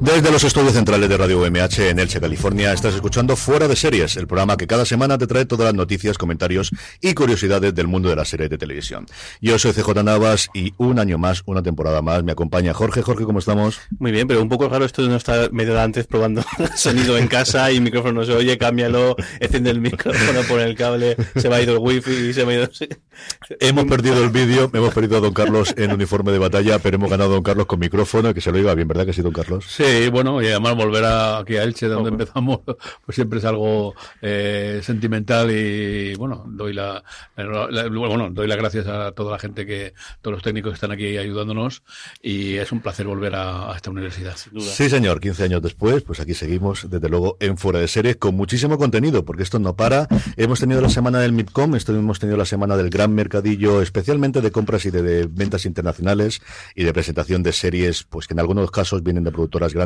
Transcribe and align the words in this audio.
Desde 0.00 0.30
los 0.30 0.42
estudios 0.44 0.72
centrales 0.72 1.10
de 1.10 1.18
Radio 1.18 1.42
UMH 1.42 1.90
en 1.90 1.98
Elche, 1.98 2.22
California, 2.22 2.72
estás 2.72 2.94
escuchando 2.94 3.36
Fuera 3.36 3.68
de 3.68 3.76
Series, 3.76 4.16
el 4.16 4.26
programa 4.26 4.56
que 4.56 4.66
cada 4.66 4.86
semana 4.86 5.18
te 5.18 5.26
trae 5.26 5.44
todas 5.44 5.66
las 5.66 5.74
noticias, 5.74 6.16
comentarios 6.16 6.70
y 7.02 7.12
curiosidades 7.12 7.74
del 7.74 7.86
mundo 7.86 8.08
de 8.08 8.16
las 8.16 8.30
series 8.30 8.48
de 8.48 8.56
televisión. 8.56 9.04
Yo 9.42 9.58
soy 9.58 9.74
CJ 9.74 10.02
Navas 10.02 10.48
y 10.54 10.72
un 10.78 10.98
año 10.98 11.18
más, 11.18 11.42
una 11.44 11.62
temporada 11.62 12.00
más, 12.00 12.24
me 12.24 12.32
acompaña 12.32 12.72
Jorge. 12.72 13.02
Jorge, 13.02 13.24
¿cómo 13.24 13.40
estamos? 13.40 13.78
Muy 13.98 14.10
bien, 14.10 14.26
pero 14.26 14.40
un 14.40 14.48
poco 14.48 14.70
raro 14.70 14.86
esto 14.86 15.02
de 15.02 15.10
no 15.10 15.16
estar 15.16 15.52
medio 15.52 15.74
de 15.74 15.82
antes 15.82 16.06
probando 16.06 16.42
sonido 16.76 17.18
en 17.18 17.28
casa 17.28 17.70
y 17.70 17.78
micrófono 17.82 18.20
no 18.20 18.24
se 18.24 18.32
oye, 18.32 18.56
cámbialo, 18.56 19.16
enciende 19.38 19.68
el 19.68 19.82
micrófono, 19.82 20.40
pone 20.48 20.64
el 20.64 20.76
cable, 20.76 21.14
se 21.36 21.50
va 21.50 21.56
a 21.56 21.60
ir 21.60 21.68
el 21.68 21.78
wifi 21.78 22.10
y 22.10 22.32
se 22.32 22.44
va 22.44 22.52
a 22.52 22.54
ir... 22.54 22.70
Hemos 23.60 23.84
perdido 23.84 24.24
el 24.24 24.30
vídeo, 24.30 24.70
hemos 24.72 24.94
perdido 24.94 25.18
a 25.18 25.20
Don 25.20 25.34
Carlos 25.34 25.74
en 25.76 25.92
uniforme 25.92 26.32
de 26.32 26.38
batalla, 26.38 26.78
pero 26.78 26.96
hemos 26.96 27.10
ganado 27.10 27.32
a 27.32 27.34
Don 27.34 27.42
Carlos 27.42 27.66
con 27.66 27.78
micrófono, 27.78 28.32
que 28.32 28.40
se 28.40 28.50
lo 28.50 28.58
iba 28.58 28.74
bien, 28.74 28.88
¿verdad 28.88 29.04
que 29.04 29.12
sí, 29.12 29.20
Don 29.20 29.34
Carlos? 29.34 29.66
Sí, 29.68 29.89
Sí, 29.90 30.08
bueno, 30.08 30.40
y 30.40 30.46
además 30.46 30.76
volver 30.76 31.04
aquí 31.04 31.56
a 31.56 31.64
Elche, 31.64 31.88
donde 31.88 32.10
empezamos, 32.10 32.60
pues 33.04 33.14
siempre 33.16 33.40
es 33.40 33.44
algo 33.44 33.94
eh, 34.22 34.80
sentimental 34.84 35.50
y 35.50 36.14
bueno, 36.14 36.44
doy 36.46 36.74
la, 36.74 37.02
bueno, 37.36 38.30
doy 38.30 38.46
las 38.46 38.56
gracias 38.56 38.86
a 38.86 39.10
toda 39.10 39.32
la 39.32 39.38
gente 39.40 39.66
que, 39.66 39.92
todos 40.22 40.34
los 40.34 40.42
técnicos 40.44 40.70
que 40.70 40.74
están 40.74 40.92
aquí 40.92 41.18
ayudándonos 41.18 41.82
y 42.22 42.54
es 42.54 42.70
un 42.70 42.80
placer 42.80 43.06
volver 43.06 43.34
a, 43.34 43.72
esta 43.74 43.90
universidad, 43.90 44.36
sin 44.36 44.52
duda. 44.52 44.70
Sí, 44.70 44.88
señor, 44.88 45.20
15 45.20 45.42
años 45.42 45.60
después, 45.60 46.04
pues 46.04 46.20
aquí 46.20 46.34
seguimos, 46.34 46.88
desde 46.88 47.08
luego, 47.08 47.36
en 47.40 47.58
Fuera 47.58 47.80
de 47.80 47.88
Series, 47.88 48.16
con 48.16 48.36
muchísimo 48.36 48.78
contenido, 48.78 49.24
porque 49.24 49.42
esto 49.42 49.58
no 49.58 49.74
para. 49.74 50.06
Hemos 50.36 50.60
tenido 50.60 50.80
la 50.80 50.90
semana 50.90 51.18
del 51.18 51.32
MIPCOM, 51.32 51.74
hemos 51.74 52.20
tenido 52.20 52.36
la 52.36 52.44
semana 52.44 52.76
del 52.76 52.90
gran 52.90 53.12
mercadillo, 53.12 53.82
especialmente 53.82 54.40
de 54.40 54.52
compras 54.52 54.84
y 54.86 54.92
de, 54.92 55.02
de 55.02 55.26
ventas 55.26 55.66
internacionales 55.66 56.40
y 56.76 56.84
de 56.84 56.92
presentación 56.92 57.42
de 57.42 57.52
series, 57.52 58.04
pues 58.04 58.28
que 58.28 58.34
en 58.34 58.40
algunos 58.40 58.70
casos 58.70 59.02
vienen 59.02 59.24
de 59.24 59.32
productoras 59.32 59.74
grandes 59.74 59.79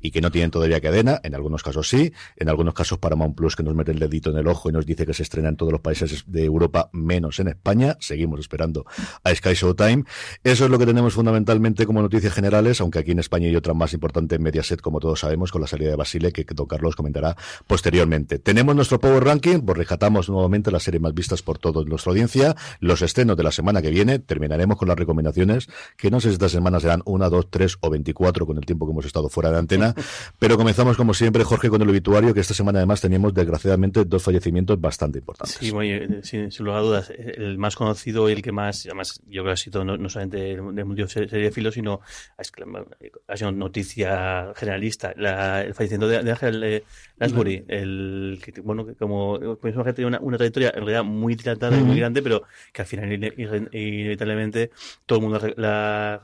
y 0.00 0.10
que 0.10 0.20
no 0.20 0.30
tienen 0.30 0.50
todavía 0.50 0.80
cadena, 0.80 1.20
en 1.22 1.34
algunos 1.34 1.62
casos 1.62 1.88
sí, 1.88 2.12
en 2.36 2.48
algunos 2.48 2.74
casos 2.74 2.98
Paramount 2.98 3.36
Plus 3.36 3.56
que 3.56 3.62
nos 3.62 3.74
mete 3.74 3.92
el 3.92 3.98
dedito 3.98 4.30
en 4.30 4.38
el 4.38 4.46
ojo 4.46 4.68
y 4.68 4.72
nos 4.72 4.86
dice 4.86 5.06
que 5.06 5.14
se 5.14 5.22
estrena 5.22 5.48
en 5.48 5.56
todos 5.56 5.72
los 5.72 5.80
países 5.80 6.24
de 6.26 6.44
Europa 6.44 6.90
menos 6.92 7.40
en 7.40 7.48
España, 7.48 7.96
seguimos 8.00 8.40
esperando 8.40 8.84
a 9.22 9.34
Sky 9.34 9.54
Showtime. 9.54 10.04
Eso 10.42 10.64
es 10.64 10.70
lo 10.70 10.78
que 10.78 10.86
tenemos 10.86 11.14
fundamentalmente 11.14 11.86
como 11.86 12.02
noticias 12.02 12.32
generales, 12.32 12.80
aunque 12.80 12.98
aquí 12.98 13.12
en 13.12 13.18
España 13.18 13.48
hay 13.48 13.56
otra 13.56 13.74
más 13.74 13.92
importante 13.92 14.36
en 14.36 14.42
Mediaset, 14.42 14.80
como 14.80 15.00
todos 15.00 15.20
sabemos, 15.20 15.50
con 15.50 15.60
la 15.60 15.66
salida 15.66 15.90
de 15.90 15.96
Basile, 15.96 16.32
que 16.32 16.44
don 16.54 16.66
Carlos 16.66 16.96
comentará 16.96 17.36
posteriormente. 17.66 18.38
Tenemos 18.38 18.74
nuestro 18.76 19.00
Power 19.00 19.24
Ranking, 19.24 19.60
pues 19.60 19.78
rescatamos 19.78 20.28
nuevamente 20.28 20.70
las 20.70 20.82
series 20.82 21.02
más 21.02 21.14
vistas 21.14 21.42
por 21.42 21.58
toda 21.58 21.84
nuestra 21.84 22.10
audiencia, 22.10 22.54
los 22.80 23.02
estrenos 23.02 23.36
de 23.36 23.42
la 23.42 23.50
semana 23.50 23.82
que 23.82 23.90
viene, 23.90 24.18
terminaremos 24.18 24.76
con 24.76 24.88
las 24.88 24.98
recomendaciones, 24.98 25.68
que 25.96 26.10
no 26.10 26.20
sé 26.20 26.28
si 26.28 26.34
esta 26.34 26.48
semana 26.48 26.80
serán 26.80 27.02
una, 27.04 27.28
dos, 27.28 27.50
tres 27.50 27.76
o 27.80 27.90
veinticuatro 27.90 28.46
con 28.46 28.56
el 28.56 28.66
tiempo 28.66 28.86
que 28.86 28.92
hemos 28.92 29.06
estado 29.06 29.23
fuera 29.28 29.50
de 29.50 29.58
antena. 29.58 29.94
Pero 30.38 30.56
comenzamos, 30.56 30.96
como 30.96 31.14
siempre, 31.14 31.44
Jorge, 31.44 31.68
con 31.68 31.80
el 31.82 31.88
obituario, 31.88 32.34
que 32.34 32.40
esta 32.40 32.54
semana 32.54 32.78
además 32.78 33.00
teníamos, 33.00 33.34
desgraciadamente, 33.34 34.04
dos 34.04 34.22
fallecimientos 34.22 34.80
bastante 34.80 35.18
importantes. 35.18 35.56
Sí, 35.58 35.72
eh, 35.82 36.20
sin, 36.22 36.50
lugar 36.64 36.80
a 36.80 36.82
dudas, 36.82 37.10
el 37.10 37.58
más 37.58 37.76
conocido 37.76 38.28
y 38.28 38.32
el 38.32 38.42
que 38.42 38.52
más, 38.52 38.86
además, 38.86 39.20
yo 39.26 39.42
creo 39.42 39.44
que 39.44 39.50
ha 39.52 39.56
sido 39.56 39.84
no, 39.84 40.08
solamente 40.08 40.38
del 40.38 40.62
mundo 40.62 41.06
de 41.06 41.50
filo, 41.50 41.70
sino 41.72 42.00
ha 42.36 43.36
sido 43.36 43.52
noticia 43.52 44.52
generalista. 44.54 45.12
el 45.12 45.74
fallecimiento 45.74 46.08
de, 46.08 46.30
Ángel 46.30 46.64
eh, 46.64 46.84
Lansbury, 47.18 47.64
el 47.68 48.40
que, 48.42 48.60
bueno, 48.60 48.86
que 48.86 48.94
como 48.94 49.38
que 49.60 49.92
tenía 49.92 50.08
una, 50.08 50.20
una, 50.20 50.36
trayectoria 50.36 50.70
en 50.70 50.80
realidad 50.80 51.04
muy 51.04 51.34
dilatada 51.34 51.78
y 51.78 51.82
muy 51.82 51.98
grande, 51.98 52.22
pero 52.22 52.42
que 52.72 52.82
al 52.82 52.86
final, 52.86 53.12
inevitablemente, 53.12 54.70
todo 55.06 55.18
el 55.18 55.24
mundo 55.24 55.40
la, 55.56 56.20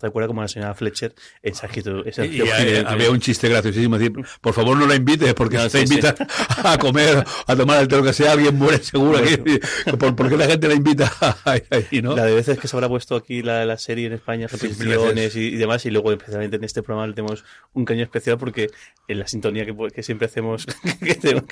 recuerda 0.00 0.26
como 0.26 0.42
la 0.42 0.48
señora 0.48 0.74
Fletcher 0.74 1.14
en 1.42 1.54
Sagito. 2.22 2.44
Eh, 2.44 2.84
había 2.86 3.10
un 3.10 3.20
chiste 3.20 3.48
graciosísimo, 3.48 3.98
decir, 3.98 4.12
por 4.40 4.54
favor 4.54 4.76
no 4.76 4.86
la 4.86 4.94
invites, 4.94 5.34
porque 5.34 5.58
si 5.58 5.68
te 5.68 5.80
invitan 5.82 6.14
a 6.64 6.78
comer, 6.78 7.24
a 7.46 7.56
tomar 7.56 7.80
el 7.80 7.88
té, 7.88 8.02
que 8.02 8.12
sea, 8.12 8.32
alguien 8.32 8.56
muere 8.56 8.82
seguro. 8.82 9.18
¿Por, 9.98 10.28
qué 10.28 10.36
la 10.36 10.46
gente 10.46 10.68
la 10.68 10.74
invita 10.74 11.12
ahí, 11.44 12.00
¿no? 12.02 12.16
La 12.16 12.24
de 12.24 12.34
veces 12.34 12.58
que 12.58 12.68
se 12.68 12.76
habrá 12.76 12.88
puesto 12.88 13.16
aquí 13.16 13.42
la, 13.42 13.64
la 13.64 13.78
serie 13.78 14.06
en 14.06 14.12
España, 14.14 14.46
repeticiones 14.46 15.36
y, 15.36 15.56
demás, 15.56 15.84
y 15.86 15.90
luego 15.90 16.12
especialmente 16.12 16.56
en 16.56 16.64
este 16.64 16.82
programa 16.82 17.06
le 17.06 17.14
tenemos 17.14 17.44
un 17.72 17.84
caño 17.84 18.02
especial 18.02 18.38
porque 18.38 18.70
en 19.08 19.18
la 19.18 19.26
sintonía 19.26 19.64
que, 19.66 19.74
que 19.94 20.02
siempre 20.02 20.26
hacemos, 20.26 20.66
que, 21.00 21.18
la 21.32 21.42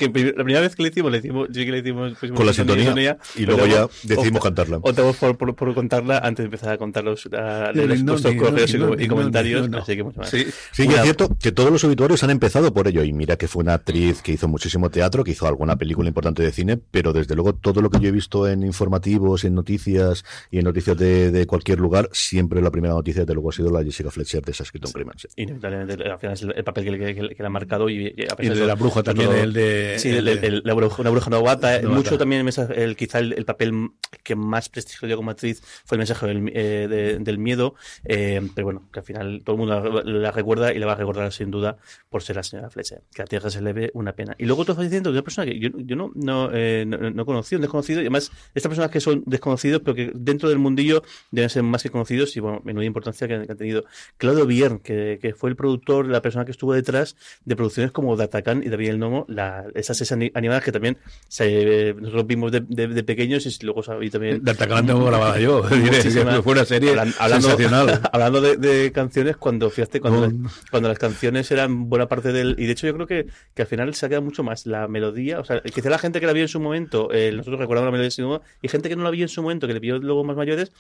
primera 0.45 0.61
vez 0.61 0.77
que 0.77 0.83
le 0.83 0.89
hicimos, 0.91 1.13
le 1.13 1.19
hicimos, 1.19 1.49
sí 1.53 1.65
que 1.65 1.73
le 1.73 1.79
hicimos 1.79 2.15
pues, 2.19 2.33
con 2.33 2.47
la 2.47 2.53
sintonía, 2.53 3.19
y 3.37 3.47
luego 3.47 3.67
ya 3.67 3.89
decidimos 4.03 4.43
cantarla. 4.43 4.79
O 4.83 4.93
tenemos 4.93 5.17
por, 5.17 5.37
por, 5.37 5.75
contarla 5.75 6.19
antes 6.19 6.45
de 6.45 6.45
empezar 6.45 6.73
a 6.73 6.79
contar 6.79 7.05
los, 7.05 7.27
a, 7.27 7.73
los, 7.73 8.23
correos 8.37 8.75
y, 8.99 9.09
comentarios, 9.09 9.69
así 9.75 9.97
que 9.97 10.03
mucho 10.03 10.21
más. 10.21 10.31
Sí, 10.31 10.47
sí 10.73 10.85
es 10.85 11.03
cierto 11.03 11.37
que 11.41 11.53
todos 11.53 11.71
los 11.71 11.85
obituarios 11.85 12.23
han 12.25 12.31
empezado 12.31 12.73
por 12.73 12.89
ello. 12.89 13.03
Y 13.03 13.13
mira 13.13 13.37
que 13.37 13.49
fue 13.49 13.63
una 13.63 13.75
actriz 13.75 14.23
que 14.23 14.33
hizo 14.33 14.49
muchísimo 14.49 14.91
teatro, 14.91 15.25
que 15.25 15.33
hizo 15.33 15.47
alguna 15.47 15.77
película 15.77 16.09
importante 16.09 16.43
de 16.43 16.53
cine, 16.53 16.79
pero 16.91 17.13
desde 17.13 17.35
luego 17.35 17.55
todo 17.55 17.81
lo 17.81 17.91
que 17.91 18.01
yo 18.01 18.09
he 18.09 18.13
visto 18.13 18.49
en 18.49 18.63
informativos, 18.63 19.45
en 19.45 19.55
noticias 19.55 20.25
y 20.51 20.59
en 20.59 20.65
noticias 20.65 20.97
de, 20.97 21.47
cualquier 21.47 21.79
lugar, 21.79 22.09
siempre 22.13 22.61
la 22.61 22.71
primera 22.71 22.95
noticia 22.95 23.23
desde 23.23 23.35
luego 23.35 23.51
ha 23.51 23.53
sido 23.53 23.71
la 23.71 23.83
Jessica 23.83 24.11
Fletcher 24.11 24.45
de 24.45 24.53
Saskatoon 24.53 24.93
Crimen. 24.93 25.15
Inevitablemente, 25.37 26.09
al 26.09 26.19
final 26.19 26.35
es 26.35 26.43
el, 26.43 26.65
papel 26.65 26.85
que, 26.85 27.15
que, 27.15 27.23
le 27.23 27.47
ha 27.47 27.51
marcado. 27.51 27.89
Y, 27.89 28.15
el 28.39 28.59
de 28.59 28.67
la 28.67 28.75
bruja 28.75 29.03
también, 29.03 29.33
el 29.33 29.53
de. 29.53 29.97
Sí, 29.99 30.11
el, 30.11 30.63
la 30.65 30.75
bruja, 30.75 31.01
una 31.01 31.11
bruja 31.11 31.31
novata. 31.31 31.81
Mucho 31.83 32.19
también 32.19 32.49
el, 32.75 32.97
quizá 32.97 33.19
el, 33.19 33.45
papel 33.45 33.91
que 34.23 34.35
más 34.35 34.69
prestigio 34.69 35.09
dio 35.09 35.17
como 35.17 35.31
actriz 35.31 35.63
fue 35.85 35.97
el 35.97 35.99
mensaje 36.01 36.27
del, 36.27 36.53
eh, 36.55 37.19
del 37.21 37.39
miedo, 37.39 37.75
eh, 38.05 38.41
pero 38.55 38.67
bueno, 38.67 38.89
que 38.93 39.01
al 39.01 39.05
final 39.05 39.43
todo 39.45 39.55
el 39.55 39.61
mundo 39.61 40.03
la, 40.05 40.33
recuerda 40.39 40.73
y 40.73 40.79
la 40.79 40.87
va 40.87 40.93
a 40.93 40.97
recordar 40.97 41.33
sin 41.33 41.51
duda 41.51 41.77
por 42.09 42.23
ser 42.23 42.37
la 42.37 42.43
señora 42.43 42.71
Fletcher, 42.71 43.03
que 43.13 43.23
a 43.23 43.25
tierra 43.25 43.51
se 43.51 43.61
le 43.61 43.73
ve 43.73 43.91
una 43.95 44.13
pena. 44.13 44.35
Y 44.39 44.47
luego 44.47 44.63
otro 44.63 44.75
fallecimiento 44.75 45.11
de 45.11 45.19
una 45.19 45.23
persona 45.23 45.47
que 45.47 45.59
yo, 45.59 45.71
yo 45.77 45.97
no, 45.97 46.11
no, 46.15 46.51
eh, 46.53 46.85
no, 46.87 47.11
no, 47.11 47.27
conocí, 47.27 47.55
un 47.55 47.63
desconocido, 47.63 48.01
y 48.01 48.05
además 48.05 48.31
estas 48.55 48.71
personas 48.71 48.91
que 48.91 49.01
son 49.01 49.23
desconocidos, 49.27 49.83
pero 49.85 49.95
que 49.95 50.13
dentro 50.15 50.49
del 50.49 50.59
mundillo 50.59 51.03
deben 51.31 51.51
ser 51.51 51.63
más 51.63 51.83
que 51.83 51.91
conocidos 51.91 52.37
y 52.37 52.41
bueno, 52.41 52.61
menuda 52.65 52.85
importancia 52.85 53.27
que, 53.29 53.35
han 53.35 53.57
tenido. 53.57 53.85
Claudio 54.17 54.47
Biern, 54.47 54.79
que, 54.79 55.19
que, 55.21 55.35
fue 55.35 55.51
el 55.51 55.57
productor, 55.57 56.07
la 56.07 56.23
persona 56.23 56.45
que 56.45 56.53
estuvo 56.53 56.73
detrás 56.73 57.17
de 57.45 57.57
producciones 57.57 57.93
como 57.93 58.17
Datacan 58.17 58.63
y 58.63 58.69
David 58.69 58.91
el 58.91 58.99
Nomo, 58.99 59.25
la, 59.29 59.67
esas, 59.75 60.01
esas 60.01 60.19
animadas 60.35 60.65
que 60.65 60.73
también 60.73 60.99
se, 61.29 61.95
nosotros 61.95 62.27
vimos 62.27 62.53
de, 62.53 62.61
de, 62.61 63.03
pequeños 63.05 63.47
y 63.47 63.65
luego 63.65 63.83
sabí 63.83 64.11
también. 64.11 64.43
Datacan 64.43 64.87
tengo 64.87 65.05
grabada 65.05 65.39
yo, 65.39 65.63
fue 66.43 66.53
una 66.53 66.65
serie 66.65 66.91
hablando, 66.91 67.49
sensacional. 67.49 68.01
hablando 68.13 68.41
de, 68.41 68.57
de, 68.57 68.93
canciones, 68.93 69.37
cuando 69.37 69.71
fíjate, 69.71 70.01
cuando, 70.01 70.28
cuando 70.71 70.89
las 70.89 70.99
canciones 70.99 71.51
eran 71.51 71.89
buena 71.89 72.09
parte 72.09 72.33
del. 72.33 72.57
Y 72.59 72.67
de 72.67 72.73
hecho, 72.73 72.87
yo 72.87 72.95
creo 72.95 73.07
que, 73.07 73.27
que 73.55 73.63
al 73.63 73.69
final 73.69 73.95
se 73.95 74.07
ha 74.07 74.09
quedado 74.09 74.25
mucho 74.25 74.43
más 74.43 74.67
la 74.67 74.89
melodía. 74.89 75.41
O 75.41 75.45
sea, 75.45 75.61
quizá 75.63 75.91
la 75.91 75.99
gente 75.99 76.21
que 76.21 76.27
la 76.27 76.33
vio 76.33 76.43
en 76.43 76.49
su 76.49 76.61
momento, 76.61 77.13
eh, 77.13 77.33
nosotros 77.33 77.61
recordamos 77.61 77.87
la 77.87 77.93
melodía 77.93 78.07
de 78.07 78.11
su 78.11 78.41
y 78.63 78.69
gente 78.69 78.89
que 78.89 78.97
no 78.97 79.05
la 79.05 79.11
vio 79.11 79.25
en 79.25 79.29
su 79.29 79.43
momento, 79.43 79.67
que 79.67 79.75
le 79.75 79.81
vio 79.81 79.99
luego 79.99 80.25
más 80.25 80.37
mayores, 80.37 80.73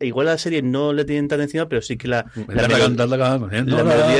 e 0.00 0.06
igual 0.06 0.28
a 0.28 0.32
la 0.32 0.38
serie 0.38 0.62
no 0.62 0.92
le 0.92 1.04
tienen 1.04 1.28
tan 1.28 1.40
encima, 1.40 1.68
pero 1.68 1.80
sí 1.82 1.96
que 1.96 2.08
la. 2.08 2.26
La, 2.48 2.66
melodía 3.84 4.18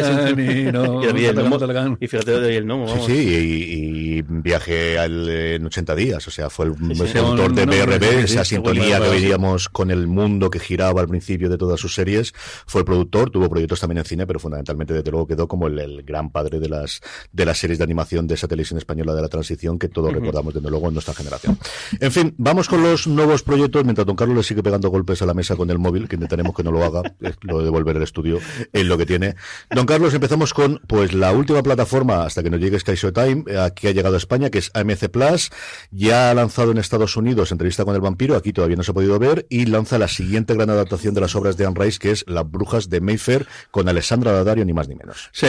Y 2.00 2.06
fíjate 2.06 2.40
de 2.40 2.56
el 2.56 2.66
Sí, 2.88 3.00
sí, 3.06 4.16
y, 4.18 4.22
viaje 4.22 4.98
al, 4.98 5.28
en 5.28 5.66
80 5.66 5.94
días. 5.94 6.26
O 6.28 6.30
sea, 6.30 6.50
fue 6.50 6.66
el, 6.66 6.72
autor 7.18 7.54
de 7.54 7.66
BRB, 7.66 8.24
esa 8.24 8.44
sintonía 8.44 9.00
que 9.00 9.08
veíamos 9.08 9.68
con 9.68 9.90
el 9.90 10.06
mundo 10.06 10.50
que 10.50 10.58
giraba 10.58 11.00
al 11.00 11.08
principio 11.08 11.48
de 11.48 11.58
todas 11.58 11.80
sus 11.80 11.94
series. 11.94 12.32
Fue 12.66 12.80
el 12.82 12.84
productor, 12.84 13.30
tuvo 13.30 13.48
proyectos 13.48 13.80
también 13.80 13.98
en 13.98 14.04
cine, 14.04 14.26
pero 14.26 14.38
fundamentalmente, 14.38 14.65
desde 14.74 15.10
luego, 15.10 15.26
quedó 15.26 15.48
como 15.48 15.66
el, 15.66 16.02
gran 16.02 16.30
padre 16.30 16.60
de 16.60 16.68
las, 16.68 17.00
de 17.32 17.44
las 17.44 17.58
series 17.58 17.78
de 17.78 17.84
animación 17.84 18.26
de 18.26 18.34
esa 18.34 18.48
televisión 18.48 18.78
española 18.78 19.14
de 19.14 19.22
la 19.22 19.28
transición 19.28 19.78
que 19.78 19.88
todos 19.88 20.12
recordamos, 20.12 20.54
desde 20.54 20.70
luego, 20.70 20.88
en 20.88 20.94
nuestra 20.94 21.14
generación. 21.14 21.58
En 22.00 22.12
fin, 22.12 22.34
vamos 22.38 22.68
con 22.68 22.82
los 22.82 23.06
nuevos 23.06 23.42
proyectos, 23.42 23.84
mientras 23.84 24.06
Don 24.06 24.16
Carlos 24.16 24.36
le 24.36 24.42
sigue 24.42 24.62
pegando 24.62 24.90
golpes 24.90 25.22
a 25.22 25.26
la 25.26 25.34
mesa 25.34 25.56
con 25.56 25.70
el 25.70 25.78
móvil, 25.78 26.08
que 26.08 26.16
intentaremos 26.16 26.54
que 26.54 26.62
no 26.62 26.70
lo 26.70 26.84
haga, 26.84 27.02
lo 27.42 27.58
de 27.58 27.64
devolver 27.64 27.96
el 27.96 28.02
estudio 28.02 28.38
en 28.72 28.88
lo 28.88 28.98
que 28.98 29.06
tiene. 29.06 29.36
Don 29.70 29.86
Carlos, 29.86 30.14
empezamos 30.14 30.54
con 30.54 30.80
pues 30.86 31.12
la 31.12 31.32
última 31.32 31.62
plataforma 31.62 32.24
hasta 32.24 32.42
que 32.42 32.50
nos 32.50 32.60
llegue 32.60 32.78
Sky 32.78 32.96
Time 33.12 33.44
aquí 33.58 33.88
ha 33.88 33.92
llegado 33.92 34.14
a 34.14 34.18
España, 34.18 34.50
que 34.50 34.58
es 34.58 34.70
AMC 34.74 35.08
Plus, 35.08 35.50
ya 35.90 36.30
ha 36.30 36.34
lanzado 36.34 36.70
en 36.70 36.78
Estados 36.78 37.16
Unidos 37.16 37.52
Entrevista 37.52 37.84
con 37.84 37.94
el 37.94 38.00
vampiro, 38.00 38.36
aquí 38.36 38.52
todavía 38.52 38.76
no 38.76 38.82
se 38.82 38.90
ha 38.90 38.94
podido 38.94 39.18
ver, 39.18 39.46
y 39.48 39.66
lanza 39.66 39.98
la 39.98 40.08
siguiente 40.08 40.54
gran 40.54 40.70
adaptación 40.70 41.14
de 41.14 41.20
las 41.20 41.34
obras 41.34 41.56
de 41.56 41.66
Anne 41.66 41.76
Rice, 41.78 41.98
que 41.98 42.10
es 42.10 42.24
Las 42.26 42.50
Brujas 42.50 42.88
de 42.88 43.00
Mayfair, 43.00 43.46
con 43.70 43.88
Alessandra 43.88 44.32
Daddario, 44.32 44.55
ni 44.64 44.72
más 44.72 44.88
ni 44.88 44.94
menos. 44.94 45.16
Sí, 45.32 45.46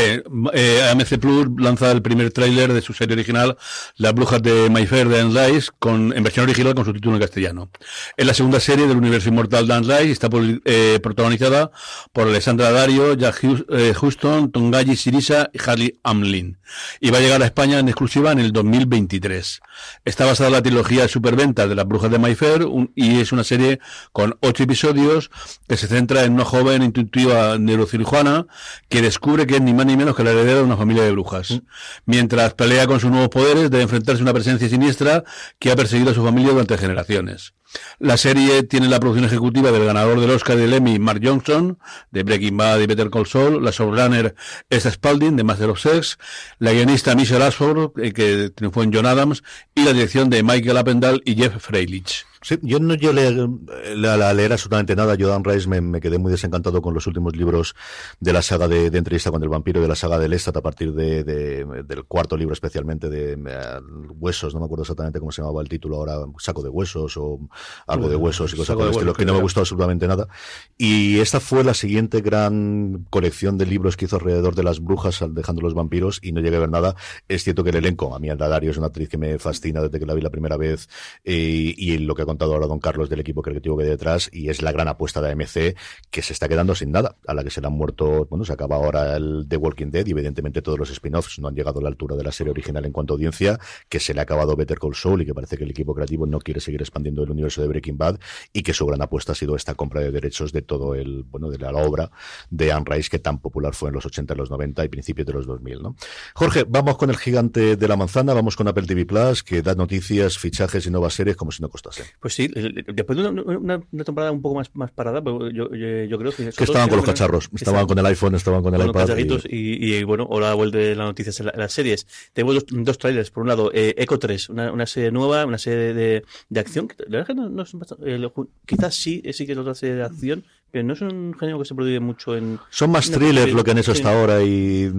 eh, 0.53 0.89
AMC 0.91 1.17
Plus 1.19 1.47
lanza 1.57 1.91
el 1.91 2.01
primer 2.01 2.31
tráiler 2.31 2.73
de 2.73 2.81
su 2.81 2.93
serie 2.93 3.13
original, 3.13 3.57
Las 3.95 4.13
Brujas 4.13 4.41
de 4.41 4.69
Mayfair 4.69 5.07
de 5.07 5.21
Anne 5.21 5.47
Rice, 5.47 5.69
con, 5.79 6.13
en 6.15 6.23
versión 6.23 6.43
original 6.45 6.75
con 6.75 6.85
su 6.85 6.93
título 6.93 7.15
en 7.15 7.21
castellano. 7.21 7.69
Es 8.15 8.25
la 8.25 8.33
segunda 8.33 8.59
serie 8.59 8.87
del 8.87 8.97
universo 8.97 9.29
inmortal 9.29 9.67
de 9.67 9.73
Anne 9.73 9.97
Rice, 9.97 10.11
está 10.11 10.29
eh, 10.65 10.99
protagonizada 11.01 11.71
por 12.11 12.27
Alessandra 12.27 12.71
Dario, 12.71 13.13
Jack 13.13 13.43
eh, 13.43 13.93
Houston, 13.95 14.51
Tongayi 14.51 14.95
Sirisa 14.95 15.49
y 15.53 15.59
Harley 15.63 15.99
Amlin. 16.03 16.57
Y 16.99 17.11
va 17.11 17.19
a 17.19 17.21
llegar 17.21 17.41
a 17.41 17.45
España 17.45 17.79
en 17.79 17.87
exclusiva 17.87 18.31
en 18.31 18.39
el 18.39 18.51
2023. 18.51 19.61
Está 20.05 20.25
basada 20.25 20.47
en 20.47 20.53
la 20.53 20.61
trilogía 20.61 21.07
superventas 21.07 21.67
de 21.67 21.75
las 21.75 21.87
brujas 21.87 22.11
de 22.11 22.19
Mayfair 22.19 22.67
y 22.95 23.19
es 23.19 23.31
una 23.31 23.43
serie 23.43 23.79
con 24.11 24.37
ocho 24.41 24.63
episodios 24.63 25.29
que 25.67 25.77
se 25.77 25.87
centra 25.87 26.23
en 26.23 26.33
una 26.33 26.45
joven 26.45 26.83
intuitiva 26.83 27.57
neurocirujana 27.57 28.47
que 28.89 29.01
descubre 29.01 29.47
que 29.47 29.55
es 29.55 29.61
ni 29.61 29.73
más 29.73 29.85
ni 29.85 29.97
menos 29.97 30.15
que 30.15 30.23
la 30.23 30.31
heredera 30.31 30.59
de 30.59 30.63
una 30.63 30.77
familia 30.77 31.03
de 31.03 31.11
brujas. 31.11 31.51
Mm. 31.51 31.57
Mientras 32.05 32.53
pelea 32.53 32.87
con 32.87 32.99
sus 32.99 33.11
nuevos 33.11 33.29
poderes, 33.29 33.69
debe 33.69 33.83
enfrentarse 33.83 34.21
a 34.21 34.23
una 34.23 34.33
presencia 34.33 34.69
siniestra 34.69 35.23
que 35.59 35.71
ha 35.71 35.75
perseguido 35.75 36.11
a 36.11 36.13
su 36.13 36.23
familia 36.23 36.51
durante 36.51 36.77
generaciones. 36.77 37.53
La 37.99 38.17
serie 38.17 38.63
tiene 38.63 38.87
la 38.87 38.99
producción 38.99 39.25
ejecutiva 39.25 39.71
del 39.71 39.85
ganador 39.85 40.19
del 40.19 40.29
Oscar 40.29 40.57
del 40.57 40.73
Emmy, 40.73 40.99
Mark 40.99 41.21
Johnson, 41.23 41.77
de 42.11 42.23
Breaking 42.23 42.57
Bad 42.57 42.79
y 42.79 42.87
Better 42.87 43.09
Call 43.09 43.27
Saul, 43.27 43.63
la 43.63 43.71
showrunner 43.71 44.35
Esther 44.69 44.93
Spalding, 44.93 45.35
de 45.35 45.43
Master 45.43 45.69
of 45.69 45.79
Sex, 45.79 46.17
la 46.59 46.73
guionista 46.73 47.15
Michelle 47.15 47.43
Ashford, 47.43 47.99
eh, 47.99 48.13
que 48.13 48.49
triunfó 48.49 48.83
en 48.83 48.93
John 48.93 49.05
Adams, 49.05 49.43
y 49.75 49.83
la 49.83 49.93
dirección 49.93 50.29
de 50.29 50.43
Michael 50.43 50.77
Appendal 50.77 51.21
y 51.25 51.35
Jeff 51.35 51.57
Freilich. 51.59 52.25
Sí, 52.47 52.57
yo 52.61 52.79
no 52.79 52.93
yo 52.93 53.11
leer, 53.11 53.49
la, 53.97 54.33
leer 54.33 54.53
absolutamente 54.53 54.95
nada. 54.95 55.15
Yo, 55.15 55.27
Dan 55.27 55.43
Rice, 55.43 55.67
me, 55.67 55.99
quedé 55.99 56.17
muy 56.17 56.31
desencantado 56.31 56.81
con 56.81 56.93
los 56.93 57.05
últimos 57.05 57.35
libros 57.35 57.75
de 58.21 58.31
la 58.31 58.41
saga 58.41 58.69
de, 58.69 58.85
entrevista 58.85 59.31
con 59.31 59.43
el 59.43 59.49
vampiro, 59.49 59.81
de 59.81 59.87
la 59.89 59.97
saga 59.97 60.17
del 60.17 60.31
Lestat, 60.31 60.55
a 60.55 60.61
partir 60.61 60.93
de, 60.93 61.25
del 61.25 62.05
cuarto 62.05 62.37
libro 62.37 62.53
especialmente, 62.53 63.09
de 63.09 63.33
eh, 63.33 63.79
Huesos, 64.17 64.53
no 64.53 64.61
me 64.61 64.65
acuerdo 64.65 64.83
exactamente 64.83 65.19
cómo 65.19 65.33
se 65.33 65.41
llamaba 65.41 65.61
el 65.61 65.67
título 65.67 65.97
ahora, 65.97 66.19
Saco 66.39 66.63
de 66.63 66.69
Huesos 66.69 67.17
o 67.17 67.37
algo 67.85 68.07
de 68.07 68.15
Huesos 68.15 68.53
y 68.53 68.55
cosas 68.55 68.77
por 68.77 68.91
estilo, 68.91 69.13
que 69.13 69.25
no 69.25 69.33
me 69.33 69.41
gustó 69.41 69.59
absolutamente 69.59 70.07
nada. 70.07 70.29
Y 70.77 71.19
esta 71.19 71.41
fue 71.41 71.65
la 71.65 71.73
siguiente 71.73 72.21
gran 72.21 73.07
colección 73.09 73.57
de 73.57 73.65
libros 73.65 73.97
que 73.97 74.05
hizo 74.05 74.15
alrededor 74.15 74.55
de 74.55 74.63
las 74.63 74.79
brujas, 74.79 75.21
dejando 75.31 75.63
los 75.63 75.73
vampiros, 75.73 76.21
y 76.21 76.31
no 76.31 76.39
llegué 76.39 76.55
a 76.55 76.61
ver 76.61 76.69
nada. 76.69 76.95
Es 77.27 77.43
cierto 77.43 77.65
que 77.65 77.71
el 77.71 77.75
elenco, 77.75 78.15
a 78.15 78.19
mí 78.19 78.29
Dario 78.29 78.71
es 78.71 78.77
una 78.77 78.87
actriz 78.87 79.09
que 79.09 79.17
me 79.17 79.37
fascina 79.37 79.81
desde 79.81 79.99
que 79.99 80.05
la 80.05 80.13
vi 80.13 80.21
la 80.21 80.29
primera 80.29 80.55
vez, 80.55 80.87
eh, 81.25 81.73
y 81.75 81.97
lo 81.97 82.15
que 82.15 82.21
ha 82.21 82.36
contado 82.37 82.53
ahora 82.53 82.67
Don 82.67 82.79
Carlos 82.79 83.09
del 83.09 83.19
equipo 83.19 83.41
creativo 83.41 83.75
que 83.77 83.83
hay 83.83 83.89
detrás 83.89 84.29
y 84.31 84.49
es 84.49 84.61
la 84.61 84.71
gran 84.71 84.87
apuesta 84.87 85.21
de 85.21 85.31
AMC 85.31 85.75
que 86.11 86.21
se 86.21 86.33
está 86.33 86.47
quedando 86.47 86.75
sin 86.75 86.91
nada, 86.91 87.15
a 87.25 87.33
la 87.33 87.43
que 87.43 87.49
se 87.49 87.61
le 87.61 87.67
han 87.67 87.73
muerto, 87.73 88.27
bueno, 88.29 88.45
se 88.45 88.53
acaba 88.53 88.75
ahora 88.75 89.17
el 89.17 89.47
The 89.49 89.57
Walking 89.57 89.89
Dead 89.89 90.05
y 90.05 90.11
evidentemente 90.11 90.61
todos 90.61 90.77
los 90.77 90.91
spin-offs 90.91 91.39
no 91.39 91.47
han 91.47 91.55
llegado 91.55 91.79
a 91.79 91.81
la 91.81 91.89
altura 91.89 92.15
de 92.15 92.23
la 92.23 92.31
serie 92.31 92.51
original 92.51 92.85
en 92.85 92.91
cuanto 92.91 93.13
a 93.13 93.15
audiencia, 93.15 93.59
que 93.89 93.99
se 93.99 94.13
le 94.13 94.19
ha 94.19 94.23
acabado 94.23 94.55
Better 94.55 94.77
Call 94.77 94.93
Saul 94.93 95.23
y 95.23 95.25
que 95.25 95.33
parece 95.33 95.57
que 95.57 95.63
el 95.63 95.71
equipo 95.71 95.95
creativo 95.95 96.27
no 96.27 96.39
quiere 96.39 96.59
seguir 96.59 96.81
expandiendo 96.81 97.23
el 97.23 97.31
universo 97.31 97.59
de 97.61 97.69
Breaking 97.69 97.97
Bad 97.97 98.19
y 98.53 98.61
que 98.61 98.73
su 98.73 98.85
gran 98.85 99.01
apuesta 99.01 99.31
ha 99.31 99.35
sido 99.35 99.55
esta 99.55 99.73
compra 99.73 100.01
de 100.01 100.11
derechos 100.11 100.51
de 100.51 100.61
todo 100.61 100.93
el, 100.93 101.23
bueno, 101.23 101.49
de 101.49 101.57
la, 101.57 101.71
obra 101.71 102.11
de 102.49 102.71
Anne 102.71 102.85
Rice 102.87 103.09
que 103.09 103.19
tan 103.19 103.39
popular 103.39 103.73
fue 103.73 103.89
en 103.89 103.95
los 103.95 104.05
80, 104.05 104.35
los 104.35 104.51
90 104.51 104.85
y 104.85 104.89
principios 104.89 105.25
de 105.25 105.33
los 105.33 105.47
2000, 105.47 105.81
¿no? 105.81 105.95
Jorge, 106.35 106.65
vamos 106.67 106.97
con 106.97 107.09
el 107.09 107.17
gigante 107.17 107.75
de 107.75 107.87
la 107.87 107.95
manzana, 107.95 108.33
vamos 108.33 108.55
con 108.55 108.67
Apple 108.67 108.85
TV 108.85 109.05
Plus, 109.05 109.43
que 109.43 109.61
da 109.61 109.73
noticias, 109.73 110.37
fichajes 110.37 110.85
y 110.85 110.91
nuevas 110.91 111.13
series 111.13 111.35
como 111.35 111.51
si 111.51 111.61
no 111.61 111.69
costase. 111.69 112.03
Sí, 112.33 112.47
después 112.47 113.17
de 113.17 113.27
una, 113.27 113.79
temporada 114.03 114.31
un 114.31 114.41
poco 114.41 114.55
más, 114.55 114.69
más 114.73 114.91
parada, 114.91 115.23
pero 115.23 115.49
yo, 115.49 115.73
yo, 115.73 116.17
creo 116.17 116.31
que... 116.31 116.49
Que 116.49 116.63
estaban 116.63 116.89
con 116.89 116.97
los 116.97 117.05
cacharros, 117.05 117.49
estaban 117.53 117.85
con 117.85 117.97
el 117.97 118.05
iPhone, 118.05 118.35
estaban 118.35 118.63
con 118.63 118.73
el 118.73 118.87
iPad. 118.87 119.17
Y... 119.49 119.97
Y, 119.97 120.03
bueno, 120.03 120.27
ahora 120.29 120.53
vuelve 120.53 120.95
la 120.95 121.05
noticia 121.05 121.31
en, 121.39 121.59
las 121.59 121.73
series. 121.73 122.07
Tengo 122.33 122.53
dos, 122.53 122.65
dos 122.69 122.97
trailers. 122.97 123.31
Por 123.31 123.41
un 123.41 123.49
lado, 123.49 123.71
eh, 123.73 123.95
Echo 123.97 124.19
3, 124.19 124.49
una, 124.49 124.71
una, 124.71 124.85
serie 124.85 125.11
nueva, 125.11 125.45
una 125.45 125.57
serie 125.57 125.93
de, 125.93 126.25
de 126.49 126.59
acción. 126.59 126.89
La 127.07 127.19
verdad 127.19 127.27
que 127.27 127.35
no, 127.35 127.49
no 127.49 127.63
es 127.63 127.75
eh, 128.05 128.29
quizás 128.65 128.95
sí, 128.95 129.23
sí 129.31 129.45
que 129.45 129.51
es 129.53 129.57
otra 129.57 129.75
serie 129.75 129.95
de 129.95 130.03
acción, 130.03 130.43
pero 130.71 130.83
no 130.83 130.93
es 130.93 131.01
un 131.01 131.33
género 131.39 131.59
que 131.59 131.65
se 131.65 131.75
produce 131.75 131.99
mucho 131.99 132.35
en... 132.35 132.59
Son 132.69 132.91
más 132.91 133.09
thrillers 133.09 133.53
lo 133.53 133.63
que 133.63 133.71
han 133.71 133.77
hecho 133.77 133.91
hasta 133.91 134.11
ahora 134.11 134.43
y... 134.43 134.91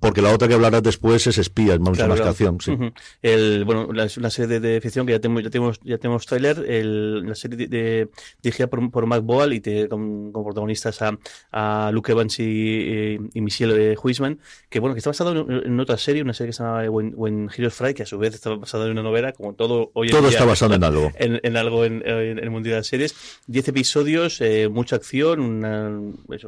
Porque 0.00 0.22
la 0.22 0.32
otra 0.32 0.48
que 0.48 0.54
hablarás 0.54 0.82
después 0.82 1.26
es 1.26 1.38
espías, 1.38 1.78
más, 1.80 1.98
más 2.06 2.20
que 2.20 2.28
acción, 2.28 2.60
sí. 2.60 2.76
el, 3.22 3.64
bueno, 3.64 3.92
la, 3.92 4.08
una 4.16 4.30
serie 4.30 4.60
de, 4.60 4.80
ficción 4.80 5.06
que 5.06 5.12
ya 5.12 5.20
tenemos, 5.20 5.42
ya 5.42 5.50
tenemos, 5.50 5.80
ya 5.82 5.98
tenemos 5.98 6.26
trailer, 6.26 6.64
el, 6.68 7.26
la 7.26 7.34
serie 7.34 7.66
de, 7.66 8.08
dirigida 8.42 8.66
por, 8.66 8.90
por 8.90 9.06
Mark 9.06 9.22
Boal 9.22 9.52
y 9.52 9.60
te, 9.60 9.88
con, 9.88 10.32
protagonistas 10.32 11.00
a, 11.02 11.18
a 11.52 11.90
Luke 11.92 12.12
Evans 12.12 12.38
y, 12.40 13.18
y 13.32 13.40
Michelle 13.40 13.96
Huisman, 14.02 14.38
que 14.68 14.80
bueno, 14.80 14.94
que 14.94 14.98
está 14.98 15.10
basado 15.10 15.46
en, 15.48 15.80
otra 15.80 15.98
serie, 15.98 16.22
una 16.22 16.34
serie 16.34 16.50
que 16.50 16.56
se 16.56 16.62
llama 16.62 16.88
When, 16.88 17.50
Heroes 17.56 17.74
Fry, 17.74 17.94
que 17.94 18.02
a 18.02 18.06
su 18.06 18.18
vez 18.18 18.34
está 18.34 18.50
basada 18.54 18.86
en 18.86 18.92
una 18.92 19.02
novela, 19.02 19.32
como 19.32 19.54
todo 19.54 19.90
hoy 19.94 20.08
en 20.08 20.12
Todo 20.12 20.28
está 20.28 20.44
basado 20.44 20.74
en 20.74 20.84
algo. 20.84 21.12
En, 21.16 21.56
algo 21.56 21.84
en, 21.84 22.02
el 22.04 22.50
mundo 22.50 22.68
de 22.68 22.76
las 22.76 22.86
series. 22.86 23.14
Diez 23.46 23.68
episodios, 23.68 24.40
eh, 24.40 24.68
mucha 24.94 24.96
acción, 24.96 25.40
una, 25.40 25.88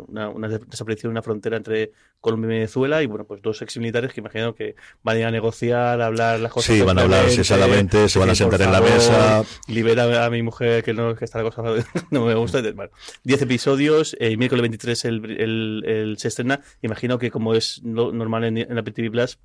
una, 0.09 0.29
una, 0.29 0.49
desaparición 0.49 1.11
en 1.11 1.13
una 1.13 1.23
frontera 1.23 1.57
entre 1.57 1.93
Colombia 2.21 2.49
y 2.49 2.55
Venezuela 2.55 3.03
y 3.03 3.07
bueno, 3.07 3.25
pues 3.25 3.43
dos 3.43 3.61
ex 3.63 3.77
militares 3.79 4.13
que 4.13 4.21
imagino 4.21 4.55
que 4.55 4.75
van 5.03 5.17
a 5.17 5.21
ir 5.21 5.25
a 5.27 5.31
negociar, 5.31 6.01
a 6.01 6.07
hablar 6.07 6.41
las 6.41 6.53
cosas. 6.53 6.75
Sí, 6.75 6.83
van 6.83 6.99
a 6.99 7.03
hablar 7.03 7.31
sinceramente, 7.31 8.09
se 8.09 8.19
van 8.19 8.31
a 8.31 8.35
sentar 8.35 8.61
en 8.63 8.73
la 8.73 8.81
mesa. 8.81 9.45
Libera 9.69 10.25
a 10.25 10.31
mi 10.31 10.43
mujer 10.43 10.85
que 10.85 10.93
no, 10.93 11.15
que 11.15 11.25
está 11.25 11.43
la 11.43 11.51
cosa 11.51 11.63
no 12.11 12.27
me 12.27 12.35
gusta. 12.35 12.61
Bueno, 12.73 12.91
10 13.25 13.43
episodios, 13.43 14.17
el 14.21 14.39
miércoles 14.39 14.63
23 14.63 15.05
el, 15.05 15.25
el, 15.41 15.85
el, 15.87 16.19
se 16.19 16.29
estrena. 16.29 16.61
Imagino 16.83 17.19
que 17.19 17.31
como 17.31 17.55
es 17.55 17.83
normal 17.83 18.45
en, 18.45 18.59
en 18.59 18.79
Apple 18.79 18.93
TV 18.93 19.11
Plus, 19.11 19.39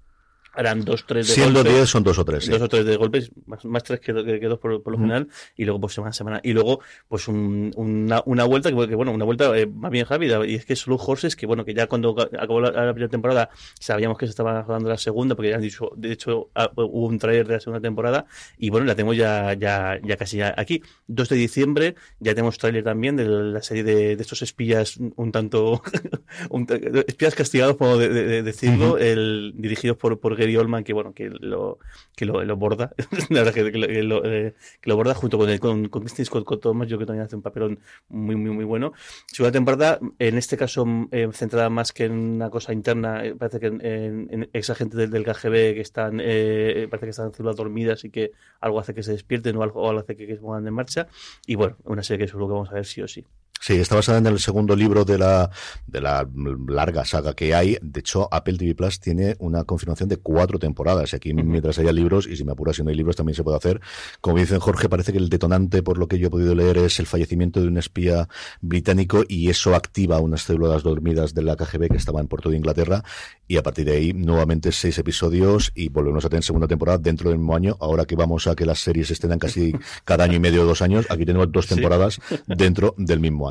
harán 0.53 0.83
dos, 0.83 1.05
tres 1.05 1.27
de 1.27 1.33
Siendo 1.33 1.63
diez 1.63 1.89
son 1.89 2.03
dos 2.03 2.17
o 2.19 2.25
tres. 2.25 2.49
Dos 2.49 2.61
o 2.61 2.67
tres 2.67 2.85
de 2.85 2.95
golpes, 2.97 3.31
más, 3.45 3.63
más 3.65 3.83
tres 3.83 3.99
que, 3.99 4.13
que, 4.13 4.47
dos 4.47 4.59
por, 4.59 4.81
por 4.83 4.93
lo 4.93 4.99
general, 4.99 5.27
y 5.55 5.65
luego 5.65 5.79
pues 5.79 5.93
semana 5.93 6.09
a 6.09 6.13
semana. 6.13 6.39
Y 6.43 6.53
luego, 6.53 6.81
pues 7.07 7.27
un, 7.27 7.71
una, 7.75 8.21
una 8.25 8.43
vuelta, 8.45 8.69
que, 8.69 8.95
bueno, 8.95 9.11
una 9.11 9.25
vuelta 9.25 9.57
eh, 9.57 9.67
más 9.67 9.91
bien 9.91 10.05
rápida, 10.05 10.45
y 10.45 10.55
es 10.55 10.65
que 10.65 10.75
solo 10.75 10.97
Horses, 10.97 11.35
que 11.35 11.45
bueno, 11.45 11.65
que 11.65 11.73
ya 11.73 11.87
cuando 11.87 12.15
acabó 12.19 12.61
la, 12.61 12.93
primera 12.93 13.09
temporada 13.09 13.49
sabíamos 13.79 14.17
que 14.17 14.25
se 14.25 14.31
estaba 14.31 14.63
jugando 14.63 14.89
la 14.89 14.97
segunda, 14.97 15.35
porque 15.35 15.49
ya 15.49 15.55
han 15.55 15.61
dicho, 15.61 15.91
de 15.95 16.11
hecho 16.11 16.49
ah, 16.55 16.69
hubo 16.75 17.07
un 17.07 17.17
trailer 17.17 17.47
de 17.47 17.53
la 17.55 17.59
segunda 17.59 17.81
temporada, 17.81 18.25
y 18.57 18.69
bueno, 18.69 18.85
la 18.85 18.95
tenemos 18.95 19.17
ya, 19.17 19.53
ya, 19.53 19.99
ya 20.03 20.17
casi 20.17 20.37
ya 20.37 20.53
aquí. 20.57 20.83
2 21.07 21.29
de 21.29 21.35
diciembre, 21.35 21.95
ya 22.19 22.33
tenemos 22.33 22.57
trailer 22.57 22.83
también 22.83 23.15
de 23.15 23.25
la 23.25 23.61
serie 23.61 23.83
de, 23.83 24.15
de 24.15 24.21
estos 24.21 24.41
espías 24.41 24.97
un 25.15 25.31
tanto, 25.31 25.81
espías 27.07 27.35
castigados, 27.35 27.77
como 27.77 27.97
de, 27.97 28.43
decirlo, 28.43 28.97
el, 28.97 29.53
dirigidos 29.55 29.97
por, 29.97 30.19
por 30.19 30.40
Gary 30.41 30.57
Oldman, 30.57 30.83
que 30.83 30.93
bueno, 30.93 31.13
que 31.13 31.29
lo, 31.29 31.77
que 32.15 32.25
lo, 32.25 32.43
lo 32.43 32.57
borda, 32.57 32.93
la 33.29 33.43
verdad 33.43 33.53
que, 33.53 33.71
que, 33.71 33.77
lo, 34.03 34.25
eh, 34.25 34.55
que, 34.81 34.89
lo, 34.89 34.95
borda 34.95 35.13
junto 35.13 35.37
con, 35.37 35.49
el, 35.49 35.59
con, 35.59 35.87
con 35.87 36.07
Scott 36.09 36.61
Thomas, 36.61 36.87
yo 36.87 36.97
creo 36.97 36.99
que 36.99 37.05
también 37.05 37.25
hace 37.25 37.35
un 37.35 37.43
papelón 37.43 37.79
muy, 38.09 38.35
muy, 38.35 38.51
muy 38.51 38.65
bueno. 38.65 38.93
Segunda 39.27 39.51
temporada, 39.51 39.99
en 40.17 40.37
este 40.37 40.57
caso 40.57 40.85
eh, 41.11 41.29
centrada 41.31 41.69
más 41.69 41.93
que 41.93 42.05
en 42.05 42.13
una 42.13 42.49
cosa 42.49 42.73
interna, 42.73 43.23
eh, 43.23 43.35
parece 43.35 43.59
que 43.59 43.67
en, 43.67 44.27
en, 44.31 44.49
ex 44.53 44.69
agentes 44.69 44.97
del, 44.97 45.11
del, 45.11 45.23
KGB 45.23 45.75
que 45.75 45.81
están, 45.81 46.19
eh, 46.21 46.87
parece 46.89 47.05
que 47.05 47.11
están 47.11 47.27
en 47.27 47.33
células 47.33 47.55
dormidas 47.55 48.03
y 48.03 48.09
que 48.09 48.31
algo 48.59 48.79
hace 48.79 48.93
que 48.93 49.03
se 49.03 49.11
despierten 49.11 49.55
o 49.57 49.63
algo, 49.63 49.81
o 49.81 49.89
algo 49.89 50.01
hace 50.01 50.15
que, 50.15 50.25
que 50.25 50.35
se 50.35 50.41
pongan 50.41 50.67
en 50.67 50.73
marcha. 50.73 51.07
Y 51.45 51.55
bueno, 51.55 51.77
una 51.83 52.01
serie 52.03 52.25
que 52.25 52.37
lo 52.37 52.47
que 52.47 52.53
vamos 52.53 52.71
a 52.71 52.73
ver 52.73 52.85
sí 52.85 53.01
o 53.01 53.07
sí. 53.07 53.25
Sí, 53.63 53.75
está 53.75 53.93
basada 53.93 54.17
en 54.17 54.25
el 54.25 54.39
segundo 54.39 54.75
libro 54.75 55.05
de 55.05 55.19
la, 55.19 55.51
de 55.85 56.01
la 56.01 56.27
larga 56.67 57.05
saga 57.05 57.35
que 57.35 57.53
hay. 57.53 57.77
De 57.83 57.99
hecho, 57.99 58.27
Apple 58.31 58.57
TV 58.57 58.73
Plus 58.73 58.99
tiene 58.99 59.35
una 59.37 59.65
confirmación 59.65 60.09
de 60.09 60.17
cuatro 60.17 60.57
temporadas. 60.57 61.13
Aquí, 61.13 61.31
mientras 61.35 61.77
haya 61.77 61.91
libros, 61.91 62.25
y 62.25 62.35
si 62.35 62.43
me 62.43 62.53
apuras 62.53 62.77
si 62.77 62.83
no 62.83 62.89
hay 62.89 62.95
libros, 62.95 63.15
también 63.15 63.35
se 63.35 63.43
puede 63.43 63.57
hacer. 63.57 63.79
Como 64.19 64.39
dicen 64.39 64.59
Jorge, 64.59 64.89
parece 64.89 65.11
que 65.11 65.19
el 65.19 65.29
detonante, 65.29 65.83
por 65.83 65.99
lo 65.99 66.07
que 66.07 66.17
yo 66.17 66.27
he 66.27 66.29
podido 66.31 66.55
leer, 66.55 66.79
es 66.79 66.99
el 66.99 67.05
fallecimiento 67.05 67.61
de 67.61 67.67
un 67.67 67.77
espía 67.77 68.27
británico 68.61 69.25
y 69.27 69.51
eso 69.51 69.75
activa 69.75 70.19
unas 70.19 70.41
células 70.41 70.81
dormidas 70.81 71.35
de 71.35 71.43
la 71.43 71.55
KGB 71.55 71.89
que 71.89 71.97
estaba 71.97 72.19
en 72.19 72.27
Puerto 72.27 72.49
de 72.49 72.57
Inglaterra. 72.57 73.03
Y 73.47 73.57
a 73.57 73.63
partir 73.63 73.85
de 73.85 73.91
ahí, 73.91 74.11
nuevamente 74.11 74.71
seis 74.71 74.97
episodios 74.97 75.71
y 75.75 75.89
volvemos 75.89 76.25
a 76.25 76.29
tener 76.29 76.43
segunda 76.43 76.67
temporada 76.67 76.97
dentro 76.97 77.29
del 77.29 77.37
mismo 77.37 77.55
año. 77.55 77.77
Ahora 77.79 78.05
que 78.05 78.15
vamos 78.15 78.47
a 78.47 78.55
que 78.55 78.65
las 78.65 78.79
series 78.79 79.11
estén 79.11 79.37
casi 79.37 79.71
cada 80.03 80.23
año 80.23 80.37
y 80.37 80.39
medio 80.39 80.63
o 80.63 80.65
dos 80.65 80.81
años, 80.81 81.05
aquí 81.11 81.25
tenemos 81.27 81.51
dos 81.51 81.67
temporadas 81.67 82.19
dentro 82.47 82.95
del 82.97 83.19
mismo 83.19 83.49
año. 83.49 83.50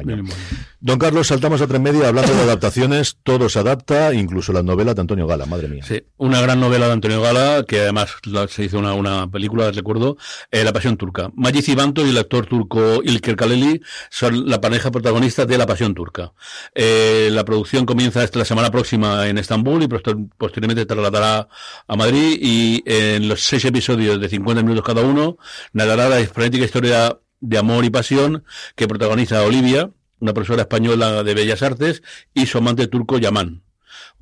Don 0.82 0.98
Carlos, 0.98 1.26
saltamos 1.26 1.60
a 1.60 1.66
tres 1.66 1.80
media 1.80 2.08
hablando 2.08 2.34
de 2.34 2.40
adaptaciones, 2.40 3.18
todo 3.22 3.48
se 3.48 3.58
adapta, 3.58 4.14
incluso 4.14 4.52
la 4.52 4.62
novela 4.62 4.94
de 4.94 5.00
Antonio 5.02 5.26
Gala, 5.26 5.44
madre 5.46 5.68
mía. 5.68 5.84
Sí, 5.86 6.02
una 6.16 6.40
gran 6.40 6.58
novela 6.58 6.86
de 6.86 6.92
Antonio 6.92 7.20
Gala, 7.20 7.64
que 7.68 7.80
además 7.80 8.16
se 8.48 8.64
hizo 8.64 8.78
una, 8.78 8.94
una 8.94 9.30
película, 9.30 9.70
recuerdo, 9.70 10.16
eh, 10.50 10.64
La 10.64 10.72
Pasión 10.72 10.96
Turca. 10.96 11.30
Maggi 11.34 11.60
Cibanto 11.62 12.06
y 12.06 12.10
el 12.10 12.18
actor 12.18 12.46
turco 12.46 13.02
Ilker 13.02 13.36
Kaleli 13.36 13.82
son 14.08 14.48
la 14.48 14.60
pareja 14.60 14.90
protagonista 14.90 15.44
de 15.44 15.58
La 15.58 15.66
Pasión 15.66 15.94
Turca. 15.94 16.32
Eh, 16.74 17.28
la 17.30 17.44
producción 17.44 17.84
comienza 17.84 18.24
la 18.32 18.44
semana 18.44 18.70
próxima 18.70 19.28
en 19.28 19.38
Estambul 19.38 19.82
y 19.82 19.88
posteriormente 19.88 20.86
trasladará 20.86 21.48
a 21.86 21.96
Madrid 21.96 22.38
y 22.40 22.82
en 22.86 23.28
los 23.28 23.42
seis 23.42 23.64
episodios 23.64 24.20
de 24.20 24.28
50 24.28 24.62
minutos 24.62 24.84
cada 24.84 25.02
uno 25.02 25.36
narrará 25.72 26.08
la 26.08 26.24
frenética 26.26 26.64
historia 26.64 27.18
de 27.40 27.58
amor 27.58 27.84
y 27.84 27.90
pasión 27.90 28.44
que 28.76 28.88
protagoniza 28.88 29.42
Olivia, 29.42 29.90
una 30.20 30.34
profesora 30.34 30.62
española 30.62 31.22
de 31.22 31.34
Bellas 31.34 31.62
Artes, 31.62 32.02
y 32.34 32.46
su 32.46 32.58
amante 32.58 32.86
turco 32.86 33.18
Yaman. 33.18 33.62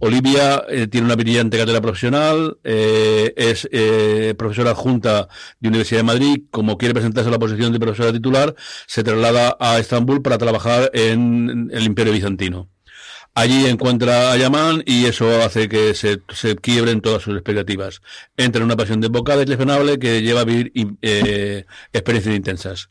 Olivia 0.01 0.65
eh, 0.69 0.87
tiene 0.87 1.07
una 1.07 1.17
brillante 1.17 1.59
carrera 1.59 1.81
profesional, 1.81 2.59
eh, 2.63 3.35
es 3.37 3.69
eh, 3.73 4.35
profesora 4.39 4.71
adjunta 4.71 5.29
de 5.59 5.69
Universidad 5.69 6.01
de 6.01 6.05
Madrid. 6.05 6.43
Como 6.53 6.79
quiere 6.79 6.95
presentarse 6.95 7.29
a 7.29 7.33
la 7.33 7.39
posición 7.39 7.73
de 7.73 7.81
profesora 7.81 8.13
titular, 8.13 8.55
se 8.87 9.03
traslada 9.03 9.57
a 9.59 9.79
Estambul 9.79 10.23
para 10.23 10.39
trabajar 10.39 10.91
en 10.95 11.69
el 11.73 11.83
Imperio 11.83 12.13
Bizantino. 12.13 12.69
Allí 13.35 13.67
encuentra 13.67 14.33
a 14.33 14.37
Yaman 14.37 14.83
y 14.85 15.07
eso 15.07 15.43
hace 15.43 15.69
que 15.69 15.95
se, 15.95 16.23
se 16.35 16.57
quiebren 16.57 17.01
todas 17.01 17.23
sus 17.23 17.35
expectativas. 17.35 18.01
Entra 18.37 18.61
en 18.61 18.67
una 18.67 18.77
pasión 18.77 19.01
desbocada 19.01 19.43
y 19.43 19.99
que 19.99 20.23
lleva 20.23 20.41
a 20.41 20.45
vivir 20.45 20.73
eh, 21.03 21.65
experiencias 21.93 22.35
intensas. 22.35 22.91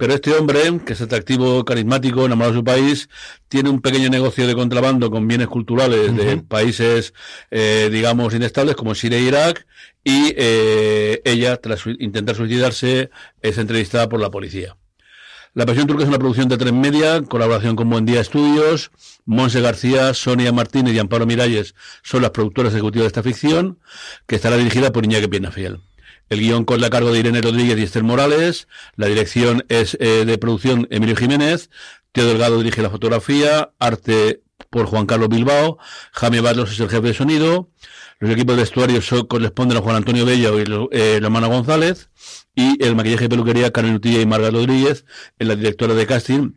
Pero 0.00 0.14
este 0.14 0.32
hombre, 0.32 0.80
que 0.86 0.94
es 0.94 1.00
atractivo, 1.02 1.62
carismático, 1.62 2.24
enamorado 2.24 2.54
de 2.54 2.58
su 2.60 2.64
país, 2.64 3.10
tiene 3.48 3.68
un 3.68 3.82
pequeño 3.82 4.08
negocio 4.08 4.46
de 4.46 4.54
contrabando 4.54 5.10
con 5.10 5.28
bienes 5.28 5.46
culturales 5.48 6.16
de 6.16 6.38
países, 6.38 7.12
eh, 7.50 7.90
digamos, 7.92 8.32
inestables 8.32 8.76
como 8.76 8.94
Siria 8.94 9.18
e 9.18 9.24
Irak, 9.24 9.66
y 10.02 10.32
eh, 10.38 11.20
ella, 11.26 11.58
tras 11.58 11.82
intentar 11.98 12.34
suicidarse, 12.34 13.10
es 13.42 13.58
entrevistada 13.58 14.08
por 14.08 14.20
la 14.20 14.30
policía. 14.30 14.74
La 15.52 15.66
Pasión 15.66 15.86
Turca 15.86 16.04
es 16.04 16.08
una 16.08 16.18
producción 16.18 16.48
de 16.48 16.56
tres 16.56 16.72
media, 16.72 17.20
colaboración 17.20 17.76
con 17.76 17.90
Buen 17.90 18.06
Día 18.06 18.22
Estudios. 18.22 18.92
Monse 19.26 19.60
García, 19.60 20.14
Sonia 20.14 20.50
Martínez 20.50 20.94
y 20.94 20.98
Amparo 20.98 21.26
Miralles 21.26 21.74
son 22.02 22.22
las 22.22 22.30
productoras 22.30 22.72
ejecutivas 22.72 23.04
de 23.04 23.08
esta 23.08 23.22
ficción, 23.22 23.78
que 24.26 24.36
estará 24.36 24.56
dirigida 24.56 24.92
por 24.92 25.04
Iñaki 25.04 25.28
Fiel. 25.52 25.80
El 26.30 26.38
guion 26.38 26.64
con 26.64 26.80
la 26.80 26.90
cargo 26.90 27.12
de 27.12 27.18
Irene 27.18 27.42
Rodríguez 27.42 27.76
y 27.76 27.82
Esther 27.82 28.04
Morales. 28.04 28.68
La 28.94 29.08
dirección 29.08 29.64
es 29.68 29.96
eh, 30.00 30.24
de 30.24 30.38
producción 30.38 30.86
Emilio 30.90 31.16
Jiménez. 31.16 31.70
Teo 32.12 32.24
Delgado 32.24 32.58
dirige 32.58 32.82
la 32.82 32.90
fotografía. 32.90 33.72
Arte 33.80 34.40
por 34.70 34.86
Juan 34.86 35.06
Carlos 35.06 35.28
Bilbao. 35.28 35.78
Jaime 36.12 36.40
Barlos 36.40 36.70
es 36.70 36.78
el 36.78 36.88
jefe 36.88 37.08
de 37.08 37.14
sonido. 37.14 37.68
Los 38.20 38.30
equipos 38.30 38.54
de 38.54 38.62
vestuario 38.62 39.00
corresponden 39.26 39.78
a 39.78 39.80
Juan 39.80 39.96
Antonio 39.96 40.24
Bello 40.24 40.56
y 40.60 40.62
eh, 40.92 41.18
la 41.20 41.26
hermana 41.26 41.48
González. 41.48 42.10
Y 42.54 42.80
el 42.84 42.94
maquillaje 42.94 43.24
y 43.24 43.28
peluquería, 43.28 43.72
Carmen 43.72 43.96
Utilla 43.96 44.20
y 44.20 44.26
Marga 44.26 44.50
Rodríguez, 44.50 45.04
en 45.40 45.48
la 45.48 45.56
directora 45.56 45.94
de 45.94 46.06
casting 46.06 46.52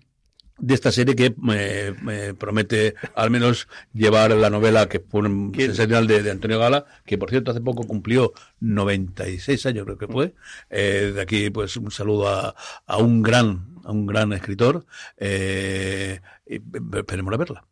de 0.57 0.74
esta 0.74 0.91
serie 0.91 1.15
que 1.15 1.33
me, 1.38 2.33
promete 2.36 2.95
al 3.15 3.29
menos 3.31 3.67
llevar 3.93 4.31
la 4.31 4.50
novela 4.50 4.88
que 4.88 5.00
fue 5.00 5.22
un 5.22 5.53
sensacional 5.55 6.07
de, 6.07 6.29
Antonio 6.29 6.60
Gala, 6.60 6.86
que 7.05 7.17
por 7.17 7.29
cierto 7.29 7.51
hace 7.51 7.62
poco 7.62 7.86
cumplió 7.86 8.33
96 8.60 9.65
años 9.65 9.86
creo 9.86 9.98
que 9.98 10.07
fue. 10.07 10.33
Eh, 10.69 11.12
de 11.15 11.22
aquí 11.22 11.50
pues 11.50 11.75
un 11.77 11.91
saludo 11.91 12.29
a, 12.29 12.55
a, 12.86 12.98
un 12.98 13.22
gran 13.22 13.74
a 13.83 13.91
un 13.91 14.05
gran 14.05 14.33
escritor. 14.33 14.86
Eh, 15.17 16.19
y, 16.48 16.62
esperemos 16.98 17.33
a 17.33 17.38
verla. 17.38 17.65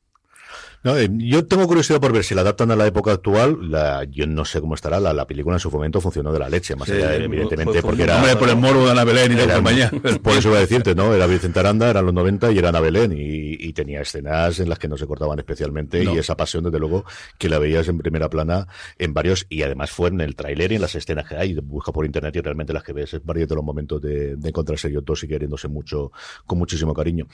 No, 0.83 0.97
eh, 0.97 1.07
yo 1.11 1.45
tengo 1.45 1.67
curiosidad 1.67 2.01
por 2.01 2.11
ver 2.11 2.23
si 2.23 2.33
la 2.33 2.41
adaptan 2.41 2.71
a 2.71 2.75
la 2.75 2.87
época 2.87 3.11
actual. 3.11 3.69
La, 3.69 4.03
yo 4.05 4.25
no 4.25 4.45
sé 4.45 4.59
cómo 4.59 4.73
estará. 4.73 4.99
La, 4.99 5.13
la 5.13 5.27
película 5.27 5.55
en 5.55 5.59
su 5.59 5.69
momento 5.69 6.01
funcionó 6.01 6.33
de 6.33 6.39
la 6.39 6.49
leche, 6.49 6.75
más 6.75 6.89
allá, 6.89 7.15
evidentemente, 7.15 7.81
porque 7.83 8.03
era. 8.03 8.21
por 8.39 8.49
el 8.49 8.55
morbo 8.55 8.85
de 8.85 8.91
Ana 8.91 9.03
Belén 9.03 9.31
y 9.33 9.35
de 9.35 9.47
compañía. 9.47 9.91
Por 10.23 10.33
eso 10.33 10.49
iba 10.49 10.57
a 10.57 10.61
decirte, 10.61 10.95
¿no? 10.95 11.13
Era 11.13 11.27
Vicente 11.27 11.59
Aranda, 11.59 11.89
eran 11.89 12.05
los 12.05 12.13
90 12.13 12.51
y 12.51 12.57
era 12.57 12.69
Ana 12.69 12.79
Belén. 12.79 13.11
Y, 13.11 13.57
y 13.59 13.73
tenía 13.73 14.01
escenas 14.01 14.59
en 14.59 14.69
las 14.69 14.79
que 14.79 14.87
no 14.87 14.97
se 14.97 15.05
cortaban 15.05 15.37
especialmente. 15.37 16.03
Y 16.03 16.17
esa 16.17 16.35
pasión, 16.35 16.63
desde 16.63 16.79
luego, 16.79 17.05
que 17.37 17.47
la 17.49 17.59
veías 17.59 17.87
en 17.87 17.99
primera 17.99 18.29
plana 18.29 18.67
en 18.97 19.13
varios. 19.13 19.45
Y 19.49 19.61
además 19.61 19.91
fue 19.91 20.09
en 20.09 20.21
el 20.21 20.35
tráiler 20.35 20.71
y 20.71 20.75
en 20.75 20.81
las 20.81 20.95
escenas 20.95 21.27
que 21.27 21.35
hay. 21.35 21.53
Busca 21.53 21.91
por 21.91 22.05
internet 22.05 22.35
y 22.35 22.41
realmente 22.41 22.73
las 22.73 22.83
que 22.83 22.93
ves 22.93 23.13
es 23.13 23.23
varios 23.23 23.47
de 23.47 23.55
los 23.55 23.63
momentos 23.63 24.01
de, 24.01 24.35
de 24.35 24.49
encontrarse 24.49 24.87
ellos 24.87 25.05
dos 25.05 25.23
y 25.23 25.27
queriéndose 25.27 25.67
mucho, 25.67 26.11
con 26.45 26.57
muchísimo 26.57 26.93
cariño. 26.93 27.27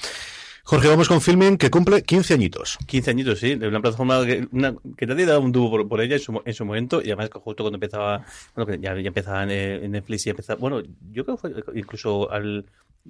Jorge, 0.70 0.90
vamos 0.90 1.08
con 1.08 1.22
Filming, 1.22 1.56
que 1.58 1.70
cumple 1.70 2.04
15 2.04 2.34
añitos. 2.34 2.78
15 2.88 3.12
añitos, 3.12 3.40
sí, 3.40 3.56
de 3.56 3.70
una 3.70 3.80
plataforma 3.80 4.26
que, 4.26 4.50
una, 4.52 4.76
que 4.98 5.06
nadie 5.06 5.26
daba 5.26 5.40
un 5.40 5.54
tubo 5.54 5.88
por, 5.88 6.02
ella 6.02 6.16
en 6.16 6.22
su, 6.22 6.42
en 6.44 6.54
su, 6.54 6.66
momento, 6.66 7.02
y 7.02 7.06
además 7.06 7.30
justo 7.32 7.64
cuando 7.64 7.78
empezaba, 7.78 8.26
bueno, 8.54 8.76
ya, 8.76 8.94
ya 9.00 9.08
empezaba 9.08 9.44
en, 9.44 9.90
Netflix 9.90 10.28
y 10.28 10.32
empezaba, 10.32 10.60
bueno, 10.60 10.82
yo 11.14 11.24
creo 11.24 11.38
que 11.38 11.42
fue 11.42 11.64
incluso 11.74 12.30
al, 12.30 12.66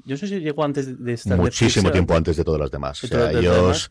yo 0.06 0.14
no 0.14 0.18
sé 0.18 0.28
si 0.28 0.40
llegó 0.40 0.64
antes 0.64 1.04
de 1.04 1.14
estar 1.14 1.36
Muchísimo 1.36 1.90
tiempo 1.90 2.14
antes 2.14 2.38
de 2.38 2.44
todas 2.44 2.62
las 2.62 2.70
demás. 2.70 3.04
O 3.04 3.08
sea, 3.08 3.32
ellos... 3.32 3.90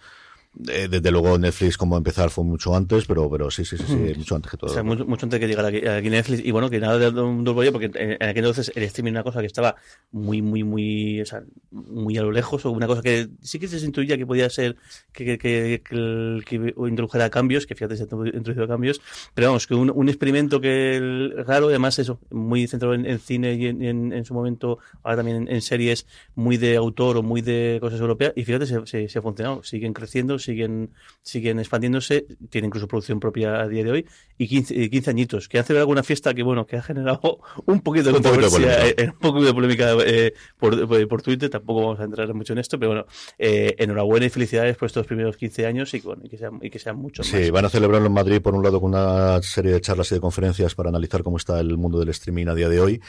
Eh, 0.69 0.89
desde 0.91 1.11
luego 1.11 1.37
Netflix 1.37 1.77
como 1.77 1.97
empezar 1.99 2.31
fue 2.31 2.43
mucho 2.43 2.75
antes, 2.75 3.05
pero 3.05 3.29
pero 3.31 3.51
sí, 3.51 3.65
sí, 3.65 3.77
sí, 3.77 3.85
sí 3.87 4.15
mucho 4.17 4.37
antes 4.37 4.51
que 4.51 4.57
todo. 4.57 4.71
O 4.71 4.73
sea, 4.75 4.83
mucho, 4.83 5.05
mucho, 5.05 5.27
antes 5.27 5.39
que 5.39 5.47
llegara 5.47 5.69
aquí, 5.69 5.87
aquí, 5.87 6.09
Netflix. 6.09 6.43
Y 6.45 6.51
bueno, 6.51 6.71
que 6.71 6.81
nada 6.81 6.99
de 6.99 7.21
un 7.21 7.45
bollo, 7.45 7.73
porque 7.73 7.91
en, 7.95 8.13
en, 8.13 8.23
aquel 8.23 8.45
entonces 8.45 8.73
el 8.75 8.85
streaming 8.85 9.13
era 9.13 9.21
una 9.21 9.25
cosa 9.25 9.41
que 9.41 9.47
estaba 9.47 9.77
muy, 10.13 10.41
muy, 10.41 10.65
muy, 10.65 11.21
o 11.21 11.27
sea, 11.27 11.43
muy 11.71 12.17
a 12.17 12.23
lo 12.23 12.33
lejos, 12.33 12.65
o 12.65 12.71
una 12.71 12.87
cosa 12.87 13.03
que 13.03 13.29
sí 13.43 13.59
que 13.59 13.69
se 13.69 13.85
intuía 13.85 14.17
que 14.17 14.27
podía 14.27 14.49
ser 14.49 14.77
que, 15.13 15.25
que, 15.25 15.39
que, 15.39 15.83
que, 15.85 16.43
que 16.45 16.75
introdujera 16.89 17.29
cambios, 17.29 17.67
que 17.67 17.75
fíjate, 17.75 17.97
se 17.97 18.05
ha 18.05 18.07
introducido 18.07 18.67
cambios, 18.67 19.03
pero 19.35 19.49
vamos, 19.49 19.67
que 19.67 19.75
un, 19.75 19.91
un 19.91 20.09
experimento 20.09 20.61
que 20.61 21.33
raro, 21.47 21.69
además 21.69 21.99
eso, 21.99 22.19
muy 22.31 22.67
centrado 22.67 22.95
en, 22.95 23.05
en 23.05 23.19
cine 23.19 23.55
y 23.55 23.67
en, 23.67 24.13
en, 24.13 24.25
su 24.25 24.33
momento, 24.33 24.79
ahora 25.03 25.19
también 25.19 25.49
en, 25.49 25.61
series 25.61 26.07
muy 26.35 26.57
de 26.57 26.77
autor 26.77 27.19
o 27.19 27.23
muy 27.23 27.43
de 27.43 27.79
cosas 27.81 28.01
europeas, 28.01 28.33
y 28.37 28.45
fíjate, 28.45 28.67
se, 28.67 28.87
se, 28.87 29.09
se 29.09 29.19
ha 29.19 29.23
funcionado, 29.23 29.63
siguen 29.63 29.93
creciendo, 29.93 30.39
siguen, 30.47 30.91
siguen 31.23 31.59
expandiéndose, 31.59 32.27
tiene 32.51 32.69
incluso 32.69 32.89
producción 32.89 33.21
propia 33.21 33.61
a 33.61 33.69
día 33.69 33.85
de 33.85 33.91
hoy, 33.91 34.07
y 34.39 34.49
15, 34.49 34.91
15 34.91 35.11
añitos, 35.11 35.49
que 35.49 35.59
hace 35.59 35.77
alguna 35.79 36.03
fiesta 36.03 36.35
que, 36.35 36.43
bueno, 36.43 36.67
que 36.67 36.77
ha 36.77 36.83
generado 36.83 37.41
un 37.67 37.81
poquito 37.81 38.09
de 38.09 38.15
controversia, 38.15 38.89
eh, 38.89 39.11
un 39.13 39.19
poco 39.19 39.43
de 39.43 39.53
polémica 39.53 39.97
eh, 40.05 40.35
por, 40.59 41.09
por, 41.09 41.23
Twitter, 41.23 41.51
tampoco 41.51 41.83
vamos 41.83 42.01
a 42.01 42.05
entrar 42.05 42.33
mucho 42.35 42.53
en 42.53 42.61
esto, 42.61 42.79
pero 42.79 42.91
bueno, 42.91 43.07
eh, 43.39 43.75
enhorabuena 43.79 44.27
y 44.27 44.31
felicidades 44.31 44.77
por 44.77 44.87
estos 44.87 45.07
primeros 45.07 45.37
15 45.37 45.67
años 45.67 45.93
y, 45.95 46.01
bueno, 46.01 46.23
y 46.25 46.29
que 46.29 46.39
sean, 46.39 46.59
y 46.63 46.71
que 46.71 46.79
sean 46.79 46.97
muchos 46.97 47.27
Sí, 47.27 47.51
van 47.51 47.65
a 47.65 47.69
celebrarlo 47.69 48.07
en 48.07 48.13
Madrid, 48.13 48.41
por 48.41 48.55
un 48.55 48.63
lado, 48.63 48.81
con 48.81 48.91
una 48.91 49.43
serie 49.43 49.73
de 49.73 49.81
charlas 49.81 50.11
y 50.13 50.15
de 50.15 50.21
conferencias 50.21 50.75
para 50.75 50.91
analizar 50.91 51.23
cómo 51.23 51.37
está 51.37 51.59
el 51.61 51.77
mundo 51.77 51.99
del 51.99 52.11
streaming 52.11 52.47
a 52.47 52.55
día 52.55 52.69
de 52.69 52.81
hoy. 52.81 53.01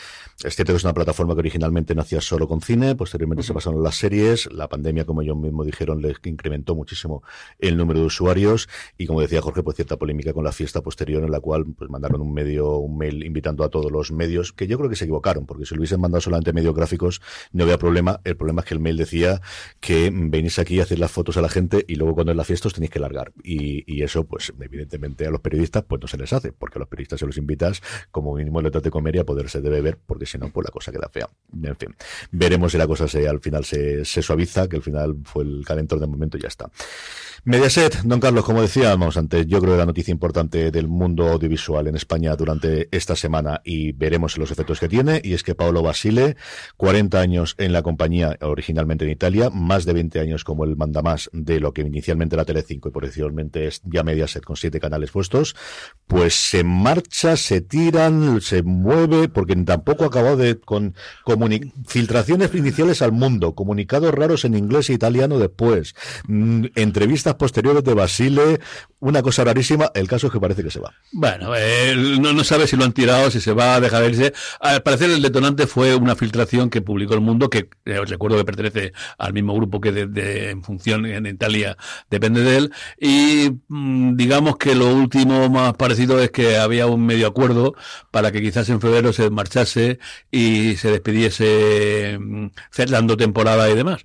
Es 0.43 0.55
cierto 0.55 0.73
que 0.73 0.77
es 0.77 0.83
una 0.83 0.93
plataforma 0.93 1.33
que 1.33 1.39
originalmente 1.39 1.93
nacía 1.93 2.21
solo 2.21 2.47
con 2.47 2.61
cine, 2.61 2.95
posteriormente 2.95 3.43
se 3.43 3.53
pasaron 3.53 3.83
las 3.83 3.95
series, 3.95 4.51
la 4.51 4.67
pandemia, 4.67 5.05
como 5.05 5.21
ellos 5.21 5.37
mismos 5.37 5.65
dijeron, 5.65 6.01
les 6.01 6.17
incrementó 6.23 6.75
muchísimo 6.75 7.23
el 7.59 7.77
número 7.77 7.99
de 7.99 8.05
usuarios 8.05 8.69
y 8.97 9.07
como 9.07 9.21
decía 9.21 9.41
Jorge, 9.41 9.63
pues 9.63 9.75
cierta 9.75 9.97
polémica 9.97 10.33
con 10.33 10.43
la 10.43 10.51
fiesta 10.51 10.81
posterior 10.81 11.23
en 11.23 11.31
la 11.31 11.39
cual 11.39 11.65
pues 11.77 11.89
mandaron 11.89 12.21
un 12.21 12.33
medio, 12.33 12.77
un 12.77 12.97
mail 12.97 13.23
invitando 13.23 13.63
a 13.63 13.69
todos 13.69 13.91
los 13.91 14.11
medios, 14.11 14.53
que 14.53 14.67
yo 14.67 14.77
creo 14.77 14.89
que 14.89 14.95
se 14.95 15.05
equivocaron, 15.05 15.45
porque 15.45 15.65
si 15.65 15.75
lo 15.75 15.79
hubiesen 15.79 16.01
mandado 16.01 16.21
solamente 16.21 16.53
medios 16.53 16.75
gráficos 16.75 17.21
no 17.51 17.63
había 17.63 17.77
problema. 17.77 18.19
El 18.23 18.35
problema 18.35 18.61
es 18.61 18.67
que 18.67 18.73
el 18.73 18.79
mail 18.79 18.97
decía 18.97 19.41
que 19.79 20.11
venís 20.13 20.59
aquí 20.59 20.79
a 20.79 20.83
hacer 20.83 20.99
las 20.99 21.11
fotos 21.11 21.37
a 21.37 21.41
la 21.41 21.49
gente 21.49 21.85
y 21.87 21.95
luego 21.95 22.15
cuando 22.15 22.31
es 22.31 22.37
la 22.37 22.43
fiesta 22.43 22.67
os 22.67 22.73
tenéis 22.73 22.91
que 22.91 22.99
largar. 22.99 23.31
Y, 23.43 23.97
eso, 23.97 24.25
pues 24.25 24.53
evidentemente 24.61 25.25
a 25.25 25.31
los 25.31 25.41
periodistas 25.41 25.83
pues 25.83 25.99
no 26.01 26.07
se 26.07 26.17
les 26.17 26.31
hace, 26.31 26.53
porque 26.53 26.77
a 26.77 26.79
los 26.79 26.87
periodistas 26.87 27.19
se 27.19 27.25
los 27.25 27.37
invitas 27.37 27.81
como 28.11 28.35
mínimo 28.35 28.61
letras 28.61 28.83
de 28.83 28.91
comer 28.91 29.15
y 29.15 29.19
a 29.19 29.25
poderse 29.25 29.59
debe 29.59 29.81
ver, 29.81 29.97
porque 30.05 30.25
si 30.25 30.37
no, 30.37 30.49
pues 30.49 30.65
la 30.65 30.71
cosa 30.71 30.91
queda 30.91 31.09
fea. 31.09 31.29
En 31.63 31.75
fin, 31.75 31.95
veremos 32.31 32.71
si 32.71 32.77
la 32.77 32.87
cosa 32.87 33.07
se, 33.07 33.27
al 33.27 33.39
final 33.39 33.65
se, 33.65 34.05
se 34.05 34.21
suaviza, 34.21 34.67
que 34.69 34.77
al 34.77 34.83
final 34.83 35.17
fue 35.23 35.43
el 35.43 35.63
calentón 35.65 35.99
de 35.99 36.07
momento 36.07 36.37
y 36.37 36.41
ya 36.41 36.47
está. 36.47 36.69
Mediaset, 37.43 38.01
don 38.03 38.19
Carlos, 38.19 38.43
como 38.43 38.61
decíamos 38.61 39.17
antes, 39.17 39.45
yo 39.47 39.59
creo 39.59 39.73
que 39.73 39.79
la 39.79 39.85
noticia 39.85 40.11
importante 40.11 40.71
del 40.71 40.87
mundo 40.87 41.27
audiovisual 41.29 41.87
en 41.87 41.95
España 41.95 42.35
durante 42.35 42.87
esta 42.91 43.15
semana 43.15 43.61
y 43.63 43.93
veremos 43.93 44.37
los 44.37 44.51
efectos 44.51 44.79
que 44.79 44.89
tiene, 44.89 45.21
y 45.23 45.33
es 45.33 45.43
que 45.43 45.55
Paolo 45.55 45.81
Basile, 45.81 46.35
40 46.77 47.19
años 47.19 47.55
en 47.57 47.73
la 47.73 47.81
compañía, 47.81 48.37
originalmente 48.41 49.05
en 49.05 49.11
Italia, 49.11 49.49
más 49.49 49.85
de 49.85 49.93
20 49.93 50.19
años 50.19 50.43
como 50.43 50.63
el 50.63 50.75
mandamás 50.75 51.29
de 51.33 51.59
lo 51.59 51.73
que 51.73 51.81
inicialmente 51.81 52.35
era 52.35 52.45
Telecinco 52.45 52.89
y 52.89 52.91
posteriormente 52.91 53.67
es 53.67 53.81
ya 53.83 54.03
Mediaset 54.03 54.43
con 54.43 54.55
siete 54.55 54.79
canales 54.79 55.11
puestos, 55.11 55.55
pues 56.07 56.33
se 56.33 56.63
marcha, 56.63 57.37
se 57.37 57.61
tiran, 57.61 58.41
se 58.41 58.63
mueve, 58.63 59.29
porque 59.29 59.55
tampoco 59.55 60.05
acabado 60.05 60.37
de 60.37 60.59
con 60.59 60.95
filtraciones 61.85 62.53
iniciales 62.53 63.01
al 63.01 63.11
mundo, 63.11 63.55
comunicados 63.55 64.13
raros 64.13 64.45
en 64.45 64.55
inglés 64.55 64.89
e 64.89 64.93
italiano 64.93 65.39
después, 65.39 65.95
mm, 66.27 66.65
entrevistas 66.97 67.35
posteriores 67.35 67.83
de 67.83 67.93
Basile, 67.93 68.59
una 68.99 69.21
cosa 69.21 69.43
rarísima, 69.43 69.91
el 69.93 70.07
caso 70.07 70.27
es 70.27 70.33
que 70.33 70.39
parece 70.39 70.63
que 70.63 70.71
se 70.71 70.79
va. 70.79 70.91
Bueno, 71.11 71.55
eh, 71.55 71.93
no, 72.19 72.33
no 72.33 72.43
sabe 72.43 72.65
si 72.65 72.75
lo 72.75 72.83
han 72.83 72.91
tirado, 72.91 73.29
si 73.29 73.39
se 73.39 73.53
va 73.53 73.75
a 73.75 73.79
dejar 73.79 74.03
irse. 74.05 74.33
Al 74.59 74.81
parecer 74.81 75.11
el 75.11 75.21
detonante 75.21 75.67
fue 75.67 75.95
una 75.95 76.15
filtración 76.15 76.71
que 76.71 76.81
publicó 76.81 77.13
El 77.13 77.21
Mundo, 77.21 77.51
que 77.51 77.69
eh, 77.85 77.99
os 77.99 78.09
recuerdo 78.09 78.37
que 78.37 78.45
pertenece 78.45 78.93
al 79.19 79.33
mismo 79.33 79.53
grupo 79.53 79.79
que 79.79 79.89
en 80.49 80.63
función 80.63 81.05
en 81.05 81.27
Italia 81.27 81.77
depende 82.09 82.41
de 82.41 82.57
él. 82.57 82.73
Y 82.99 83.51
mm, 83.67 84.15
digamos 84.15 84.57
que 84.57 84.73
lo 84.73 84.91
último 84.95 85.47
más 85.49 85.75
parecido 85.75 86.19
es 86.19 86.31
que 86.31 86.57
había 86.57 86.87
un 86.87 87.05
medio 87.05 87.27
acuerdo 87.27 87.75
para 88.09 88.31
que 88.31 88.41
quizás 88.41 88.67
en 88.69 88.81
febrero 88.81 89.13
se 89.13 89.29
marchase 89.29 89.99
y 90.31 90.75
se 90.77 90.89
despidiese 90.89 92.17
mm, 92.19 92.47
dando 92.89 93.15
temporada 93.15 93.69
y 93.69 93.75
demás. 93.75 94.03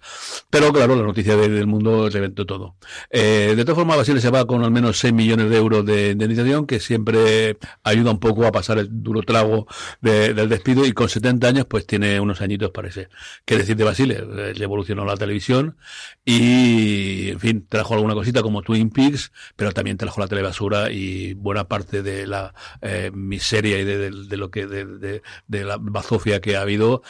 Pero 0.50 0.70
claro, 0.70 0.96
la 0.96 1.02
noticia 1.04 1.34
del 1.36 1.66
Mundo 1.66 2.10
reventó 2.10 2.44
todo. 2.44 2.76
Eh, 3.10 3.54
de 3.56 3.64
todas 3.64 3.76
formas, 3.76 3.96
Basile 3.96 4.20
se 4.20 4.30
va 4.30 4.46
con 4.46 4.64
al 4.64 4.70
menos 4.70 4.98
6 4.98 5.12
millones 5.12 5.50
de 5.50 5.56
euros 5.56 5.84
de 5.84 6.10
indemnización, 6.10 6.66
que 6.66 6.80
siempre 6.80 7.58
ayuda 7.82 8.10
un 8.10 8.18
poco 8.18 8.46
a 8.46 8.52
pasar 8.52 8.78
el 8.78 8.88
duro 9.02 9.22
trago 9.22 9.66
del 10.00 10.48
despido, 10.48 10.86
y 10.86 10.92
con 10.92 11.08
70 11.08 11.46
años, 11.46 11.66
pues 11.66 11.86
tiene 11.86 12.18
unos 12.20 12.40
añitos, 12.40 12.70
parece. 12.70 13.08
¿Qué 13.44 13.56
decir 13.56 13.76
de 13.76 13.84
Basile? 13.84 14.14
Eh, 14.14 14.52
le 14.56 14.64
evolucionó 14.64 15.04
la 15.04 15.16
televisión 15.16 15.76
y, 16.24 17.30
en 17.30 17.40
fin, 17.40 17.66
trajo 17.68 17.94
alguna 17.94 18.14
cosita 18.14 18.42
como 18.42 18.62
Twin 18.62 18.90
Peaks, 18.90 19.32
pero 19.56 19.72
también 19.72 19.96
trajo 19.96 20.20
la 20.20 20.28
telebasura 20.28 20.90
y 20.90 21.34
buena 21.34 21.64
parte 21.64 22.02
de 22.02 22.26
la 22.26 22.54
eh, 22.80 23.10
miseria 23.12 23.78
y 23.78 23.84
de, 23.84 24.36
lo 24.36 24.50
que, 24.50 24.66
de, 24.66 25.22
la 25.48 25.76
bazofia 25.78 26.40
que 26.40 26.56
ha 26.56 26.62
habido, 26.62 27.02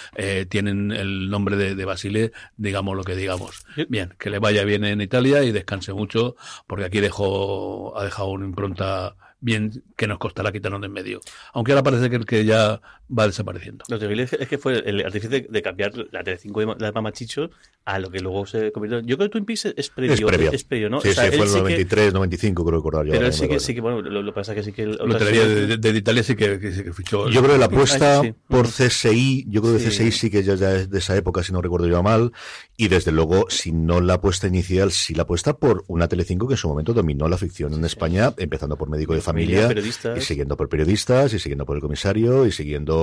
tienen 0.49 0.93
el 0.93 1.31
nombre 1.31 1.57
de, 1.57 1.83
Basile, 1.85 2.33
digamos 2.57 2.97
lo 2.97 3.05
que 3.05 3.17
digamos. 3.17 3.65
Bien, 3.89 4.15
que 4.19 4.31
le 4.31 4.39
vaya 4.39 4.65
bien 4.65 4.85
en 4.85 5.01
Italia 5.01 5.43
y 5.43 5.53
descanse 5.63 5.93
mucho, 5.93 6.37
porque 6.67 6.85
aquí 6.85 7.01
dejó, 7.01 7.97
ha 7.99 8.05
dejado 8.05 8.29
una 8.29 8.45
impronta 8.45 9.17
bien 9.41 9.83
que 9.97 10.07
nos 10.07 10.19
costará 10.19 10.53
quitarnos 10.53 10.81
de 10.81 10.87
en 10.87 10.93
medio. 10.93 11.21
Aunque 11.53 11.73
ahora 11.73 11.83
parece 11.83 12.09
que, 12.09 12.21
que 12.21 12.45
ya 12.45 12.81
va 13.17 13.27
desapareciendo. 13.27 13.85
Lo 13.89 13.99
terrible 13.99 14.25
es 14.25 14.49
que 14.49 14.59
fue 14.59 14.83
el 14.85 15.05
artífice 15.05 15.47
de, 15.49 15.63
cambiar 15.63 15.93
la 16.11 16.23
Telecinco 16.23 16.61
de 16.61 16.75
la 16.79 16.93
Mamachicho 16.93 17.51
a 17.85 17.99
lo 17.99 18.11
que 18.11 18.21
luego 18.21 18.47
se 18.47 18.73
convirtió. 18.73 19.01
Yo 19.01 19.17
creo 19.17 19.29
que 19.29 19.33
Twin 19.33 19.45
Peaks 19.45 19.67
es 19.77 19.91
previo, 19.91 20.29
es 20.53 20.65
previo, 20.65 20.89
¿no? 20.89 21.01
Sí, 21.01 21.11
sí, 21.11 21.15
fue 21.15 21.47
el 21.47 21.53
93, 21.53 22.13
95, 22.13 22.65
creo 22.65 22.79
recordar 22.79 23.07
yo. 23.07 23.13
Pero 23.13 23.33
sí 23.33 23.49
que, 23.49 23.61
sí 23.61 23.75
que, 23.75 23.81
bueno, 23.81 24.01
lo, 24.01 24.25
que 24.25 24.33
pasa 24.33 24.55
que 24.55 24.63
sí 24.63 24.73
que... 24.73 24.87
Lo 24.87 25.07
de, 25.07 25.77
de, 25.77 25.91
Italia 25.91 26.23
sí 26.23 26.37
que, 26.37 26.59
que, 26.59 26.93
fichó. 26.93 27.29
Yo 27.29 27.43
creo 27.43 27.55
que 27.55 27.59
la 27.59 27.67
apuesta 27.67 28.23
por 28.49 28.69
CSI, 28.69 29.47
yo 29.49 29.63
creo 29.63 29.77
que 29.77 29.85
CSI 29.85 30.13
sí 30.13 30.31
que 30.31 30.43
ya, 30.43 30.55
ya, 30.55 30.77
es 30.77 30.91
de 30.91 30.99
esa 30.99 31.17
época, 31.17 31.43
si 31.43 31.53
no 31.53 31.61
recuerdo 31.61 31.87
yo 31.87 32.03
mal, 32.03 32.33
y 32.77 32.89
desde 32.89 33.13
luego, 33.13 33.47
si 33.49 33.73
no 33.73 34.01
la 34.01 34.15
apuesta 34.15 34.47
inicial, 34.47 34.93
sí 34.93 35.15
la 35.15 35.23
apuesta 35.23 35.57
por 35.57 35.85
una 35.89 36.09
Telecinco 36.09 36.49
que 36.49 36.55
en 36.55 36.59
su 36.59 36.69
momento 36.69 36.93
dominó 36.93 37.29
la 37.29 37.37
ficción 37.37 37.75
en 37.75 37.85
España, 37.85 38.33
empezando 38.37 38.77
por 38.77 38.89
Médico 38.89 39.15
de 39.15 39.21
Familia, 39.21 39.73
y 40.17 40.21
siguiendo 40.21 40.57
por 40.57 40.69
periodistas, 40.69 41.33
y 41.35 41.39
siguiendo 41.39 41.67
por 41.67 41.77
el 41.77 41.83
comisario, 41.83 42.47
y 42.47 42.53
siguiendo, 42.53 43.02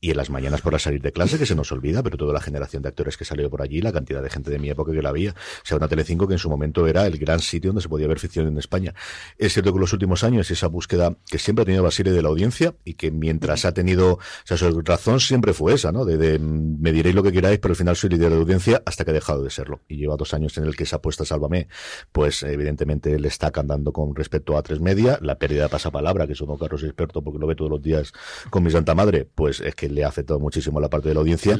y 0.00 0.10
en 0.10 0.16
las 0.16 0.30
mañanas 0.30 0.60
por 0.60 0.72
la 0.72 0.78
salir 0.78 1.00
de 1.00 1.12
clase, 1.12 1.38
que 1.38 1.46
se 1.46 1.54
nos 1.54 1.72
olvida, 1.72 2.02
pero 2.02 2.16
toda 2.16 2.32
la 2.32 2.40
generación 2.40 2.82
de 2.82 2.88
actores 2.88 3.16
que 3.16 3.24
salió 3.24 3.48
por 3.50 3.62
allí, 3.62 3.80
la 3.80 3.92
cantidad 3.92 4.22
de 4.22 4.30
gente 4.30 4.50
de 4.50 4.58
mi 4.58 4.68
época 4.70 4.92
que 4.92 5.02
la 5.02 5.08
había. 5.10 5.30
O 5.30 5.64
sea, 5.66 5.76
una 5.76 5.88
Telecinco 5.88 6.26
que 6.26 6.34
en 6.34 6.38
su 6.38 6.50
momento 6.50 6.86
era 6.86 7.06
el 7.06 7.18
gran 7.18 7.40
sitio 7.40 7.70
donde 7.70 7.82
se 7.82 7.88
podía 7.88 8.06
ver 8.06 8.18
ficción 8.18 8.46
en 8.46 8.58
España. 8.58 8.94
Es 9.38 9.52
cierto 9.52 9.72
que 9.72 9.76
en 9.76 9.80
los 9.80 9.92
últimos 9.92 10.24
años 10.24 10.50
esa 10.50 10.66
búsqueda 10.66 11.16
que 11.30 11.38
siempre 11.38 11.62
ha 11.62 11.66
tenido 11.66 11.82
Basile 11.82 12.12
de 12.12 12.22
la 12.22 12.28
audiencia 12.28 12.74
y 12.84 12.94
que 12.94 13.10
mientras 13.10 13.64
ha 13.64 13.72
tenido, 13.72 14.14
o 14.14 14.20
sea, 14.44 14.56
su 14.56 14.80
razón 14.82 15.20
siempre 15.20 15.52
fue 15.52 15.74
esa, 15.74 15.92
¿no? 15.92 16.04
De, 16.04 16.38
me 16.38 16.92
diréis 16.92 17.14
lo 17.14 17.22
que 17.22 17.32
queráis, 17.32 17.58
pero 17.58 17.72
al 17.72 17.76
final 17.76 17.96
soy 17.96 18.10
líder 18.10 18.30
de 18.30 18.36
audiencia 18.36 18.82
hasta 18.86 19.04
que 19.04 19.10
ha 19.10 19.14
dejado 19.14 19.42
de 19.42 19.50
serlo. 19.50 19.80
Y 19.88 19.96
lleva 19.96 20.16
dos 20.16 20.34
años 20.34 20.56
en 20.58 20.64
el 20.64 20.76
que 20.76 20.84
esa 20.84 20.96
apuesta 20.96 21.24
Sálvame, 21.24 21.68
pues 22.12 22.42
evidentemente 22.42 23.18
le 23.18 23.28
está 23.28 23.50
cantando 23.50 23.92
con 23.92 24.14
respecto 24.14 24.56
a 24.56 24.62
tres 24.62 24.80
media. 24.80 25.18
La 25.20 25.38
pérdida 25.38 25.64
de 25.64 25.68
pasapalabra, 25.68 26.26
que 26.26 26.32
es 26.34 26.40
uno 26.40 26.58
Carlos 26.58 26.82
experto 26.82 27.22
porque 27.22 27.38
lo 27.38 27.46
ve 27.46 27.54
todos 27.54 27.70
los 27.70 27.82
días 27.82 28.12
con 28.50 28.62
mi 28.62 28.70
santa 28.70 28.94
madre, 28.94 29.26
pues 29.34 29.60
es 29.60 29.74
que 29.74 29.88
le 29.88 30.04
ha 30.04 30.08
afectado 30.08 30.38
muchísimo 30.38 30.80
la 30.80 30.88
parte 30.88 31.08
de 31.08 31.14
la 31.14 31.20
audiencia. 31.20 31.58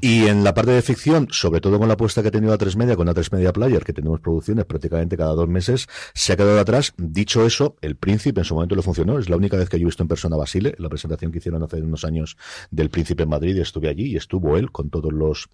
Y 0.00 0.26
en 0.26 0.44
la 0.44 0.54
parte 0.54 0.72
de 0.72 0.82
ficción, 0.82 1.28
sobre 1.30 1.60
todo 1.60 1.78
con 1.78 1.88
la 1.88 1.94
apuesta 1.94 2.22
que 2.22 2.28
ha 2.28 2.30
tenido 2.30 2.52
a 2.52 2.58
tres 2.58 2.76
media, 2.76 2.96
con 2.96 3.08
a 3.08 3.14
tres 3.14 3.30
media 3.32 3.52
player, 3.52 3.84
que 3.84 3.92
tenemos 3.92 4.20
producciones 4.20 4.64
prácticamente 4.64 5.16
cada 5.16 5.32
dos 5.32 5.48
meses, 5.48 5.88
se 6.14 6.32
ha 6.32 6.36
quedado 6.36 6.58
atrás. 6.58 6.94
Dicho 6.96 7.46
eso, 7.46 7.76
el 7.80 7.96
príncipe 7.96 8.40
en 8.40 8.44
su 8.44 8.54
momento 8.54 8.74
le 8.74 8.82
funcionó. 8.82 9.18
Es 9.18 9.28
la 9.28 9.36
única 9.36 9.56
vez 9.56 9.68
que 9.68 9.78
yo 9.78 9.84
he 9.84 9.86
visto 9.86 10.02
en 10.02 10.08
persona 10.08 10.36
a 10.36 10.38
Basile, 10.40 10.74
en 10.76 10.82
la 10.82 10.88
presentación 10.88 11.30
que 11.30 11.38
hicieron 11.38 11.62
hace 11.62 11.80
unos 11.80 12.04
años 12.04 12.36
del 12.70 12.90
príncipe 12.90 13.22
en 13.22 13.28
Madrid, 13.28 13.56
y 13.56 13.60
estuve 13.60 13.88
allí 13.88 14.12
y 14.12 14.16
estuvo 14.16 14.56
él 14.56 14.72
con 14.72 14.90
todos 14.90 15.12
los, 15.12 15.48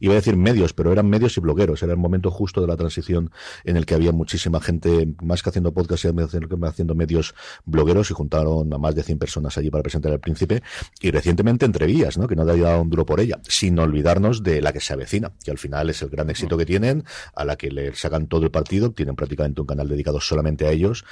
iba 0.00 0.12
a 0.12 0.16
decir 0.16 0.36
medios, 0.36 0.72
pero 0.72 0.92
eran 0.92 1.08
medios 1.08 1.36
y 1.36 1.40
blogueros. 1.40 1.82
Era 1.82 1.92
el 1.92 1.98
momento 1.98 2.30
justo 2.30 2.60
de 2.60 2.66
la 2.66 2.76
transición 2.76 3.30
en 3.64 3.76
el 3.76 3.86
que 3.86 3.94
había 3.94 4.12
muchísima 4.12 4.60
gente, 4.60 5.08
más 5.22 5.42
que 5.42 5.50
haciendo 5.50 5.72
podcast, 5.72 6.04
haciendo 6.04 6.94
medios 6.94 7.34
blogueros 7.64 8.10
y 8.10 8.14
juntaron 8.14 8.72
a 8.72 8.78
más 8.78 8.94
de 8.94 9.02
100 9.02 9.18
personas 9.18 9.56
allí 9.56 9.70
para 9.70 9.82
presentar 9.82 10.12
al 10.12 10.20
príncipe. 10.20 10.62
Y 11.04 11.10
recientemente 11.10 11.66
entrevías, 11.66 12.16
¿no? 12.16 12.26
Que 12.26 12.34
no 12.34 12.48
había 12.50 12.68
dado 12.68 12.80
un 12.80 12.88
duro 12.88 13.04
por 13.04 13.20
ella, 13.20 13.38
sin 13.46 13.78
olvidarnos 13.78 14.42
de 14.42 14.62
la 14.62 14.72
que 14.72 14.80
se 14.80 14.94
avecina, 14.94 15.32
que 15.44 15.50
al 15.50 15.58
final 15.58 15.90
es 15.90 16.00
el 16.00 16.08
gran 16.08 16.30
éxito 16.30 16.56
que 16.56 16.64
tienen, 16.64 17.04
a 17.34 17.44
la 17.44 17.56
que 17.56 17.70
le 17.70 17.94
sacan 17.94 18.26
todo 18.26 18.44
el 18.44 18.50
partido, 18.50 18.90
tienen 18.92 19.14
prácticamente 19.14 19.60
un 19.60 19.66
canal 19.66 19.86
dedicado 19.86 20.18
solamente 20.18 20.66
a 20.66 20.70
ellos, 20.70 21.04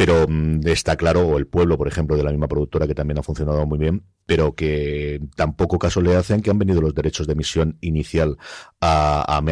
pero 0.00 0.24
mm, 0.26 0.66
está 0.66 0.96
claro, 0.96 1.28
o 1.28 1.36
el 1.36 1.46
pueblo, 1.46 1.76
por 1.76 1.86
ejemplo, 1.86 2.16
de 2.16 2.22
la 2.22 2.30
misma 2.30 2.48
productora 2.48 2.86
que 2.86 2.94
también 2.94 3.18
ha 3.18 3.22
funcionado 3.22 3.66
muy 3.66 3.76
bien, 3.76 4.02
pero 4.24 4.54
que 4.54 5.20
tampoco 5.36 5.78
caso 5.78 6.00
le 6.00 6.16
hacen 6.16 6.40
que 6.40 6.50
han 6.50 6.58
venido 6.58 6.80
los 6.80 6.94
derechos 6.94 7.26
de 7.26 7.34
emisión 7.34 7.76
inicial 7.82 8.38
a, 8.80 9.42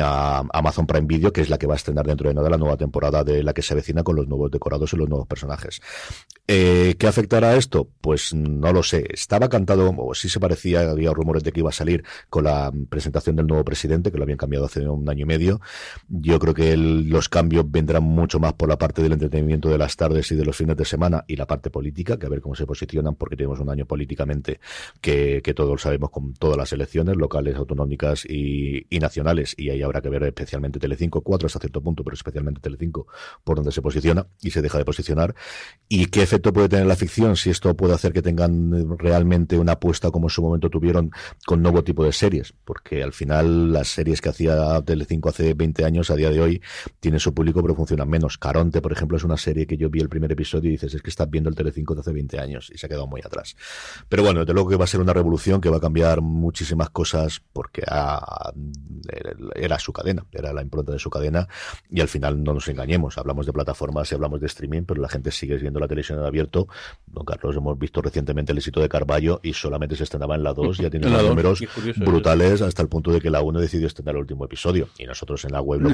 Amazon 0.54 0.86
Prime 0.86 1.06
Video, 1.06 1.34
que 1.34 1.42
es 1.42 1.50
la 1.50 1.58
que 1.58 1.66
va 1.66 1.74
a 1.74 1.76
estrenar 1.76 2.06
dentro 2.06 2.30
de 2.30 2.34
nada 2.34 2.48
la 2.48 2.56
nueva 2.56 2.78
temporada 2.78 3.24
de 3.24 3.42
la 3.42 3.52
que 3.52 3.60
se 3.60 3.74
avecina 3.74 4.02
con 4.02 4.16
los 4.16 4.26
nuevos 4.26 4.50
decorados 4.50 4.90
y 4.94 4.96
los 4.96 5.06
nuevos 5.06 5.26
personajes. 5.26 5.82
Eh, 6.46 6.94
¿Qué 6.98 7.06
afectará 7.06 7.50
a 7.50 7.56
esto? 7.56 7.90
Pues 8.00 8.32
no 8.32 8.72
lo 8.72 8.82
sé. 8.82 9.06
Estaba 9.12 9.50
cantado, 9.50 9.94
o 9.98 10.14
sí 10.14 10.30
se 10.30 10.40
parecía, 10.40 10.90
había 10.90 11.12
rumores 11.12 11.44
de 11.44 11.52
que 11.52 11.60
iba 11.60 11.68
a 11.68 11.74
salir 11.74 12.04
con 12.30 12.44
la 12.44 12.72
presentación 12.88 13.36
del 13.36 13.46
nuevo 13.46 13.64
presidente, 13.66 14.10
que 14.10 14.16
lo 14.16 14.22
habían 14.22 14.38
cambiado 14.38 14.64
hace 14.64 14.88
un 14.88 15.06
año 15.10 15.24
y 15.24 15.26
medio. 15.26 15.60
Yo 16.08 16.38
creo 16.38 16.54
que 16.54 16.74
los 16.78 17.28
cambios 17.28 17.70
vendrán 17.70 18.04
mucho 18.04 18.40
más 18.40 18.54
por 18.54 18.70
la 18.70 18.78
parte 18.78 19.02
del 19.02 19.12
entretenimiento 19.12 19.68
de 19.68 19.76
las 19.76 19.94
tardes 19.94 20.32
y 20.32 20.37
de 20.38 20.44
los 20.44 20.56
fines 20.56 20.76
de 20.76 20.84
semana 20.84 21.24
y 21.26 21.36
la 21.36 21.46
parte 21.46 21.70
política, 21.70 22.18
que 22.18 22.26
a 22.26 22.28
ver 22.28 22.40
cómo 22.40 22.54
se 22.54 22.66
posicionan, 22.66 23.14
porque 23.14 23.36
tenemos 23.36 23.60
un 23.60 23.70
año 23.70 23.86
políticamente 23.86 24.60
que, 25.00 25.42
todos 25.56 25.82
sabemos 25.82 26.10
con 26.10 26.34
todas 26.34 26.56
las 26.56 26.72
elecciones 26.72 27.16
locales, 27.16 27.56
autonómicas 27.56 28.24
y, 28.24 28.86
nacionales, 29.00 29.54
y 29.56 29.70
ahí 29.70 29.82
habrá 29.82 30.00
que 30.00 30.08
ver 30.08 30.22
especialmente 30.24 30.78
Telecinco, 30.78 31.20
cuatro 31.22 31.46
hasta 31.46 31.58
cierto 31.58 31.80
punto, 31.80 32.04
pero 32.04 32.14
especialmente 32.14 32.60
Telecinco, 32.60 33.06
por 33.42 33.56
donde 33.56 33.72
se 33.72 33.82
posiciona 33.82 34.26
y 34.40 34.50
se 34.50 34.62
deja 34.62 34.78
de 34.78 34.84
posicionar, 34.84 35.34
y 35.88 36.06
qué 36.06 36.22
efecto 36.22 36.52
puede 36.52 36.68
tener 36.68 36.86
la 36.86 36.96
ficción, 36.96 37.36
si 37.36 37.50
esto 37.50 37.74
puede 37.76 37.94
hacer 37.94 38.12
que 38.12 38.22
tengan 38.22 38.98
realmente 38.98 39.58
una 39.58 39.72
apuesta 39.72 40.10
como 40.10 40.26
en 40.26 40.30
su 40.30 40.42
momento 40.42 40.70
tuvieron 40.70 41.10
con 41.44 41.62
nuevo 41.62 41.82
tipo 41.82 42.04
de 42.04 42.12
series, 42.12 42.54
porque 42.64 43.02
al 43.02 43.12
final 43.12 43.72
las 43.72 43.88
series 43.88 44.20
que 44.20 44.28
hacía 44.28 44.80
Telecinco 44.82 45.28
hace 45.28 45.54
20 45.54 45.84
años, 45.84 46.10
a 46.10 46.16
día 46.16 46.30
de 46.30 46.40
hoy, 46.40 46.62
tienen 47.00 47.20
su 47.20 47.34
público, 47.34 47.62
pero 47.62 47.74
funcionan 47.74 48.08
menos. 48.08 48.38
Caronte, 48.38 48.80
por 48.80 48.92
ejemplo, 48.92 49.16
es 49.16 49.24
una 49.24 49.36
serie 49.36 49.66
que 49.66 49.76
yo 49.76 49.90
vi 49.90 50.00
el 50.00 50.08
primer 50.08 50.17
episodio 50.24 50.68
y 50.68 50.72
dices, 50.72 50.94
es 50.94 51.02
que 51.02 51.10
estás 51.10 51.28
viendo 51.30 51.48
el 51.50 51.56
Telecinco 51.56 51.94
de 51.94 52.00
hace 52.00 52.12
20 52.12 52.38
años 52.38 52.70
y 52.72 52.78
se 52.78 52.86
ha 52.86 52.88
quedado 52.88 53.06
muy 53.06 53.20
atrás. 53.24 53.56
Pero 54.08 54.22
bueno, 54.22 54.40
desde 54.40 54.52
luego 54.54 54.68
que 54.70 54.76
va 54.76 54.84
a 54.84 54.88
ser 54.88 55.00
una 55.00 55.12
revolución 55.12 55.60
que 55.60 55.68
va 55.68 55.78
a 55.78 55.80
cambiar 55.80 56.20
muchísimas 56.20 56.90
cosas 56.90 57.42
porque 57.52 57.82
era 59.54 59.78
su 59.78 59.92
cadena, 59.92 60.24
era 60.32 60.52
la 60.52 60.62
impronta 60.62 60.92
de 60.92 60.98
su 60.98 61.10
cadena 61.10 61.48
y 61.90 62.00
al 62.00 62.08
final 62.08 62.42
no 62.42 62.54
nos 62.54 62.68
engañemos, 62.68 63.18
hablamos 63.18 63.46
de 63.46 63.52
plataformas 63.52 64.10
y 64.10 64.14
hablamos 64.14 64.40
de 64.40 64.46
streaming, 64.46 64.82
pero 64.82 65.00
la 65.00 65.08
gente 65.08 65.30
sigue 65.30 65.56
viendo 65.56 65.80
la 65.80 65.88
televisión 65.88 66.18
en 66.18 66.24
abierto. 66.24 66.68
Don 67.06 67.24
Carlos, 67.24 67.56
hemos 67.56 67.78
visto 67.78 68.02
recientemente 68.02 68.52
el 68.52 68.58
éxito 68.58 68.80
de 68.80 68.88
Carballo 68.88 69.40
y 69.42 69.52
solamente 69.52 69.96
se 69.96 70.04
estrenaba 70.04 70.34
en 70.34 70.42
la 70.42 70.52
2, 70.52 70.78
ya 70.78 70.90
tiene 70.90 71.06
unos 71.06 71.24
números 71.24 71.62
brutales 71.96 72.62
hasta 72.62 72.82
el 72.82 72.88
punto 72.88 73.12
de 73.12 73.20
que 73.20 73.30
la 73.30 73.42
1 73.42 73.60
decidió 73.60 73.86
estrenar 73.86 74.14
el 74.14 74.22
último 74.22 74.44
episodio 74.44 74.88
y 74.98 75.04
nosotros 75.04 75.44
en 75.44 75.52
la 75.52 75.60
web 75.60 75.80
lo 75.80 75.90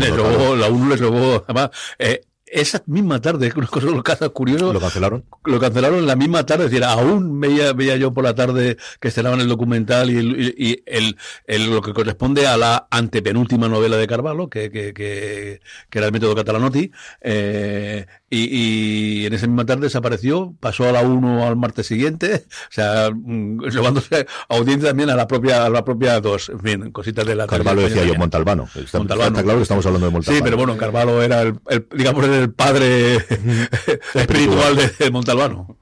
la 0.57 0.69
1 0.69 0.89
les 0.89 1.01
robó, 1.01 1.45
además, 1.47 1.71
eh, 1.99 2.23
esa 2.55 2.83
misma 2.87 3.21
tarde, 3.21 3.53
una 3.57 3.67
cosa, 4.03 4.27
lo 4.27 4.33
curioso. 4.33 4.73
¿Lo 4.73 4.81
cancelaron? 4.81 5.25
Lo 5.45 5.59
cancelaron 5.59 6.07
la 6.07 6.15
misma 6.15 6.47
tarde. 6.47 6.67
Es 6.67 6.71
decir, 6.71 6.85
aún 6.85 7.41
veía, 7.41 7.73
veía 7.73 7.97
yo 7.97 8.15
por 8.15 8.23
la 8.23 8.35
tarde 8.35 8.77
que 9.01 9.09
estrenaban 9.09 9.41
el 9.41 9.49
documental 9.49 10.09
y, 10.11 10.17
el, 10.17 10.55
y 10.57 10.83
el, 10.87 11.17
el, 11.47 11.71
lo 11.71 11.83
que 11.83 11.93
corresponde 11.93 12.47
a 12.47 12.57
la 12.57 12.87
antepenúltima 12.91 13.69
novela 13.69 13.97
de 13.97 14.07
Carvalho, 14.07 14.49
que, 14.49 14.71
que, 14.71 14.95
que, 14.95 15.61
que 15.91 15.99
era 15.99 16.07
el 16.07 16.13
método 16.13 16.37
Catalanotti, 16.37 16.93
eh, 17.23 18.07
y, 18.35 19.23
y, 19.23 19.27
en 19.27 19.33
esa 19.33 19.47
misma 19.47 19.65
tarde 19.65 19.83
desapareció, 19.83 20.55
pasó 20.61 20.89
a 20.89 20.93
la 20.93 21.03
1 21.03 21.47
al 21.47 21.57
martes 21.57 21.87
siguiente, 21.87 22.47
o 22.69 22.73
sea, 22.73 23.11
mm, 23.13 23.63
llevándose 23.69 24.27
audiencia 24.49 24.89
también 24.91 25.11
a 25.11 25.15
la 25.15 25.27
propia 25.27 25.65
a 25.65 25.71
la 25.71 25.85
propia 25.85 26.21
2, 26.21 26.49
en 26.49 26.61
fin, 26.61 26.93
cositas 26.93 27.27
de 27.27 27.35
la 27.35 27.47
Carvalho 27.47 27.83
decía 27.83 28.05
yo, 28.05 28.15
Montalbano. 28.15 28.69
Está, 28.75 28.99
Montalbano. 28.99 29.31
Está 29.31 29.43
claro 29.43 29.59
que 29.59 29.63
estamos 29.63 29.87
hablando 29.87 30.07
de 30.07 30.13
Montalbano. 30.13 30.39
Sí, 30.39 30.43
pero 30.45 30.57
bueno, 30.57 30.77
Carvalho 30.77 31.23
era 31.23 31.43
el, 31.43 31.55
el 31.69 31.87
digamos, 31.97 32.25
el 32.25 32.53
padre 32.53 33.17
espiritual 34.15 34.77
de 34.99 35.11
Montalbano 35.11 35.79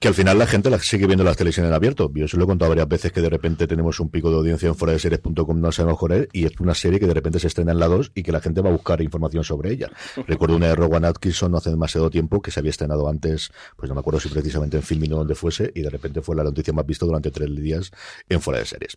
que 0.00 0.08
al 0.08 0.14
final 0.14 0.38
la 0.38 0.46
gente 0.46 0.70
la 0.70 0.78
sigue 0.78 1.06
viendo 1.06 1.24
las 1.24 1.36
televisiones 1.36 1.68
en 1.68 1.74
abierto. 1.74 2.10
Yo 2.14 2.26
se 2.26 2.38
lo 2.38 2.44
he 2.44 2.46
contado 2.46 2.70
varias 2.70 2.88
veces 2.88 3.12
que 3.12 3.20
de 3.20 3.28
repente 3.28 3.66
tenemos 3.66 4.00
un 4.00 4.08
pico 4.08 4.30
de 4.30 4.38
audiencia 4.38 4.66
en 4.66 4.74
fuera 4.74 4.94
de 4.94 4.98
series.com, 4.98 5.60
no 5.60 5.70
sabemos 5.72 5.98
joder, 5.98 6.26
y 6.32 6.46
es 6.46 6.58
una 6.58 6.74
serie 6.74 6.98
que 6.98 7.06
de 7.06 7.12
repente 7.12 7.38
se 7.38 7.48
estrena 7.48 7.72
en 7.72 7.80
la 7.80 7.86
2 7.86 8.12
y 8.14 8.22
que 8.22 8.32
la 8.32 8.40
gente 8.40 8.62
va 8.62 8.70
a 8.70 8.72
buscar 8.72 9.02
información 9.02 9.44
sobre 9.44 9.72
ella. 9.72 9.90
Recuerdo 10.26 10.56
una 10.56 10.68
de 10.68 10.74
Rowan 10.74 11.04
Atkinson 11.04 11.52
no 11.52 11.58
hace 11.58 11.68
demasiado 11.68 12.08
tiempo 12.08 12.40
que 12.40 12.50
se 12.50 12.60
había 12.60 12.70
estrenado 12.70 13.10
antes, 13.10 13.52
pues 13.76 13.90
no 13.90 13.94
me 13.94 14.00
acuerdo 14.00 14.20
si 14.20 14.30
precisamente 14.30 14.78
en 14.78 14.82
Filming 14.82 15.12
o 15.12 15.16
donde 15.16 15.34
fuese, 15.34 15.70
y 15.74 15.82
de 15.82 15.90
repente 15.90 16.22
fue 16.22 16.34
la 16.34 16.44
noticia 16.44 16.72
más 16.72 16.86
vista 16.86 17.04
durante 17.04 17.30
tres 17.30 17.54
días 17.54 17.90
en 18.26 18.40
fuera 18.40 18.60
de 18.60 18.64
series. 18.64 18.96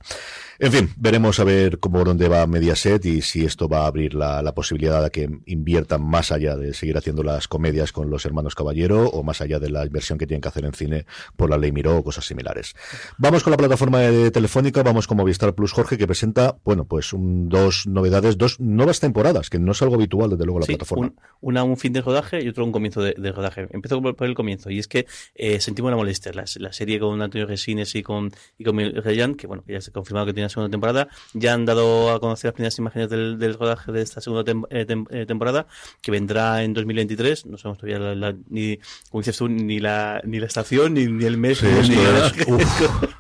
En 0.58 0.72
fin, 0.72 0.94
veremos 0.96 1.38
a 1.38 1.44
ver 1.44 1.80
cómo 1.80 2.02
dónde 2.06 2.30
va 2.30 2.48
Mediaset 2.48 3.06
y 3.08 3.22
si 3.22 3.44
esto 3.44 3.68
va 3.68 3.84
a 3.84 3.88
abrir 3.88 4.14
la, 4.14 4.42
la 4.42 4.56
posibilidad 4.56 5.04
de 5.04 5.10
que 5.10 5.30
inviertan 5.48 6.02
más 6.02 6.32
allá 6.32 6.56
de 6.56 6.74
seguir 6.74 6.98
haciendo 6.98 7.24
las 7.24 7.50
comedias 7.50 7.92
con 7.92 8.10
los 8.10 8.26
hermanos 8.26 8.56
Caballero 8.56 9.10
o 9.10 9.22
más 9.22 9.42
allá 9.42 9.60
de 9.60 9.70
la 9.70 9.86
inversión 9.86 10.18
que 10.18 10.26
tienen 10.26 10.40
que 10.40 10.48
hacer 10.48 10.64
en 10.64 10.72
cine 10.72 10.93
por 11.36 11.50
la 11.50 11.58
ley 11.58 11.72
Miró 11.72 11.98
o 11.98 12.04
cosas 12.04 12.26
similares. 12.26 12.76
Vamos 13.18 13.44
con 13.44 13.52
la 13.52 13.58
plataforma 13.58 14.00
de 14.00 14.32
Telefónica, 14.32 14.84
vamos 14.84 15.08
con 15.08 15.18
Movistar 15.18 15.54
Plus 15.54 15.72
Jorge, 15.72 15.98
que 15.98 16.08
presenta, 16.08 16.56
bueno, 16.64 16.86
pues 16.86 17.12
dos 17.14 17.88
novedades, 17.88 18.38
dos 18.38 18.60
nuevas 18.60 19.00
temporadas, 19.00 19.50
que 19.50 19.60
no 19.60 19.72
es 19.72 19.82
algo 19.82 19.96
habitual 19.96 20.32
desde 20.32 20.46
luego 20.46 20.60
la 20.60 20.66
plataforma. 20.66 21.08
Un, 21.08 21.16
una 21.42 21.64
un 21.64 21.78
fin 21.78 21.94
de 21.94 22.02
rodaje 22.02 22.44
y 22.44 22.48
otro 22.48 22.66
un 22.66 22.72
comienzo 22.72 23.02
de, 23.02 23.32
rodaje. 23.32 23.68
Empezó 23.72 24.02
por 24.02 24.28
el 24.28 24.36
comienzo, 24.36 24.70
y 24.70 24.80
es 24.80 24.88
que 24.88 25.08
eh, 25.36 25.60
sentimos 25.60 25.92
la 25.92 25.98
molestia. 25.98 26.32
La, 26.34 26.74
serie 26.74 27.00
con 27.00 27.22
Antonio 27.22 27.46
Resines 27.46 27.96
y 27.96 28.04
con, 28.04 28.32
y 28.58 28.64
con 28.64 28.78
Rayan, 28.78 29.36
que 29.36 29.48
bueno, 29.48 29.64
ya 29.68 29.80
se 29.82 29.92
ha 29.92 29.94
confirmado 29.94 30.26
que 30.26 30.34
tiene 30.34 30.46
la 30.46 30.50
segunda 30.50 30.72
temporada, 30.72 31.08
ya 31.34 31.54
han 31.54 31.66
dado 31.66 32.12
a 32.12 32.20
conocer 32.20 32.50
las 32.50 32.54
primeras 32.54 32.78
imágenes 32.80 33.10
del, 33.10 33.54
rodaje 33.54 33.92
de 33.92 34.02
esta 34.02 34.22
segunda 34.22 34.52
eh, 34.70 34.86
eh, 35.12 35.26
temporada, 35.26 35.68
que 36.02 36.12
vendrá 36.12 36.64
en 36.64 36.74
2023. 36.74 37.46
No 37.46 37.58
sabemos 37.58 37.80
todavía 37.80 38.36
ni, 38.50 38.78
como 39.10 39.22
dices 39.22 39.38
tú, 39.38 39.48
ni 39.48 39.80
la, 39.80 40.22
ni 40.26 40.40
la 40.40 40.48
estación 40.48 40.83
ni, 40.90 41.04
el 41.04 41.38
mes. 41.38 41.64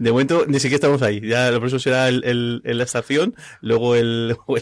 De 0.04 0.10
momento 0.10 0.44
ni 0.46 0.58
siquiera 0.58 0.76
estamos 0.76 1.02
ahí. 1.02 1.20
Ya 1.20 1.50
lo 1.50 1.58
próximo 1.58 1.78
será 1.78 2.08
el, 2.08 2.62
la 2.64 2.84
estación, 2.84 3.34
luego 3.60 3.94
el 3.94 4.34
o, 4.46 4.56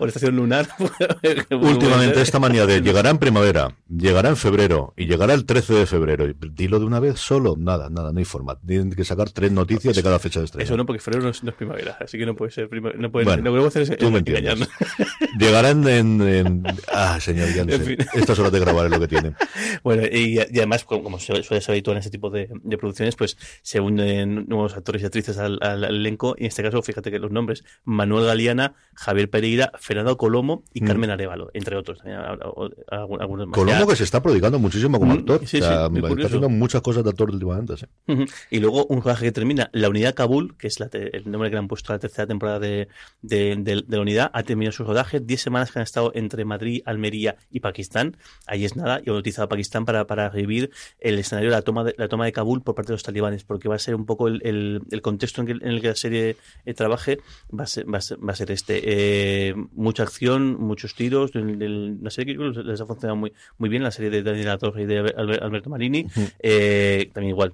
la 0.00 0.06
estación 0.06 0.36
lunar. 0.36 0.68
Últimamente 1.50 2.20
esta 2.20 2.38
manía 2.38 2.66
de 2.66 2.82
llegará 2.82 3.08
en 3.08 3.18
primavera, 3.18 3.74
llegará 3.88 4.28
en 4.28 4.36
febrero 4.36 4.92
y 4.96 5.06
llegará 5.06 5.32
el 5.32 5.46
13 5.46 5.74
de 5.74 5.86
febrero. 5.86 6.26
Dilo 6.52 6.78
de 6.78 6.84
una 6.84 7.00
vez 7.00 7.18
solo, 7.18 7.56
nada, 7.58 7.88
nada, 7.88 8.12
no 8.12 8.18
hay 8.18 8.26
forma. 8.26 8.58
Tienen 8.60 8.90
que 8.92 9.04
sacar 9.04 9.30
tres 9.30 9.50
noticias 9.50 9.96
de 9.96 10.02
cada 10.02 10.18
fecha 10.18 10.40
de 10.40 10.44
estreno. 10.44 10.64
Eso 10.64 10.76
no, 10.76 10.84
porque 10.84 11.00
febrero 11.00 11.24
no 11.24 11.30
es, 11.30 11.40
primavera, 11.56 11.96
así 11.98 12.18
que 12.18 12.26
no 12.26 12.36
puede 12.36 12.50
ser 12.50 12.68
primavera. 12.68 13.00
No 13.00 13.10
puede, 13.10 13.24
bueno, 13.24 13.42
no 13.42 13.66
hacer 13.66 13.96
tú 13.96 14.10
me 14.10 14.18
entiendes. 14.18 14.68
Llegarán 15.38 15.88
en, 15.88 16.64
Ah, 16.92 17.18
señor, 17.20 17.48
ya 17.54 17.64
no 17.64 17.72
sé. 17.72 17.96
Estas 18.14 18.38
horas 18.38 18.52
de 18.52 18.60
grabar 18.60 18.86
es 18.86 18.92
lo 18.92 19.00
que 19.00 19.08
tienen. 19.08 19.34
Bueno, 19.82 20.02
y, 20.06 20.38
además, 20.38 20.84
como 20.84 21.18
suele 21.18 21.42
ser 21.42 21.62
habitual 21.68 21.96
en 21.96 22.00
ese 22.00 22.10
tipo 22.10 22.30
de, 22.30 22.48
producciones, 22.78 23.16
pues 23.16 23.36
se 23.62 23.80
unen 23.80 24.46
nuevos 24.50 24.76
actores 24.76 25.00
y 25.02 25.06
actrices 25.06 25.38
al, 25.38 25.58
elenco. 25.84 26.34
Y 26.36 26.42
en 26.42 26.48
este 26.48 26.62
caso, 26.62 26.82
fíjate 26.82 27.10
que 27.10 27.18
los 27.18 27.30
nombres: 27.30 27.64
Manuel 27.84 28.26
Galeana, 28.26 28.74
Javier 28.94 29.30
Pereira, 29.30 29.72
Fernando 29.78 30.16
Colomo 30.18 30.64
y 30.74 30.82
mm. 30.82 30.86
Carmen 30.86 31.10
Arevalo, 31.10 31.50
entre 31.54 31.76
otros. 31.76 32.00
Algunos 32.90 33.46
más. 33.46 33.54
Colomo 33.54 33.86
que 33.86 33.96
se 33.96 34.04
está 34.04 34.22
prodigando 34.22 34.58
muchísimo 34.58 34.98
como 34.98 35.14
mm, 35.14 35.18
actor. 35.18 35.46
Sí, 35.46 35.58
está 35.58 35.86
haciendo 35.86 36.48
muchas 36.50 36.82
cosas 36.82 37.04
de 37.04 37.10
actor 37.10 37.30
últimamente. 37.30 37.74
Y 38.50 38.60
luego 38.60 38.84
un 38.86 39.00
rodaje 39.00 39.26
que 39.26 39.32
termina, 39.32 39.70
La 39.72 39.88
Unidad 39.88 40.14
Kabul, 40.14 40.56
que 40.56 40.66
es 40.66 40.78
el 40.80 41.30
nombre 41.30 41.48
que 41.48 41.54
le 41.54 41.60
han 41.60 41.68
puesto 41.68 41.92
a 41.92 41.96
la 41.96 42.00
tercera 42.00 42.26
temporada 42.26 42.58
de, 42.58 42.88
de, 43.22 43.84
la 43.88 44.00
unidad, 44.00 44.30
ha 44.34 44.42
terminado 44.42 44.72
su 44.72 44.84
rodaje. 44.84 45.20
Diez 45.20 45.40
semanas 45.40 45.70
que 45.70 45.78
han 45.78 45.84
estado 45.84 46.12
entre 46.14 46.44
Madrid, 46.44 46.82
Almería 46.84 47.36
y 47.50 47.60
Pakistán. 47.60 48.16
Ahí 48.46 48.64
es 48.64 48.76
nada, 48.76 49.00
y 49.04 49.10
han 49.10 49.16
utilizado 49.16 49.46
a 49.46 49.48
Pakistán 49.48 49.84
para, 49.84 50.06
para 50.06 50.28
revivir 50.28 50.70
el 50.98 51.18
escenario 51.18 51.50
de 51.50 51.56
la 51.56 51.62
toma 51.62 51.84
de 51.84 51.94
la 51.96 52.08
toma 52.08 52.24
de 52.24 52.32
Kabul 52.32 52.62
por 52.62 52.74
parte 52.74 52.88
de 52.88 52.94
los 52.94 53.02
talibanes, 53.02 53.44
porque 53.44 53.68
va 53.68 53.76
a 53.76 53.78
ser 53.78 53.94
un 53.94 54.06
poco 54.06 54.28
el, 54.28 54.39
el, 54.42 55.00
contexto 55.02 55.42
en, 55.42 55.60
el 55.62 55.80
que 55.80 55.88
la 55.88 55.94
serie 55.94 56.36
eh, 56.64 56.74
trabaje, 56.74 57.18
va 57.56 57.64
a 57.64 57.66
ser, 57.66 57.92
va 57.92 57.98
a 57.98 58.34
ser, 58.34 58.50
este. 58.50 58.80
Eh, 58.84 59.54
mucha 59.72 60.02
acción, 60.02 60.60
muchos 60.60 60.94
tiros, 60.94 61.32
la 61.34 62.10
serie 62.10 62.36
que 62.36 62.62
les 62.62 62.80
ha 62.80 62.86
funcionado 62.86 63.16
muy, 63.16 63.32
muy 63.58 63.68
bien, 63.68 63.82
la 63.82 63.90
serie 63.90 64.10
de 64.10 64.22
Daniela 64.22 64.58
Torre 64.58 64.82
y 64.82 64.86
de 64.86 64.98
Alberto 64.98 65.70
Marini. 65.70 66.06
Eh, 66.40 67.10
también 67.12 67.30
igual, 67.30 67.52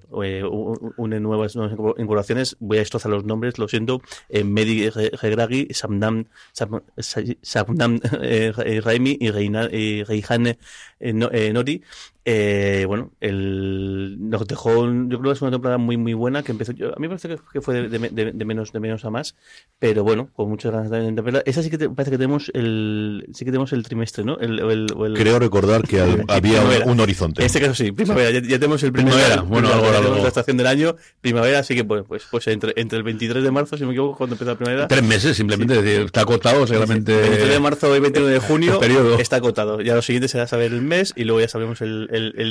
une 0.97 1.21
nuevas, 1.21 1.57
nuevas 1.57 1.73
incorporaciones, 1.73 2.57
voy 2.61 2.79
a 2.79 2.81
destrozar 2.81 3.11
los 3.11 3.25
nombres, 3.25 3.59
lo 3.59 3.69
siento, 3.69 4.01
Medi 4.45 4.91
Regragui, 4.91 5.69
Samnam, 5.73 6.27
Samnam 6.53 8.01
Raimi 8.85 9.17
y 9.21 9.31
Reihane 9.31 10.59
Nori 11.01 11.83
eh, 12.29 12.85
bueno, 12.89 13.13
el, 13.21 14.17
nos 14.19 14.49
dejó, 14.49 14.85
yo 14.85 15.21
creo 15.21 15.23
que 15.23 15.31
es 15.31 15.43
una 15.43 15.53
temporada 15.53 15.79
muy 15.79 15.97
muy 15.97 16.13
buena 16.13 16.43
que 16.43 16.51
empezó, 16.51 16.73
a 16.83 16.99
mí 16.99 17.09
me 17.09 17.09
parece 17.09 17.37
que, 17.53 17.61
fue 17.61 17.89
de, 17.89 18.45
menos 18.45 18.73
de 18.73 18.81
menos 18.81 19.05
a 19.05 19.11
más, 19.11 19.35
pero 19.79 20.05
bueno, 20.05 20.31
con 20.35 20.49
muchas 20.49 20.73
ganas 20.73 20.91
de 20.91 21.11
verla. 21.23 21.43
Esa 21.47 21.63
sí 21.63 21.71
que 21.71 21.79
parece 21.91 22.11
que 22.11 22.19
tenemos 22.19 22.51
el, 22.55 23.27
sí 23.33 23.45
que 23.45 23.51
tenemos 23.51 23.73
el 23.73 23.83
trimestre, 23.83 24.25
¿no? 24.25 24.39
El, 24.39 25.17
Creo 25.17 25.39
recordar 25.39 25.83
que 25.83 26.01
había 26.29 26.63
un, 26.85 27.01
horizonte. 27.01 27.43
En 27.43 27.47
este 27.47 27.61
caso 27.61 27.75
sí, 27.75 27.93
primavera, 27.93 28.31
ya, 28.31 28.59
tenemos 28.59 28.83
el 28.83 28.93
primavera, 28.93 29.43
bueno, 29.43 29.69
la 29.69 30.29
estación 30.29 30.57
del 30.57 30.67
año, 30.67 30.97
primavera, 31.21 31.61
así 31.61 31.75
que 31.75 31.85
pues, 31.85 32.05
pues, 32.07 32.25
pues 32.31 32.47
entre, 32.49 32.73
entre 32.77 32.99
el 32.99 33.05
23 33.05 33.43
de 33.43 33.51
marzo, 33.51 33.77
si 33.77 33.85
me 33.85 33.93
equivoco, 33.93 34.17
cuando 34.17 34.35
empieza 34.35 34.53
la 34.53 34.59
primavera. 34.59 34.89
Tres 34.89 35.03
meses, 35.03 35.37
simplemente, 35.37 36.03
está 36.03 36.23
acotado 36.23 36.67
seguramente. 36.67 37.13
El 37.13 37.21
23 37.21 37.51
de 37.51 37.61
marzo 37.61 37.97
y 37.97 38.01
21 38.01 38.29
de 38.29 38.39
junio 38.39 38.81
está 39.19 39.37
acotado. 39.37 39.81
Ya 39.81 39.95
lo 39.95 40.03
siguiente 40.03 40.29
será 40.29 40.47
saber 40.47 40.73
el 40.73 40.83
mes 40.83 41.13
y 41.17 41.25
luego 41.25 41.41
ya 41.41 41.49
sabemos 41.49 41.81
el 41.81 42.07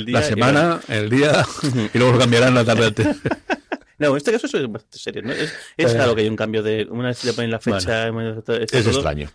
la 0.06 0.22
semana, 0.22 0.80
el 0.88 1.10
día, 1.10 1.44
y 1.94 1.98
luego 1.98 2.14
lo 2.14 2.18
cambiarán 2.18 2.54
la 2.54 2.64
tarde. 2.64 2.92
No, 3.98 4.10
en 4.10 4.16
este 4.16 4.32
caso 4.32 4.46
es 4.46 4.52
bastante 4.70 4.98
serio. 4.98 5.22
¿no? 5.22 5.32
Es, 5.32 5.54
es 5.76 5.94
claro 5.94 6.14
que 6.14 6.22
hay 6.22 6.28
un 6.28 6.36
cambio 6.36 6.62
de. 6.62 6.86
Una 6.90 7.08
vez 7.08 7.24
le 7.24 7.32
ponen 7.32 7.50
la 7.50 7.60
fecha. 7.60 8.08
es 8.08 8.86
extraño. 8.86 9.30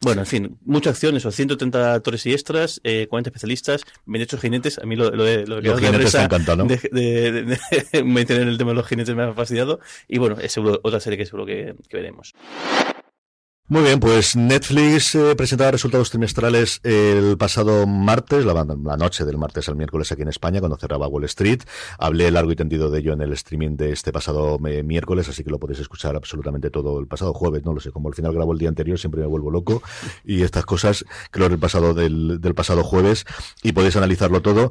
Bueno, 0.00 0.22
en 0.22 0.26
fin, 0.26 0.58
mucha 0.64 0.90
acción, 0.90 1.16
eso. 1.16 1.30
130 1.30 1.94
actores 1.94 2.24
y 2.26 2.32
extras, 2.32 2.80
eh, 2.84 3.06
40 3.08 3.28
especialistas, 3.28 3.82
28 4.06 4.38
jinetes. 4.38 4.78
A 4.78 4.86
mí 4.86 4.96
lo, 4.96 5.10
lo 5.10 5.24
de, 5.24 5.46
lo 5.46 5.60
los 5.60 5.80
jinetes 5.80 6.14
me 6.14 6.22
encanta, 6.22 6.56
¿no? 6.56 6.64
De, 6.64 6.76
de, 6.76 7.42
de, 7.92 8.04
mencionar 8.04 8.48
el 8.48 8.58
tema 8.58 8.70
de 8.70 8.76
los 8.76 8.86
jinetes 8.86 9.14
me 9.14 9.24
ha 9.24 9.34
fastidiado. 9.34 9.80
Y 10.08 10.18
bueno, 10.18 10.38
es 10.40 10.52
seguro, 10.52 10.80
otra 10.82 11.00
serie 11.00 11.18
que 11.18 11.26
seguro 11.26 11.44
que, 11.44 11.74
que 11.88 11.96
veremos. 11.96 12.34
Muy 13.68 13.82
bien, 13.82 13.98
pues 13.98 14.36
Netflix 14.36 15.16
eh, 15.16 15.34
presentaba 15.34 15.72
resultados 15.72 16.10
trimestrales 16.10 16.78
el 16.84 17.36
pasado 17.36 17.84
martes, 17.84 18.44
la, 18.44 18.54
la, 18.54 18.96
noche 18.96 19.24
del 19.24 19.38
martes 19.38 19.68
al 19.68 19.74
miércoles 19.74 20.12
aquí 20.12 20.22
en 20.22 20.28
España, 20.28 20.60
cuando 20.60 20.76
cerraba 20.76 21.08
Wall 21.08 21.24
Street. 21.24 21.62
Hablé 21.98 22.30
largo 22.30 22.52
y 22.52 22.54
tendido 22.54 22.90
de 22.90 23.00
ello 23.00 23.12
en 23.12 23.22
el 23.22 23.32
streaming 23.32 23.76
de 23.76 23.90
este 23.90 24.12
pasado 24.12 24.60
eh, 24.68 24.84
miércoles, 24.84 25.28
así 25.28 25.42
que 25.42 25.50
lo 25.50 25.58
podéis 25.58 25.80
escuchar 25.80 26.14
absolutamente 26.14 26.70
todo 26.70 27.00
el 27.00 27.08
pasado 27.08 27.34
jueves, 27.34 27.64
no 27.64 27.74
lo 27.74 27.80
sé, 27.80 27.90
como 27.90 28.06
al 28.08 28.14
final 28.14 28.32
grabo 28.32 28.52
el 28.52 28.58
día 28.60 28.68
anterior, 28.68 29.00
siempre 29.00 29.20
me 29.20 29.26
vuelvo 29.26 29.50
loco 29.50 29.82
y 30.24 30.44
estas 30.44 30.64
cosas, 30.64 31.04
creo 31.32 31.48
el 31.48 31.58
pasado 31.58 31.92
del, 31.92 32.40
del 32.40 32.54
pasado 32.54 32.84
jueves 32.84 33.24
y 33.64 33.72
podéis 33.72 33.96
analizarlo 33.96 34.42
todo. 34.42 34.70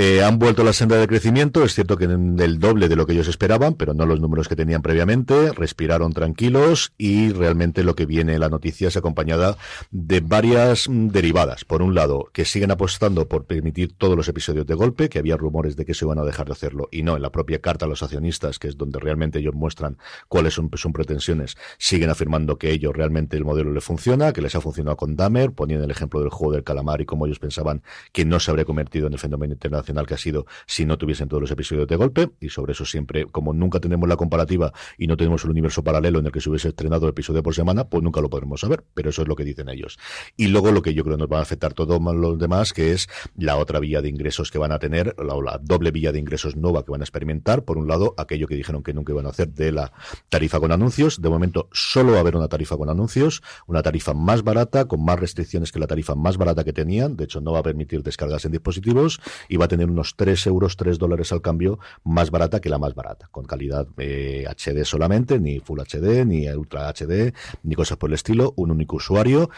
Eh, 0.00 0.22
han 0.22 0.38
vuelto 0.38 0.62
a 0.62 0.64
la 0.64 0.72
senda 0.72 0.96
de 0.96 1.08
crecimiento, 1.08 1.64
es 1.64 1.74
cierto 1.74 1.96
que 1.96 2.04
en 2.04 2.38
el 2.38 2.60
doble 2.60 2.88
de 2.88 2.94
lo 2.94 3.04
que 3.04 3.14
ellos 3.14 3.26
esperaban, 3.26 3.74
pero 3.74 3.94
no 3.94 4.06
los 4.06 4.20
números 4.20 4.46
que 4.46 4.54
tenían 4.54 4.80
previamente, 4.80 5.50
respiraron 5.50 6.12
tranquilos 6.12 6.92
y 6.96 7.32
realmente 7.32 7.82
lo 7.82 7.96
que 7.96 8.06
viene 8.06 8.38
la 8.38 8.48
noticia 8.48 8.86
es 8.86 8.96
acompañada 8.96 9.56
de 9.90 10.20
varias 10.20 10.88
mm, 10.88 11.08
derivadas. 11.08 11.64
Por 11.64 11.82
un 11.82 11.96
lado, 11.96 12.28
que 12.32 12.44
siguen 12.44 12.70
apostando 12.70 13.26
por 13.26 13.46
permitir 13.46 13.92
todos 13.92 14.16
los 14.16 14.28
episodios 14.28 14.68
de 14.68 14.74
golpe, 14.74 15.08
que 15.08 15.18
había 15.18 15.36
rumores 15.36 15.74
de 15.74 15.84
que 15.84 15.94
se 15.94 16.04
iban 16.04 16.20
a 16.20 16.24
dejar 16.24 16.46
de 16.46 16.52
hacerlo 16.52 16.88
y 16.92 17.02
no, 17.02 17.16
en 17.16 17.22
la 17.22 17.32
propia 17.32 17.60
carta 17.60 17.86
a 17.86 17.88
los 17.88 18.04
accionistas, 18.04 18.60
que 18.60 18.68
es 18.68 18.76
donde 18.76 19.00
realmente 19.00 19.40
ellos 19.40 19.54
muestran 19.54 19.98
cuáles 20.28 20.54
son 20.54 20.70
sus 20.74 20.92
pretensiones, 20.92 21.56
siguen 21.76 22.10
afirmando 22.10 22.56
que 22.56 22.70
ellos 22.70 22.94
realmente 22.94 23.36
el 23.36 23.44
modelo 23.44 23.72
les 23.72 23.82
funciona, 23.82 24.32
que 24.32 24.42
les 24.42 24.54
ha 24.54 24.60
funcionado 24.60 24.96
con 24.96 25.16
Dahmer, 25.16 25.50
poniendo 25.50 25.84
el 25.84 25.90
ejemplo 25.90 26.20
del 26.20 26.30
juego 26.30 26.52
del 26.52 26.62
calamar 26.62 27.00
y 27.00 27.04
cómo 27.04 27.26
ellos 27.26 27.40
pensaban 27.40 27.82
que 28.12 28.24
no 28.24 28.38
se 28.38 28.52
habría 28.52 28.64
convertido 28.64 29.08
en 29.08 29.14
el 29.14 29.18
fenómeno 29.18 29.54
internacional 29.54 29.87
que 30.06 30.14
ha 30.14 30.18
sido 30.18 30.46
si 30.66 30.86
no 30.86 30.98
tuviesen 30.98 31.28
todos 31.28 31.40
los 31.40 31.50
episodios 31.50 31.86
de 31.86 31.96
golpe, 31.96 32.30
y 32.40 32.48
sobre 32.48 32.72
eso 32.72 32.84
siempre, 32.84 33.26
como 33.26 33.52
nunca 33.52 33.80
tenemos 33.80 34.08
la 34.08 34.16
comparativa 34.16 34.72
y 34.96 35.06
no 35.06 35.16
tenemos 35.16 35.44
un 35.44 35.50
universo 35.50 35.82
paralelo 35.82 36.18
en 36.18 36.26
el 36.26 36.32
que 36.32 36.40
se 36.40 36.50
hubiese 36.50 36.68
estrenado 36.68 37.06
el 37.06 37.10
episodio 37.10 37.42
por 37.42 37.54
semana, 37.54 37.88
pues 37.88 38.02
nunca 38.02 38.20
lo 38.20 38.30
podremos 38.30 38.60
saber, 38.60 38.84
pero 38.94 39.10
eso 39.10 39.22
es 39.22 39.28
lo 39.28 39.36
que 39.36 39.44
dicen 39.44 39.68
ellos. 39.68 39.98
Y 40.36 40.48
luego 40.48 40.72
lo 40.72 40.82
que 40.82 40.94
yo 40.94 41.04
creo 41.04 41.16
nos 41.16 41.28
va 41.28 41.38
a 41.38 41.42
afectar 41.42 41.74
todos 41.74 42.00
los 42.00 42.38
demás, 42.38 42.72
que 42.72 42.92
es 42.92 43.08
la 43.36 43.56
otra 43.56 43.80
vía 43.80 44.02
de 44.02 44.08
ingresos 44.08 44.50
que 44.50 44.58
van 44.58 44.72
a 44.72 44.78
tener, 44.78 45.14
la, 45.18 45.58
doble 45.62 45.90
vía 45.90 46.12
de 46.12 46.18
ingresos 46.18 46.56
nueva 46.56 46.84
que 46.84 46.90
van 46.90 47.00
a 47.00 47.04
experimentar, 47.04 47.64
por 47.64 47.78
un 47.78 47.88
lado, 47.88 48.14
aquello 48.16 48.46
que 48.46 48.56
dijeron 48.56 48.82
que 48.82 48.92
nunca 48.92 49.12
iban 49.12 49.26
a 49.26 49.30
hacer 49.30 49.48
de 49.48 49.72
la 49.72 49.92
tarifa 50.28 50.60
con 50.60 50.72
anuncios, 50.72 51.20
de 51.20 51.28
momento 51.28 51.68
solo 51.72 52.12
va 52.12 52.18
a 52.18 52.20
haber 52.20 52.36
una 52.36 52.48
tarifa 52.48 52.76
con 52.76 52.90
anuncios, 52.90 53.42
una 53.66 53.82
tarifa 53.82 54.14
más 54.14 54.42
barata, 54.42 54.86
con 54.86 55.04
más 55.04 55.18
restricciones 55.18 55.72
que 55.72 55.78
la 55.78 55.86
tarifa 55.86 56.14
más 56.14 56.36
barata 56.36 56.64
que 56.64 56.72
tenían, 56.72 57.16
de 57.16 57.24
hecho 57.24 57.40
no 57.40 57.52
va 57.52 57.60
a 57.60 57.62
permitir 57.62 58.02
descargas 58.02 58.44
en 58.44 58.52
dispositivos 58.52 59.20
y 59.48 59.56
va 59.56 59.66
a 59.66 59.68
unos 59.84 60.16
3 60.16 60.46
euros, 60.46 60.76
3 60.76 60.98
dólares 60.98 61.32
al 61.32 61.42
cambio 61.42 61.78
más 62.04 62.30
barata 62.30 62.60
que 62.60 62.68
la 62.68 62.78
más 62.78 62.94
barata, 62.94 63.28
con 63.30 63.44
calidad 63.44 63.86
HD 63.96 64.78
eh, 64.78 64.84
solamente, 64.84 65.38
ni 65.38 65.60
Full 65.60 65.80
HD, 65.80 66.24
ni 66.24 66.48
Ultra 66.48 66.88
HD, 66.92 67.32
ni 67.62 67.74
cosas 67.74 67.98
por 67.98 68.10
el 68.10 68.14
estilo, 68.14 68.54
un 68.56 68.70
único 68.70 68.96
usuario. 68.96 69.50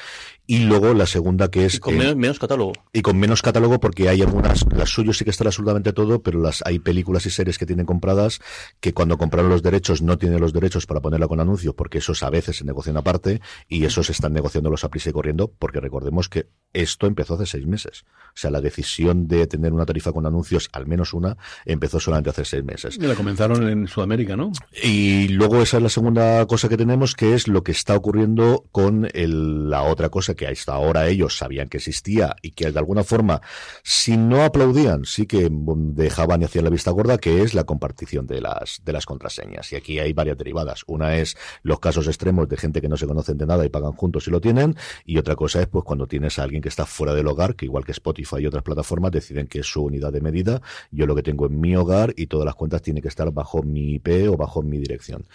Y 0.46 0.64
luego 0.64 0.94
la 0.94 1.06
segunda 1.06 1.48
que 1.48 1.66
es... 1.66 1.76
Y 1.76 1.78
con 1.78 1.96
menos, 1.96 2.40
catálogo. 2.40 2.72
Y 2.92 3.02
con 3.02 3.16
menos 3.18 3.40
catálogo 3.40 3.78
porque 3.78 4.08
hay 4.08 4.20
algunas, 4.20 4.66
las 4.74 4.90
suyos 4.90 5.16
sí 5.16 5.24
que 5.24 5.30
están 5.30 5.46
absolutamente 5.46 5.92
todo, 5.92 6.22
pero 6.22 6.40
las 6.40 6.62
hay 6.66 6.80
películas 6.80 7.24
y 7.26 7.30
series 7.30 7.56
que 7.56 7.66
tienen 7.66 7.86
compradas 7.86 8.40
que 8.80 8.92
cuando 8.92 9.16
compraron 9.16 9.50
los 9.50 9.62
derechos 9.62 10.02
no 10.02 10.18
tienen 10.18 10.40
los 10.40 10.52
derechos 10.52 10.86
para 10.86 11.00
ponerla 11.00 11.28
con 11.28 11.38
anuncios 11.38 11.74
porque 11.74 11.98
esos 11.98 12.22
a 12.22 12.30
veces 12.30 12.56
se 12.56 12.64
negocian 12.64 12.96
aparte 12.96 13.40
y 13.68 13.84
esos 13.84 14.10
están 14.10 14.32
negociando 14.32 14.70
los 14.70 14.84
a 14.84 14.90
prisa 14.90 15.10
y 15.10 15.12
corriendo 15.12 15.52
porque 15.58 15.80
recordemos 15.80 16.28
que 16.28 16.48
esto 16.72 17.06
empezó 17.06 17.34
hace 17.34 17.46
seis 17.46 17.66
meses. 17.66 18.04
O 18.28 18.36
sea, 18.36 18.50
la 18.50 18.60
decisión 18.60 19.28
de 19.28 19.46
tener 19.46 19.72
una 19.72 19.86
tarifa 19.86 20.09
con 20.12 20.26
anuncios, 20.26 20.68
al 20.72 20.86
menos 20.86 21.14
una, 21.14 21.36
empezó 21.64 22.00
solamente 22.00 22.30
hace 22.30 22.44
seis 22.44 22.64
meses. 22.64 22.96
Y 22.96 23.06
la 23.06 23.14
comenzaron 23.14 23.68
en 23.68 23.86
Sudamérica, 23.88 24.36
¿no? 24.36 24.52
Y 24.82 25.28
luego 25.28 25.62
esa 25.62 25.78
es 25.78 25.82
la 25.82 25.88
segunda 25.88 26.46
cosa 26.46 26.68
que 26.68 26.76
tenemos, 26.76 27.14
que 27.14 27.34
es 27.34 27.48
lo 27.48 27.62
que 27.62 27.72
está 27.72 27.96
ocurriendo 27.96 28.64
con 28.72 29.08
la 29.14 29.82
otra 29.82 30.08
cosa 30.08 30.34
que 30.34 30.46
hasta 30.46 30.74
ahora 30.74 31.08
ellos 31.08 31.36
sabían 31.36 31.68
que 31.68 31.78
existía 31.78 32.36
y 32.42 32.52
que 32.52 32.70
de 32.70 32.78
alguna 32.78 33.04
forma, 33.04 33.40
si 33.82 34.16
no 34.16 34.42
aplaudían, 34.42 35.04
sí 35.04 35.26
que 35.26 35.48
dejaban 35.50 36.42
y 36.42 36.44
hacían 36.44 36.64
la 36.64 36.70
vista 36.70 36.90
gorda, 36.90 37.18
que 37.18 37.42
es 37.42 37.54
la 37.54 37.64
compartición 37.64 38.26
de 38.26 38.40
las, 38.40 38.80
de 38.84 38.92
las 38.92 39.06
contraseñas. 39.06 39.72
Y 39.72 39.76
aquí 39.76 39.98
hay 39.98 40.12
varias 40.12 40.38
derivadas. 40.38 40.82
Una 40.86 41.16
es 41.16 41.36
los 41.62 41.80
casos 41.80 42.06
extremos 42.06 42.48
de 42.48 42.56
gente 42.56 42.80
que 42.80 42.88
no 42.88 42.96
se 42.96 43.06
conocen 43.06 43.38
de 43.38 43.46
nada 43.46 43.64
y 43.64 43.68
pagan 43.68 43.92
juntos 43.92 44.24
si 44.24 44.30
lo 44.30 44.40
tienen, 44.40 44.76
y 45.04 45.18
otra 45.18 45.36
cosa 45.36 45.60
es 45.60 45.68
pues 45.68 45.84
cuando 45.84 46.06
tienes 46.06 46.38
a 46.38 46.42
alguien 46.42 46.62
que 46.62 46.68
está 46.68 46.86
fuera 46.86 47.14
del 47.14 47.26
hogar, 47.26 47.54
que 47.56 47.66
igual 47.66 47.84
que 47.84 47.92
Spotify 47.92 48.36
y 48.40 48.46
otras 48.46 48.62
plataformas 48.62 49.12
deciden 49.12 49.46
que 49.46 49.62
su 49.62 49.82
unidad 49.90 50.12
de 50.12 50.20
medida, 50.20 50.62
yo 50.90 51.06
lo 51.06 51.14
que 51.14 51.22
tengo 51.22 51.46
en 51.46 51.60
mi 51.60 51.76
hogar 51.76 52.14
y 52.16 52.26
todas 52.26 52.46
las 52.46 52.54
cuentas 52.54 52.82
tienen 52.82 53.02
que 53.02 53.08
estar 53.08 53.30
bajo 53.30 53.62
mi 53.62 53.94
IP 53.94 54.28
o 54.30 54.36
bajo 54.36 54.62
mi 54.62 54.78
dirección. 54.78 55.26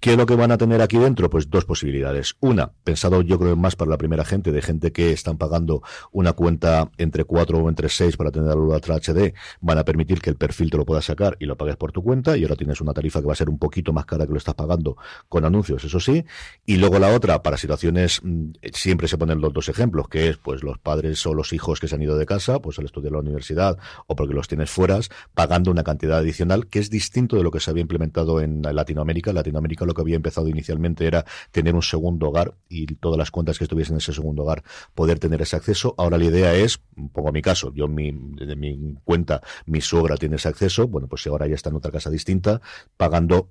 ¿Qué 0.00 0.12
es 0.12 0.16
lo 0.16 0.26
que 0.26 0.36
van 0.36 0.52
a 0.52 0.58
tener 0.58 0.80
aquí 0.82 0.98
dentro? 0.98 1.28
Pues 1.28 1.50
dos 1.50 1.64
posibilidades. 1.64 2.36
Una, 2.40 2.70
pensado 2.84 3.22
yo 3.22 3.38
creo 3.38 3.56
más 3.56 3.76
para 3.76 3.90
la 3.90 3.98
primera 3.98 4.24
gente, 4.24 4.52
de 4.52 4.62
gente 4.62 4.92
que 4.92 5.12
están 5.12 5.38
pagando 5.38 5.82
una 6.12 6.32
cuenta 6.32 6.90
entre 6.98 7.24
4 7.24 7.58
o 7.58 7.68
entre 7.68 7.88
6 7.88 8.16
para 8.16 8.30
tener 8.30 8.48
la 8.48 8.56
Ultra 8.56 8.96
HD, 8.96 9.34
van 9.60 9.78
a 9.78 9.84
permitir 9.84 10.20
que 10.20 10.30
el 10.30 10.36
perfil 10.36 10.70
te 10.70 10.76
lo 10.76 10.84
puedas 10.84 11.04
sacar 11.04 11.36
y 11.40 11.46
lo 11.46 11.56
pagues 11.56 11.76
por 11.76 11.92
tu 11.92 12.02
cuenta 12.02 12.36
y 12.36 12.42
ahora 12.42 12.56
tienes 12.56 12.80
una 12.80 12.92
tarifa 12.92 13.20
que 13.20 13.26
va 13.26 13.32
a 13.32 13.36
ser 13.36 13.48
un 13.48 13.58
poquito 13.58 13.92
más 13.92 14.06
cara 14.06 14.26
que 14.26 14.32
lo 14.32 14.38
estás 14.38 14.54
pagando 14.54 14.96
con 15.28 15.44
anuncios, 15.44 15.84
eso 15.84 16.00
sí. 16.00 16.24
Y 16.64 16.76
luego 16.76 16.98
la 16.98 17.14
otra, 17.14 17.42
para 17.42 17.56
situaciones, 17.56 18.20
mm, 18.22 18.50
siempre 18.72 19.08
se 19.08 19.18
ponen 19.18 19.40
los 19.40 19.52
dos 19.52 19.68
ejemplos, 19.68 20.08
que 20.08 20.28
es 20.28 20.36
pues 20.36 20.62
los 20.62 20.78
padres 20.78 21.24
o 21.26 21.34
los 21.34 21.52
hijos 21.52 21.80
que 21.80 21.88
se 21.88 21.94
han 21.94 22.02
ido 22.02 22.16
de 22.16 22.26
casa, 22.26 22.60
pues 22.60 22.78
al 22.78 22.84
estudiar 22.84 23.12
la 23.12 23.18
universidad 23.18 23.78
o 24.06 24.16
porque 24.16 24.34
los 24.34 24.48
tienes 24.48 24.70
fuera, 24.70 25.00
pagando 25.34 25.70
una 25.70 25.84
cantidad 25.84 26.18
adicional 26.18 26.68
que 26.68 26.78
es 26.78 26.90
distinto 26.90 27.36
de 27.36 27.42
lo 27.42 27.50
que 27.50 27.60
se 27.60 27.70
había 27.70 27.82
implementado 27.82 28.40
en 28.40 28.62
Latinoamérica. 28.62 29.32
Latinoamérica 29.32 29.84
lo 29.84 29.94
que 29.94 30.02
había 30.02 30.16
empezado 30.16 30.48
inicialmente 30.48 31.06
era 31.06 31.24
tener 31.50 31.74
un 31.74 31.82
segundo 31.82 32.28
hogar 32.28 32.54
y 32.68 32.86
todas 32.96 33.18
las 33.18 33.30
cuentas 33.30 33.58
que 33.58 33.64
estuviesen 33.64 33.94
en 33.94 33.98
ese 33.98 34.12
segundo 34.12 34.42
hogar 34.42 34.62
poder 34.94 35.18
tener 35.18 35.42
ese 35.42 35.56
acceso. 35.56 35.94
Ahora 35.98 36.18
la 36.18 36.24
idea 36.24 36.54
es, 36.54 36.80
pongo 37.12 37.32
mi 37.32 37.42
caso, 37.42 37.72
yo 37.74 37.88
mi, 37.88 38.12
de 38.12 38.56
mi 38.56 38.96
cuenta, 39.04 39.42
mi 39.66 39.80
suegra 39.80 40.16
tiene 40.16 40.36
ese 40.36 40.48
acceso, 40.48 40.88
bueno, 40.88 41.08
pues 41.08 41.22
si 41.22 41.28
ahora 41.28 41.46
ya 41.46 41.54
está 41.54 41.70
en 41.70 41.76
otra 41.76 41.90
casa 41.90 42.10
distinta, 42.10 42.60
pagando 42.96 43.50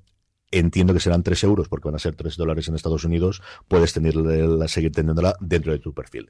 entiendo 0.52 0.94
que 0.94 1.00
serán 1.00 1.24
3 1.24 1.44
euros 1.44 1.68
porque 1.68 1.88
van 1.88 1.96
a 1.96 2.00
ser 2.00 2.16
3 2.16 2.38
dólares 2.38 2.68
en 2.68 2.76
Estados 2.76 3.04
Unidos, 3.04 3.42
puedes 3.68 3.94
tenerla, 3.94 4.68
seguir 4.68 4.92
teniéndola 4.92 5.36
dentro 5.40 5.72
de 5.72 5.80
tu 5.80 5.94
perfil. 5.94 6.30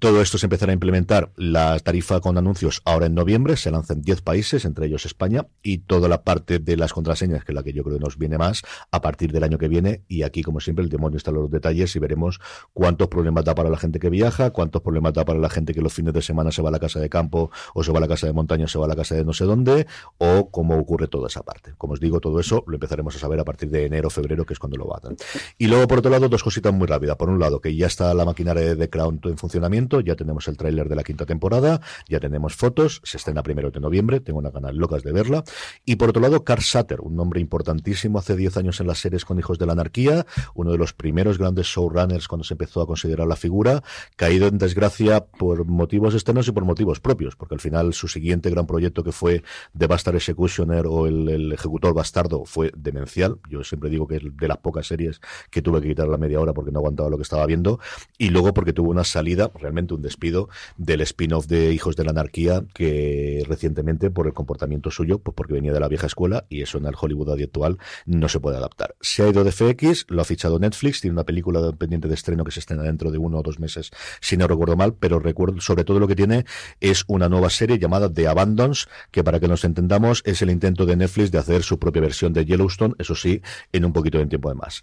Todo 0.00 0.22
esto 0.22 0.38
se 0.38 0.46
empezará 0.46 0.72
a 0.72 0.72
implementar 0.72 1.30
la 1.36 1.78
tarifa 1.78 2.20
con 2.20 2.38
anuncios 2.38 2.80
ahora 2.86 3.04
en 3.04 3.14
noviembre, 3.14 3.58
se 3.58 3.70
lanzan 3.70 4.00
10 4.00 4.22
países, 4.22 4.64
entre 4.64 4.86
ellos 4.86 5.04
España, 5.04 5.46
y 5.62 5.78
toda 5.78 6.08
la 6.08 6.22
parte 6.22 6.58
de 6.58 6.78
las 6.78 6.94
contraseñas, 6.94 7.44
que 7.44 7.52
es 7.52 7.54
la 7.54 7.62
que 7.62 7.74
yo 7.74 7.84
creo 7.84 7.98
que 7.98 8.02
nos 8.02 8.16
viene 8.16 8.38
más, 8.38 8.62
a 8.90 9.02
partir 9.02 9.30
del 9.30 9.44
año 9.44 9.58
que 9.58 9.68
viene. 9.68 10.00
Y 10.08 10.22
aquí, 10.22 10.42
como 10.42 10.60
siempre, 10.60 10.82
el 10.82 10.88
demonio 10.88 11.18
está 11.18 11.32
en 11.32 11.36
los 11.36 11.50
detalles 11.50 11.94
y 11.96 11.98
veremos 11.98 12.40
cuántos 12.72 13.08
problemas 13.08 13.44
da 13.44 13.54
para 13.54 13.68
la 13.68 13.76
gente 13.76 13.98
que 13.98 14.08
viaja, 14.08 14.52
cuántos 14.52 14.80
problemas 14.80 15.12
da 15.12 15.26
para 15.26 15.38
la 15.38 15.50
gente 15.50 15.74
que 15.74 15.82
los 15.82 15.92
fines 15.92 16.14
de 16.14 16.22
semana 16.22 16.50
se 16.50 16.62
va 16.62 16.70
a 16.70 16.72
la 16.72 16.78
casa 16.78 16.98
de 16.98 17.10
campo, 17.10 17.50
o 17.74 17.84
se 17.84 17.92
va 17.92 17.98
a 17.98 18.00
la 18.00 18.08
casa 18.08 18.26
de 18.26 18.32
montaña, 18.32 18.64
o 18.64 18.68
se 18.68 18.78
va 18.78 18.86
a 18.86 18.88
la 18.88 18.96
casa 18.96 19.16
de 19.16 19.26
no 19.26 19.34
sé 19.34 19.44
dónde, 19.44 19.86
o 20.16 20.50
cómo 20.50 20.78
ocurre 20.78 21.08
toda 21.08 21.26
esa 21.26 21.42
parte. 21.42 21.74
Como 21.76 21.92
os 21.92 22.00
digo, 22.00 22.20
todo 22.20 22.40
eso 22.40 22.64
lo 22.66 22.76
empezaremos 22.76 23.16
a 23.16 23.18
saber 23.18 23.38
a 23.38 23.44
partir 23.44 23.68
de 23.68 23.84
enero, 23.84 24.08
febrero, 24.08 24.46
que 24.46 24.54
es 24.54 24.58
cuando 24.58 24.78
lo 24.78 24.86
batan. 24.86 25.14
Y 25.58 25.66
luego, 25.66 25.86
por 25.86 25.98
otro 25.98 26.10
lado, 26.10 26.30
dos 26.30 26.42
cositas 26.42 26.72
muy 26.72 26.86
rápidas. 26.86 27.16
Por 27.16 27.28
un 27.28 27.38
lado, 27.38 27.60
que 27.60 27.76
ya 27.76 27.86
está 27.86 28.14
la 28.14 28.24
maquinaria 28.24 28.74
de 28.74 28.88
Crown 28.88 29.20
en 29.24 29.36
funcionamiento, 29.36 29.89
ya 29.98 30.14
tenemos 30.14 30.46
el 30.46 30.56
tráiler 30.56 30.88
de 30.88 30.94
la 30.94 31.02
quinta 31.02 31.26
temporada, 31.26 31.80
ya 32.08 32.20
tenemos 32.20 32.54
fotos, 32.54 33.00
se 33.02 33.16
estrena 33.16 33.42
primero 33.42 33.72
de 33.72 33.80
noviembre, 33.80 34.20
tengo 34.20 34.38
una 34.38 34.50
ganas 34.50 34.74
locas 34.74 35.02
de 35.02 35.12
verla. 35.12 35.42
Y 35.84 35.96
por 35.96 36.10
otro 36.10 36.22
lado, 36.22 36.44
Carl 36.44 36.62
Sutter, 36.62 37.00
un 37.00 37.16
nombre 37.16 37.40
importantísimo 37.40 38.18
hace 38.18 38.36
10 38.36 38.58
años 38.58 38.80
en 38.80 38.86
las 38.86 38.98
series 38.98 39.24
con 39.24 39.38
Hijos 39.38 39.58
de 39.58 39.66
la 39.66 39.72
Anarquía, 39.72 40.26
uno 40.54 40.70
de 40.70 40.78
los 40.78 40.92
primeros 40.92 41.38
grandes 41.38 41.66
showrunners 41.66 42.28
cuando 42.28 42.44
se 42.44 42.54
empezó 42.54 42.82
a 42.82 42.86
considerar 42.86 43.26
la 43.26 43.36
figura, 43.36 43.82
caído 44.16 44.46
en 44.46 44.58
desgracia 44.58 45.24
por 45.24 45.66
motivos 45.66 46.14
externos 46.14 46.46
y 46.48 46.52
por 46.52 46.64
motivos 46.64 47.00
propios, 47.00 47.36
porque 47.36 47.54
al 47.54 47.60
final 47.60 47.94
su 47.94 48.08
siguiente 48.08 48.50
gran 48.50 48.66
proyecto 48.66 49.02
que 49.02 49.12
fue 49.12 49.42
The 49.76 49.86
Bastard 49.86 50.16
Executioner 50.16 50.86
o 50.86 51.06
el, 51.06 51.50
Ejecutor 51.52 51.94
Bastardo 51.94 52.44
fue 52.44 52.70
demencial. 52.76 53.38
Yo 53.48 53.64
siempre 53.64 53.90
digo 53.90 54.06
que 54.06 54.16
es 54.16 54.22
de 54.24 54.48
las 54.48 54.58
pocas 54.58 54.86
series 54.86 55.20
que 55.50 55.62
tuve 55.62 55.80
que 55.80 55.88
quitar 55.88 56.08
la 56.08 56.18
media 56.18 56.40
hora 56.40 56.52
porque 56.52 56.70
no 56.70 56.78
aguantaba 56.78 57.10
lo 57.10 57.16
que 57.16 57.22
estaba 57.22 57.46
viendo. 57.46 57.80
Y 58.18 58.28
luego 58.28 58.52
porque 58.54 58.72
tuvo 58.72 58.90
una 58.90 59.04
salida, 59.04 59.50
realmente 59.54 59.79
un 59.88 60.02
despido, 60.02 60.48
del 60.76 61.00
spin-off 61.00 61.46
de 61.46 61.72
Hijos 61.72 61.96
de 61.96 62.04
la 62.04 62.10
Anarquía, 62.10 62.64
que 62.74 63.44
recientemente, 63.46 64.10
por 64.10 64.26
el 64.26 64.34
comportamiento 64.34 64.90
suyo, 64.90 65.18
pues 65.18 65.34
porque 65.34 65.54
venía 65.54 65.72
de 65.72 65.80
la 65.80 65.88
vieja 65.88 66.06
escuela, 66.06 66.44
y 66.48 66.62
eso 66.62 66.78
en 66.78 66.86
el 66.86 66.94
Hollywood 67.00 67.30
actual 67.30 67.78
no 68.06 68.28
se 68.28 68.40
puede 68.40 68.56
adaptar. 68.56 68.94
Se 69.00 69.22
ha 69.22 69.28
ido 69.28 69.44
de 69.44 69.52
FX, 69.52 70.06
lo 70.08 70.22
ha 70.22 70.24
fichado 70.24 70.58
Netflix, 70.58 71.00
tiene 71.00 71.14
una 71.14 71.24
película 71.24 71.72
pendiente 71.72 72.08
de 72.08 72.14
estreno 72.14 72.44
que 72.44 72.50
se 72.50 72.60
estrena 72.60 72.82
dentro 72.82 73.10
de 73.10 73.18
uno 73.18 73.38
o 73.38 73.42
dos 73.42 73.58
meses, 73.58 73.90
si 74.20 74.36
no 74.36 74.46
recuerdo 74.46 74.76
mal, 74.76 74.94
pero 74.94 75.18
recuerdo, 75.18 75.60
sobre 75.60 75.84
todo 75.84 75.98
lo 76.00 76.08
que 76.08 76.16
tiene 76.16 76.44
es 76.80 77.04
una 77.06 77.28
nueva 77.28 77.50
serie 77.50 77.78
llamada 77.78 78.12
The 78.12 78.28
Abandons, 78.28 78.88
que 79.10 79.24
para 79.24 79.40
que 79.40 79.48
nos 79.48 79.64
entendamos 79.64 80.22
es 80.24 80.42
el 80.42 80.50
intento 80.50 80.86
de 80.86 80.96
Netflix 80.96 81.30
de 81.30 81.38
hacer 81.38 81.62
su 81.62 81.78
propia 81.78 82.02
versión 82.02 82.32
de 82.32 82.44
Yellowstone, 82.44 82.94
eso 82.98 83.14
sí, 83.14 83.42
en 83.72 83.84
un 83.84 83.92
poquito 83.92 84.18
de 84.18 84.26
tiempo 84.26 84.48
de 84.48 84.54
más. 84.54 84.82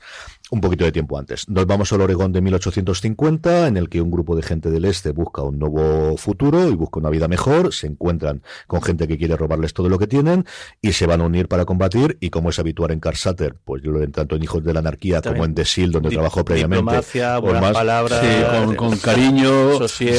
Un 0.49 0.61
poquito 0.61 0.85
de 0.85 0.91
tiempo 0.93 1.17
antes. 1.17 1.47
Nos 1.49 1.65
vamos 1.65 1.91
al 1.91 2.01
Oregón 2.01 2.31
de 2.31 2.41
1850, 2.41 3.67
en 3.67 3.75
el 3.75 3.89
que 3.89 4.01
un 4.01 4.09
grupo 4.09 4.35
de 4.35 4.43
gente 4.43 4.69
del 4.69 4.85
este 4.85 5.11
busca 5.11 5.41
un 5.41 5.59
nuevo 5.59 6.15
futuro 6.17 6.69
y 6.69 6.75
busca 6.75 6.99
una 6.99 7.09
vida 7.09 7.27
mejor, 7.27 7.73
se 7.73 7.87
encuentran 7.87 8.43
con 8.65 8.81
gente 8.81 9.07
que 9.07 9.17
quiere 9.17 9.35
robarles 9.35 9.73
todo 9.73 9.89
lo 9.89 9.99
que 9.99 10.07
tienen 10.07 10.45
y 10.81 10.93
se 10.93 11.05
van 11.05 11.21
a 11.21 11.25
unir 11.25 11.49
para 11.49 11.65
combatir 11.65 12.17
y 12.21 12.29
como 12.29 12.49
es 12.49 12.59
habitual 12.59 12.91
en 12.91 12.99
Carsater, 13.01 13.55
pues 13.65 13.83
yo 13.83 13.91
lo 13.91 14.01
en 14.01 14.11
tanto 14.13 14.37
en 14.37 14.43
Hijos 14.43 14.63
de 14.63 14.73
la 14.73 14.79
Anarquía 14.79 15.21
como 15.21 15.43
en 15.43 15.53
The 15.53 15.65
Seal, 15.65 15.91
donde 15.91 16.09
trabajó 16.09 16.45
previamente. 16.45 17.01
buenas 17.41 17.71
palabras, 17.73 18.21
con, 18.77 18.97
cariño, 18.97 19.87
sí, 19.87 20.09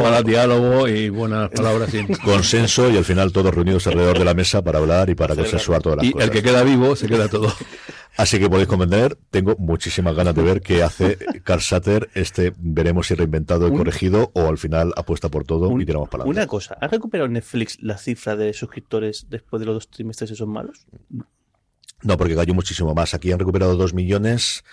buenas 0.00 0.24
diálogo 0.24 0.88
y 0.88 1.10
buenas 1.10 1.50
palabras. 1.50 1.90
Consenso 2.24 2.90
y 2.90 2.96
al 2.96 3.04
final 3.04 3.32
todos 3.32 3.54
reunidos 3.54 3.86
alrededor 3.86 4.18
de 4.18 4.24
la 4.24 4.34
mesa 4.34 4.62
para 4.62 4.78
hablar 4.78 5.10
y 5.10 5.14
para 5.14 5.34
consensuar 5.34 5.82
todas 5.82 5.98
las 5.98 6.06
y 6.06 6.12
cosas. 6.12 6.28
el 6.28 6.32
que 6.32 6.42
queda 6.42 6.62
vivo 6.62 6.96
se 6.96 7.06
queda 7.06 7.28
todo. 7.28 7.52
Así 8.18 8.40
que 8.40 8.50
podéis 8.50 8.66
comprender, 8.66 9.16
tengo 9.30 9.54
muchísimas 9.60 10.12
ganas 10.12 10.34
de 10.34 10.42
ver 10.42 10.60
qué 10.60 10.82
hace 10.82 11.16
Carl 11.44 11.62
Satter. 11.62 12.10
Este 12.14 12.52
veremos 12.58 13.06
si 13.06 13.14
reinventado 13.14 13.68
y 13.68 13.70
corregido 13.70 14.32
o 14.34 14.48
al 14.48 14.58
final 14.58 14.92
apuesta 14.96 15.28
por 15.28 15.44
todo 15.44 15.80
y 15.80 15.86
tiramos 15.86 16.08
para 16.08 16.24
Una 16.24 16.48
cosa, 16.48 16.76
¿ha 16.80 16.88
recuperado 16.88 17.28
Netflix 17.28 17.78
la 17.80 17.96
cifra 17.96 18.34
de 18.34 18.52
suscriptores 18.54 19.26
después 19.30 19.60
de 19.60 19.66
los 19.66 19.76
dos 19.76 19.88
trimestres 19.88 20.32
esos 20.32 20.48
malos? 20.48 20.84
No, 22.02 22.16
porque 22.16 22.34
cayó 22.34 22.54
muchísimo 22.54 22.92
más. 22.92 23.14
Aquí 23.14 23.30
han 23.30 23.38
recuperado 23.38 23.76
dos 23.76 23.94
millones. 23.94 24.64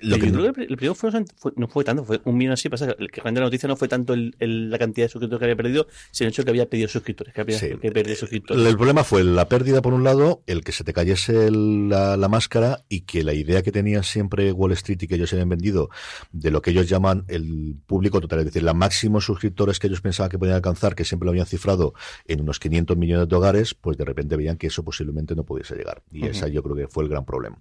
Lo 0.00 0.18
que... 0.18 0.26
el, 0.26 0.32
primero 0.76 0.94
fue, 0.94 1.10
no 1.56 1.68
fue 1.68 1.84
tanto, 1.84 2.04
fue 2.04 2.20
un 2.24 2.36
millón 2.36 2.52
así. 2.52 2.68
Pasa 2.68 2.86
que 2.86 3.02
el 3.02 3.10
que 3.10 3.22
la 3.22 3.32
noticia 3.32 3.68
no 3.68 3.76
fue 3.76 3.88
tanto 3.88 4.14
el, 4.14 4.34
la 4.70 4.78
cantidad 4.78 5.06
de 5.06 5.08
suscriptores 5.10 5.38
que 5.38 5.44
había 5.44 5.56
perdido, 5.56 5.86
sino 6.10 6.28
el 6.28 6.32
hecho 6.32 6.44
que 6.44 6.50
había 6.50 6.68
pedido 6.68 6.88
suscriptores, 6.88 7.32
que 7.34 7.40
había 7.40 7.58
que 7.58 8.16
suscriptores. 8.16 8.66
El 8.66 8.76
problema 8.76 9.04
fue 9.04 9.24
la 9.24 9.48
pérdida, 9.48 9.82
por 9.82 9.94
un 9.94 10.04
lado, 10.04 10.42
el 10.46 10.62
que 10.62 10.72
se 10.72 10.84
te 10.84 10.92
cayese 10.92 11.50
la, 11.50 12.16
la, 12.16 12.28
máscara 12.28 12.84
y 12.88 13.02
que 13.02 13.22
la 13.24 13.32
idea 13.32 13.62
que 13.62 13.72
tenía 13.72 14.02
siempre 14.02 14.52
Wall 14.52 14.72
Street 14.72 14.98
y 15.02 15.06
que 15.06 15.14
ellos 15.14 15.32
habían 15.32 15.48
vendido 15.48 15.90
de 16.32 16.50
lo 16.50 16.62
que 16.62 16.70
ellos 16.70 16.88
llaman 16.88 17.24
el 17.28 17.76
público 17.86 18.20
total, 18.20 18.40
es 18.40 18.46
decir, 18.46 18.62
la 18.62 18.74
máximo 18.74 19.20
suscriptores 19.20 19.78
que 19.78 19.86
ellos 19.86 20.00
pensaban 20.00 20.30
que 20.30 20.38
podían 20.38 20.56
alcanzar, 20.56 20.94
que 20.94 21.04
siempre 21.04 21.26
lo 21.26 21.30
habían 21.30 21.46
cifrado 21.46 21.94
en 22.26 22.40
unos 22.40 22.58
500 22.58 22.96
millones 22.96 23.28
de 23.28 23.36
hogares, 23.36 23.74
pues 23.74 23.96
de 23.96 24.04
repente 24.04 24.36
veían 24.36 24.56
que 24.56 24.66
eso 24.68 24.84
posiblemente 24.84 25.34
no 25.34 25.44
pudiese 25.44 25.74
llegar. 25.74 26.02
Y 26.12 26.26
esa 26.26 26.48
yo 26.48 26.62
creo 26.62 26.76
que 26.76 26.88
fue 26.88 27.04
el 27.04 27.10
gran 27.10 27.24
problema. 27.24 27.58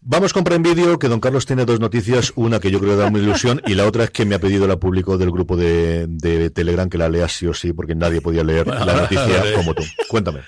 Vamos 0.00 0.32
con 0.32 0.44
Prime 0.44 0.66
Video, 0.68 0.98
que 0.98 1.08
don 1.08 1.20
Carlos 1.20 1.44
tiene 1.44 1.64
dos 1.64 1.80
noticias, 1.80 2.32
una 2.36 2.60
que 2.60 2.70
yo 2.70 2.78
creo 2.78 2.92
que 2.92 2.98
da 2.98 3.08
una 3.08 3.18
ilusión 3.18 3.60
y 3.66 3.74
la 3.74 3.84
otra 3.86 4.04
es 4.04 4.10
que 4.10 4.24
me 4.24 4.36
ha 4.36 4.38
pedido 4.38 4.66
la 4.66 4.76
público 4.76 5.18
del 5.18 5.30
grupo 5.30 5.56
de, 5.56 6.06
de 6.08 6.50
Telegram 6.50 6.88
que 6.88 6.98
la 6.98 7.08
lea 7.08 7.28
sí 7.28 7.46
o 7.46 7.52
sí, 7.52 7.72
porque 7.72 7.94
nadie 7.96 8.20
podía 8.20 8.44
leer 8.44 8.66
la 8.68 8.94
noticia 8.94 9.54
como 9.56 9.74
tú. 9.74 9.82
Cuéntame. 10.08 10.40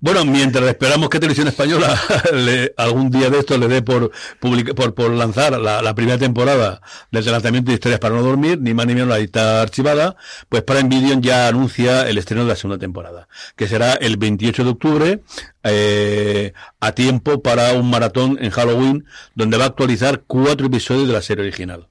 Bueno, 0.00 0.24
mientras 0.24 0.64
esperamos 0.68 1.08
que 1.08 1.18
Televisión 1.18 1.48
Española 1.48 2.00
algún 2.76 3.10
día 3.10 3.30
de 3.30 3.40
esto 3.40 3.58
le 3.58 3.66
dé 3.66 3.82
por, 3.82 4.12
por, 4.38 4.94
por 4.94 5.10
lanzar 5.10 5.58
la, 5.58 5.94
primera 5.96 6.16
temporada 6.16 6.80
del 7.10 7.24
lanzamiento 7.24 7.72
de 7.72 7.74
Historias 7.74 7.98
para 7.98 8.14
no 8.14 8.22
dormir, 8.22 8.60
ni 8.60 8.74
más 8.74 8.86
ni 8.86 8.94
menos 8.94 9.08
la 9.08 9.18
está 9.18 9.60
archivada, 9.60 10.14
pues 10.48 10.62
para 10.62 10.82
Video 10.82 11.18
ya 11.20 11.48
anuncia 11.48 12.08
el 12.08 12.16
estreno 12.16 12.44
de 12.44 12.48
la 12.48 12.54
segunda 12.56 12.78
temporada, 12.78 13.28
que 13.56 13.66
será 13.66 13.94
el 13.94 14.18
28 14.18 14.62
de 14.62 14.70
octubre, 14.70 15.22
eh, 15.64 16.52
a 16.78 16.92
tiempo 16.92 17.42
para 17.42 17.72
un 17.72 17.90
maratón 17.90 18.38
en 18.40 18.50
Halloween, 18.50 19.04
donde 19.34 19.56
va 19.56 19.64
a 19.64 19.68
actualizar 19.68 20.22
cuatro 20.28 20.68
episodios 20.68 21.08
de 21.08 21.12
la 21.12 21.22
serie 21.22 21.42
original. 21.42 21.88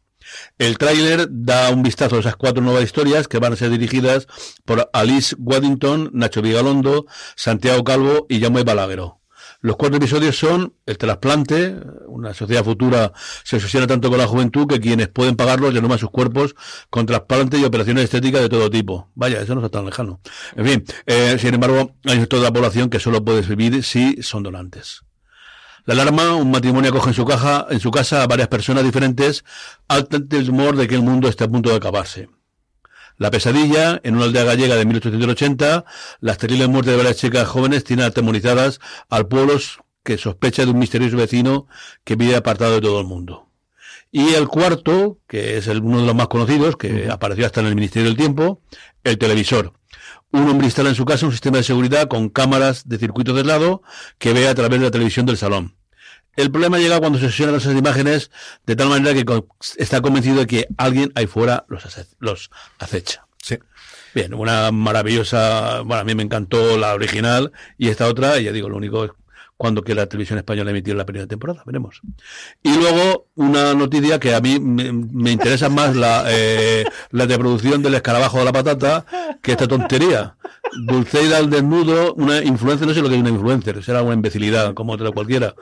El 0.57 0.77
tráiler 0.77 1.27
da 1.29 1.69
un 1.69 1.83
vistazo 1.83 2.17
a 2.17 2.19
esas 2.19 2.35
cuatro 2.35 2.63
nuevas 2.63 2.83
historias 2.83 3.27
que 3.27 3.39
van 3.39 3.53
a 3.53 3.55
ser 3.55 3.69
dirigidas 3.69 4.27
por 4.65 4.89
Alice 4.93 5.35
Waddington, 5.37 6.11
Nacho 6.13 6.41
Vigalondo, 6.41 7.05
Santiago 7.35 7.83
Calvo 7.83 8.25
y 8.29 8.41
Jaume 8.41 8.63
Balagueró. 8.63 9.17
Los 9.59 9.75
cuatro 9.75 9.97
episodios 9.97 10.37
son 10.37 10.75
el 10.85 10.97
trasplante, 10.97 11.75
una 12.07 12.33
sociedad 12.33 12.63
futura 12.63 13.11
se 13.43 13.55
asociará 13.55 13.87
tanto 13.87 14.09
con 14.09 14.19
la 14.19 14.27
juventud 14.27 14.67
que 14.67 14.79
quienes 14.79 15.07
pueden 15.07 15.35
pagarlos 15.35 15.75
a 15.75 15.97
sus 15.97 16.11
cuerpos 16.11 16.55
con 16.89 17.05
trasplantes 17.05 17.59
y 17.59 17.65
operaciones 17.65 18.03
estéticas 18.05 18.41
de 18.41 18.49
todo 18.49 18.69
tipo. 18.69 19.09
Vaya, 19.15 19.41
eso 19.41 19.55
no 19.55 19.65
está 19.65 19.79
tan 19.79 19.85
lejano. 19.85 20.21
En 20.55 20.65
fin, 20.65 20.85
eh, 21.07 21.37
sin 21.39 21.55
embargo, 21.55 21.95
hay 22.05 22.23
toda 22.27 22.43
la 22.43 22.53
población 22.53 22.89
que 22.89 22.99
solo 22.99 23.25
puede 23.25 23.41
vivir 23.41 23.83
si 23.83 24.21
son 24.21 24.43
donantes. 24.43 25.06
La 25.87 25.93
alarma, 25.93 26.35
un 26.35 26.51
matrimonio 26.51 26.89
acoge 26.89 27.11
en 27.11 27.13
su, 27.13 27.23
caja, 27.23 27.65
en 27.69 27.79
su 27.79 27.91
casa 27.91 28.21
a 28.21 28.27
varias 28.27 28.49
personas 28.49 28.83
diferentes 28.83 29.45
ante 29.87 30.17
el 30.17 30.27
temor 30.27 30.75
de 30.75 30.85
que 30.85 30.95
el 30.95 31.01
mundo 31.01 31.29
esté 31.29 31.45
a 31.45 31.47
punto 31.47 31.69
de 31.69 31.77
acabarse. 31.77 32.27
La 33.15 33.31
pesadilla, 33.31 34.01
en 34.03 34.17
una 34.17 34.25
aldea 34.25 34.43
gallega 34.43 34.75
de 34.75 34.83
1880, 34.83 35.85
las 36.19 36.37
terribles 36.37 36.67
muertes 36.67 36.91
de 36.91 36.97
varias 36.97 37.15
chicas 37.15 37.47
jóvenes 37.47 37.85
tienen 37.85 38.05
atemorizadas 38.05 38.81
al 39.07 39.29
pueblo 39.29 39.57
que 40.03 40.17
sospecha 40.17 40.65
de 40.65 40.71
un 40.71 40.79
misterioso 40.79 41.15
vecino 41.15 41.67
que 42.03 42.17
vive 42.17 42.35
apartado 42.35 42.73
de 42.73 42.81
todo 42.81 42.99
el 42.99 43.07
mundo. 43.07 43.47
Y 44.11 44.33
el 44.33 44.49
cuarto, 44.49 45.19
que 45.25 45.55
es 45.55 45.67
el, 45.67 45.81
uno 45.81 46.01
de 46.01 46.05
los 46.05 46.15
más 46.15 46.27
conocidos, 46.27 46.75
que 46.75 47.09
apareció 47.09 47.45
hasta 47.45 47.61
en 47.61 47.67
el 47.67 47.75
Ministerio 47.75 48.09
del 48.09 48.17
Tiempo, 48.17 48.61
el 49.05 49.17
televisor. 49.17 49.71
Un 50.33 50.49
hombre 50.49 50.67
instala 50.67 50.89
en 50.89 50.95
su 50.95 51.05
casa 51.05 51.25
un 51.25 51.31
sistema 51.31 51.59
de 51.59 51.63
seguridad 51.63 52.09
con 52.09 52.27
cámaras 52.27 52.89
de 52.89 52.97
circuito 52.97 53.33
de 53.33 53.45
lado 53.45 53.83
que 54.17 54.33
ve 54.33 54.49
a 54.49 54.55
través 54.55 54.81
de 54.81 54.87
la 54.87 54.91
televisión 54.91 55.25
del 55.25 55.37
salón. 55.37 55.76
El 56.37 56.51
problema 56.51 56.77
llega 56.77 56.99
cuando 56.99 57.19
se 57.19 57.25
sesionan 57.25 57.55
esas 57.55 57.75
imágenes 57.75 58.31
de 58.65 58.75
tal 58.75 58.89
manera 58.89 59.13
que 59.13 59.25
está 59.77 60.01
convencido 60.01 60.37
de 60.37 60.47
que 60.47 60.67
alguien 60.77 61.11
ahí 61.15 61.25
fuera 61.27 61.65
los, 61.67 61.83
los 62.19 62.51
acecha. 62.77 63.25
Sí. 63.41 63.57
Bien, 64.13 64.33
una 64.33 64.71
maravillosa, 64.71 65.81
bueno, 65.81 66.01
a 66.01 66.03
mí 66.03 66.15
me 66.15 66.23
encantó 66.23 66.77
la 66.77 66.93
original 66.93 67.51
y 67.77 67.89
esta 67.89 68.07
otra, 68.07 68.39
ya 68.39 68.51
digo, 68.51 68.69
lo 68.69 68.77
único 68.77 69.05
es 69.05 69.11
cuando 69.57 69.81
que 69.81 69.95
la 69.95 70.05
televisión 70.05 70.37
española 70.37 70.69
emitió 70.69 70.93
la 70.93 71.05
primera 71.05 71.27
temporada, 71.27 71.63
veremos. 71.65 72.01
Y 72.61 72.75
luego 72.75 73.27
una 73.35 73.73
noticia 73.73 74.19
que 74.19 74.35
a 74.35 74.39
mí 74.39 74.59
me, 74.59 75.31
interesa 75.31 75.67
más 75.67 75.95
la, 75.95 76.25
eh, 76.27 76.85
la 77.09 77.25
de 77.25 77.37
producción 77.37 77.81
del 77.81 77.95
escarabajo 77.95 78.37
de 78.37 78.45
la 78.45 78.53
patata 78.53 79.05
que 79.41 79.53
esta 79.53 79.67
tontería. 79.67 80.35
Dulceida 80.85 81.37
al 81.37 81.49
desnudo, 81.49 82.13
una 82.15 82.43
influencer, 82.43 82.87
no 82.87 82.93
sé 82.93 83.01
lo 83.01 83.09
que 83.09 83.15
es 83.15 83.21
una 83.21 83.29
influencer, 83.29 83.83
será 83.83 84.03
una 84.03 84.13
imbecilidad 84.13 84.73
como 84.73 84.93
otra 84.93 85.11
cualquiera. 85.11 85.55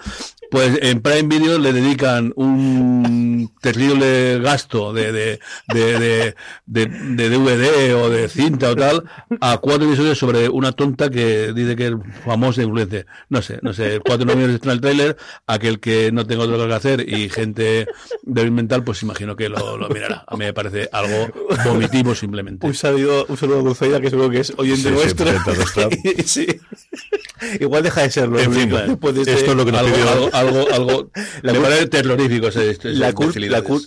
Pues 0.52 0.78
en 0.82 1.02
Prime 1.02 1.24
Video 1.24 1.58
le 1.60 1.74
dedican 1.74 2.34
un 2.36 3.52
terrible 3.62 4.40
gasto 4.40 4.94
de, 4.94 5.12
de, 5.12 5.40
de, 5.74 6.36
de, 6.66 6.86
de 6.86 7.30
DVD 7.30 7.96
o 7.96 8.10
de 8.10 8.28
cinta 8.30 8.72
o 8.72 8.76
tal 8.76 9.04
a 9.42 9.58
cuatro 9.58 9.88
episodios 9.88 10.18
sobre 10.18 10.50
una 10.50 10.72
tonta 10.72 11.10
que 11.10 11.54
dice 11.54 11.76
que 11.76 11.88
es 11.88 11.94
famosa 12.26 12.64
influencer. 12.64 13.06
No 13.30 13.42
sé, 13.42 13.60
no 13.62 13.74
sé 13.74 13.85
cuatro 14.06 14.26
millones 14.26 14.60
en 14.64 14.70
el 14.70 14.82
trailer, 14.82 15.18
aquel 15.48 15.80
que 15.80 16.12
no 16.12 16.26
tenga 16.26 16.44
otro 16.44 16.68
que 16.68 16.74
hacer 16.74 17.10
y 17.10 17.30
gente 17.30 17.88
débil 18.24 18.52
mental, 18.52 18.84
pues 18.84 19.02
imagino 19.04 19.36
que 19.36 19.50
lo, 19.50 19.90
mirará. 19.90 20.24
A 20.28 20.36
mí 20.36 20.46
me 20.46 20.54
parece 20.54 20.90
algo 20.92 21.30
vomitivo 21.66 22.16
simplemente. 22.16 22.66
Un 22.66 22.74
saludo, 22.74 23.26
un 23.28 23.38
saludo 23.38 23.60
a 23.60 23.64
Dulceida, 23.64 24.02
que 24.02 24.10
seguro 24.10 24.30
que 24.30 24.40
es 24.40 24.54
oyente 24.58 24.92
nuestro. 24.92 25.26
Sí, 26.26 26.48
Igual 27.60 27.84
deja 27.84 28.02
de 28.02 28.12
serlo. 28.12 28.40
En 28.40 28.52
fin, 28.52 28.72
esto 28.74 29.52
es 29.52 29.56
lo 29.56 29.66
que 29.66 29.72
nos 29.72 29.82
algo, 29.82 29.94
pidió. 29.94 30.10
Algo, 30.10 30.30
algo, 30.34 30.74
algo 30.74 31.12
la 31.42 31.54
me 31.54 31.60
parece 31.60 31.88
terrorífico. 31.88 32.50
la, 32.84 33.14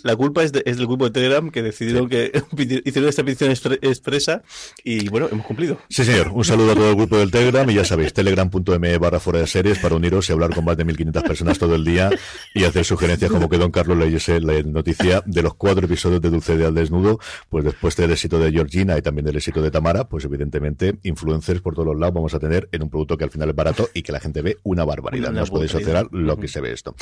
la, 0.03 0.15
culpa 0.15 0.43
es, 0.43 0.51
es, 0.65 0.77
del 0.77 0.87
grupo 0.87 1.05
de 1.05 1.11
Telegram 1.11 1.49
que 1.49 1.61
decidieron 1.61 2.09
que 2.09 2.31
hicieron 2.85 3.09
esta 3.09 3.23
petición 3.23 3.51
expresa 3.81 4.43
y 4.83 5.09
bueno, 5.09 5.27
hemos 5.31 5.45
cumplido. 5.45 5.79
Sí, 5.89 6.03
señor. 6.03 6.29
Un 6.33 6.43
saludo 6.43 6.71
a 6.71 6.75
todo 6.75 6.89
el 6.89 6.95
grupo 6.95 7.17
del 7.17 7.31
Telegram 7.31 7.69
y 7.69 7.75
ya 7.75 7.85
sabéis, 7.85 8.13
telegram.me 8.13 8.97
barra 8.97 9.19
fuera 9.19 9.39
de 9.39 9.47
series 9.47 9.79
para 9.79 9.95
uniros 9.95 10.29
y 10.29 10.33
hablar 10.33 10.53
con 10.53 10.65
más 10.65 10.77
de 10.77 10.85
1.500 10.85 11.23
personas 11.23 11.59
todo 11.59 11.75
el 11.75 11.85
día 11.85 12.09
y 12.53 12.63
hacer 12.63 12.85
sugerencias 12.85 13.31
como 13.31 13.49
que 13.49 13.57
Don 13.57 13.71
Carlos 13.71 13.97
leyese 13.97 14.39
la 14.39 14.61
noticia 14.63 15.21
de 15.25 15.41
los 15.41 15.55
cuatro 15.55 15.85
episodios 15.85 16.21
de 16.21 16.29
Dulce 16.29 16.57
de 16.57 16.65
al 16.65 16.75
Desnudo, 16.75 17.19
pues 17.49 17.65
después 17.65 17.95
del 17.95 18.11
éxito 18.11 18.39
de 18.39 18.51
Georgina 18.51 18.97
y 18.97 19.01
también 19.01 19.25
del 19.25 19.37
éxito 19.37 19.61
de 19.61 19.71
Tamara, 19.71 20.07
pues 20.07 20.25
evidentemente 20.25 20.99
influencers 21.03 21.61
por 21.61 21.73
todos 21.73 21.87
los 21.87 21.99
lados 21.99 22.15
vamos 22.15 22.33
a 22.33 22.39
tener 22.39 22.69
en 22.71 22.83
un 22.83 22.89
producto 22.89 23.17
que 23.17 23.23
al 23.23 23.31
final 23.31 23.48
es 23.49 23.55
barato 23.55 23.89
y 23.93 24.01
que 24.01 24.11
la 24.11 24.19
gente 24.19 24.41
ve 24.41 24.57
una 24.63 24.85
barbaridad. 24.85 25.31
no 25.31 25.43
os 25.43 25.49
podéis 25.49 25.75
alterar 25.75 26.07
lo 26.11 26.37
que 26.37 26.47
se 26.47 26.61
ve 26.61 26.71
esto. 26.71 26.95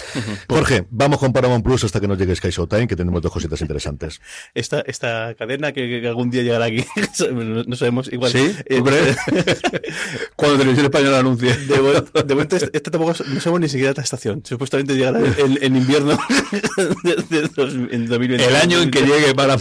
Jorge, 0.50 0.88
vamos 0.90 1.20
con 1.20 1.34
Paramount 1.34 1.64
Plus 1.64 1.84
hasta 1.84 2.00
que 2.00 2.08
nos 2.08 2.18
llegue 2.18 2.36
Sky 2.36 2.50
Showtime, 2.50 2.88
que 2.88 2.96
tenemos 2.96 3.22
dos 3.22 3.32
cositas 3.32 3.62
interesantes. 3.62 4.22
Esta, 4.54 4.82
esta 4.82 5.36
cadena 5.36 5.72
que, 5.72 6.06
algún 6.08 6.30
día 6.30 6.44
llegará 6.44 6.66
aquí, 6.66 6.86
no 7.68 7.76
sabemos 7.76 8.12
igual. 8.12 8.32
Sí, 8.32 8.56
eh, 8.66 8.82
cuando 10.36 10.58
Televisión 10.58 10.86
Española 10.86 11.20
anuncie. 11.20 11.56
De, 11.56 12.24
de 12.24 12.34
momento, 12.34 12.56
este, 12.56 12.70
este 12.74 12.92
tampoco 12.92 13.14
no 13.28 13.40
sabemos 13.40 13.62
ni 13.62 13.70
siquiera 13.70 13.90
esta 13.90 14.02
estación. 14.02 14.42
Supuestamente 14.46 14.96
llegará 14.96 15.20
en, 15.20 15.58
en 15.62 15.76
invierno 15.76 16.18
de, 17.04 17.16
de, 17.30 17.42
de, 17.42 17.96
en 17.96 18.08
2020. 18.08 18.46
El 18.46 18.56
año 18.56 18.82
en 18.82 18.92
que 18.92 19.02
llegue 19.02 19.34
para 19.36 19.58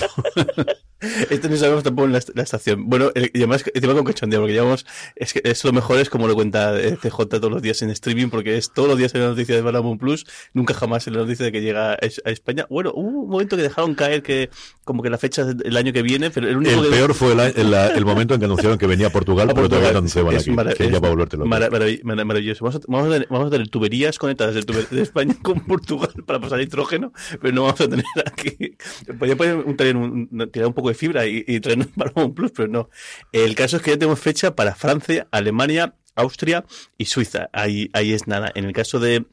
Esto 1.01 1.49
no 1.51 1.57
sabemos 1.57 1.85
tampoco 1.85 2.07
en 2.07 2.13
la, 2.13 2.43
estación. 2.43 2.89
Bueno, 2.89 3.11
el, 3.15 3.31
y 3.35 3.39
además 3.39 3.65
encima 3.75 3.95
con 3.95 4.05
cachondeo, 4.05 4.41
porque 4.41 4.55
llevamos, 4.55 4.87
es 5.15 5.35
que 5.35 5.43
es 5.45 5.63
lo 5.65 5.73
mejor 5.73 5.99
es 5.99 6.09
como 6.09 6.27
lo 6.27 6.35
cuenta 6.35 6.79
eh, 6.81 6.97
CJ 6.97 7.27
todos 7.29 7.51
los 7.51 7.61
días 7.61 7.83
en 7.83 7.91
streaming, 7.91 8.29
porque 8.29 8.57
es 8.57 8.73
todos 8.73 8.89
los 8.89 8.97
días 8.97 9.15
en 9.15 9.21
la 9.21 9.29
noticia 9.29 9.55
de 9.55 9.63
Paramount 9.63 10.01
Plus, 10.01 10.27
nunca 10.55 10.73
jamás 10.73 11.07
en 11.07 11.15
la 11.15 11.21
noticia 11.21 11.45
de 11.45 11.53
que 11.53 11.61
llega 11.61 11.93
a, 11.93 11.97
España. 11.97 12.67
Bueno, 12.71 12.93
hubo 12.95 13.25
un 13.25 13.29
momento 13.29 13.57
que 13.57 13.63
dejaron 13.63 13.95
caer 13.95 14.23
que 14.23 14.49
como 14.87 15.03
que 15.03 15.11
la 15.11 15.19
fecha 15.19 15.43
es 15.43 15.57
el 15.65 15.77
año 15.77 15.93
que 15.93 16.01
viene, 16.01 16.31
pero 16.31 16.49
el 16.49 16.57
único 16.57 16.81
El 16.81 16.91
que... 16.91 16.97
peor 16.97 17.13
fue 17.13 17.33
el, 17.33 17.41
el, 17.41 17.75
el, 17.75 18.05
momento 18.05 18.35
en 18.35 18.41
que 18.41 18.47
anunciaron 18.47 18.79
que 18.79 18.87
venía 18.87 19.09
a 19.09 19.11
Portugal, 19.11 19.51
a 19.51 19.55
pero 19.55 19.69
todavía 19.69 19.91
no 19.91 19.99
anunciaban 19.99 20.37
aquí, 20.37 20.55
que 20.77 20.91
ya 20.91 21.01
va 21.01 21.09
a 21.09 21.11
volverte 21.11 21.37
loco. 21.37 21.49
Marav 21.49 21.73
maravilloso. 22.25 22.65
Vamos 22.65 22.77
a, 22.77 22.81
vamos, 22.87 23.09
a 23.09 23.13
tener, 23.13 23.29
vamos 23.29 23.49
a 23.49 23.51
tener 23.51 23.69
tuberías 23.69 24.17
conectadas 24.17 24.55
de, 24.55 24.63
tuber, 24.63 24.89
de 24.89 25.03
España 25.03 25.35
con 25.43 25.59
Portugal 25.59 26.13
para 26.25 26.41
pasar 26.41 26.61
hidrógeno, 26.61 27.13
pero 27.43 27.53
no 27.53 27.65
vamos 27.65 27.81
a 27.81 27.89
tener 27.89 28.05
aquí... 28.25 28.77
Podría 29.19 29.37
poner 29.37 29.57
un, 29.57 29.77
un, 29.97 30.29
un, 30.31 30.51
tirar 30.53 30.69
un 30.69 30.75
poco 30.75 30.89
de 30.89 30.95
fibra 30.95 31.27
y, 31.27 31.45
y 31.49 31.59
traernos 31.59 31.89
Paramount 31.89 32.37
Plus, 32.37 32.53
pero 32.53 32.69
no. 32.69 32.89
El 33.33 33.57
caso 33.57 33.79
es 33.79 33.83
que 33.83 33.91
ya 33.91 33.99
tenemos 33.99 34.21
fecha 34.21 34.55
para 34.55 34.77
Francia, 34.77 35.27
Alemania, 35.33 35.97
Austria 36.15 36.65
y 36.97 37.07
Suiza. 37.07 37.51
Ahí, 37.53 37.91
ahí 37.93 38.13
es 38.13 38.29
nada. 38.29 38.53
En 38.55 38.65
el 38.65 38.73
caso 38.73 39.01
de 39.01 39.27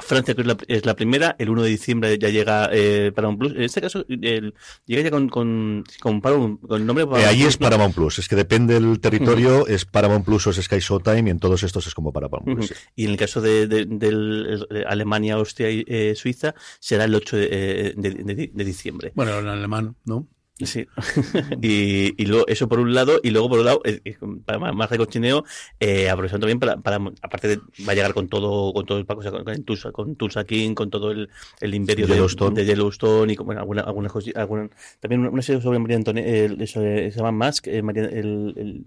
Francia, 0.00 0.34
que 0.34 0.42
es 0.42 0.46
la, 0.46 0.56
es 0.68 0.86
la 0.86 0.94
primera, 0.94 1.36
el 1.38 1.50
1 1.50 1.62
de 1.62 1.68
diciembre 1.68 2.18
ya 2.18 2.28
llega 2.28 2.68
eh, 2.72 3.12
Paramount 3.14 3.38
Plus. 3.38 3.52
En 3.52 3.62
este 3.62 3.80
caso, 3.80 4.04
el, 4.08 4.54
llega 4.86 5.02
ya 5.02 5.10
con, 5.10 5.28
con, 5.28 5.84
con, 6.00 6.20
Paramount, 6.20 6.60
con 6.60 6.80
el 6.80 6.86
nombre 6.86 7.06
Paramount 7.06 7.26
eh, 7.26 7.28
Ahí 7.28 7.40
Plus, 7.40 7.48
es 7.48 7.56
Paramount 7.56 7.94
Plus, 7.94 8.18
es 8.18 8.28
que 8.28 8.36
depende 8.36 8.74
del 8.74 9.00
territorio, 9.00 9.62
uh 9.62 9.66
-huh. 9.66 9.70
es 9.70 9.84
Paramount 9.84 10.24
Plus 10.24 10.46
o 10.46 10.50
es 10.50 10.56
Sky 10.56 10.78
Showtime, 10.78 11.28
y 11.28 11.30
en 11.30 11.38
todos 11.38 11.62
estos 11.62 11.86
es 11.86 11.94
como 11.94 12.12
Paramount 12.12 12.44
Plus. 12.44 12.70
Uh 12.70 12.74
-huh. 12.74 12.76
sí. 12.76 12.84
Y 12.96 13.04
en 13.04 13.10
el 13.10 13.16
caso 13.16 13.40
de, 13.40 13.66
de, 13.66 13.86
de, 13.86 14.10
de 14.70 14.84
Alemania, 14.84 15.34
Austria 15.34 15.70
y 15.70 15.84
eh, 15.86 16.14
Suiza, 16.14 16.54
será 16.78 17.04
el 17.04 17.14
8 17.14 17.36
de, 17.36 17.94
de 18.52 18.64
diciembre. 18.64 19.12
Bueno, 19.14 19.38
en 19.38 19.48
alemán, 19.48 19.96
¿no? 20.04 20.26
Sí. 20.64 20.86
y, 21.62 22.22
y 22.22 22.26
luego, 22.26 22.46
eso 22.48 22.68
por 22.68 22.80
un 22.80 22.94
lado, 22.94 23.20
y 23.22 23.30
luego 23.30 23.48
por 23.48 23.58
otro 23.60 23.66
lado, 23.66 23.82
eh, 23.84 24.16
para 24.44 24.72
más 24.72 24.90
recochineo, 24.90 25.44
eh, 25.78 26.10
aprovechando 26.10 26.46
también 26.46 26.58
para, 26.58 26.76
para, 26.78 26.96
aparte 27.22 27.48
de, 27.48 27.56
va 27.86 27.92
a 27.92 27.94
llegar 27.94 28.14
con 28.14 28.28
todo, 28.28 28.72
con 28.72 28.86
todo 28.86 28.98
el 28.98 29.06
paco, 29.06 29.22
con, 29.22 29.44
con, 29.44 29.64
Tulsa, 29.64 29.92
con 29.92 30.16
Tulsa 30.16 30.44
King, 30.44 30.74
con 30.74 30.90
todo 30.90 31.10
el, 31.10 31.28
el 31.60 31.74
imperio 31.74 32.06
Yellowstone. 32.06 32.54
De, 32.54 32.62
de, 32.62 32.68
Yellowstone 32.68 33.32
y 33.32 33.36
con 33.36 33.46
bueno, 33.46 33.60
alguna, 33.60 33.82
algunas 33.82 34.12
cosas, 34.12 34.34
alguna, 34.36 34.68
también 35.00 35.26
una 35.26 35.42
serie 35.42 35.60
sobre 35.62 35.78
María 35.78 35.96
Antoinette, 35.96 36.60
eh, 36.60 36.66
se 36.66 37.10
llama 37.10 37.32
Mask, 37.32 37.66
eh, 37.68 37.82
María, 37.82 38.04
el, 38.04 38.54
el, 38.56 38.84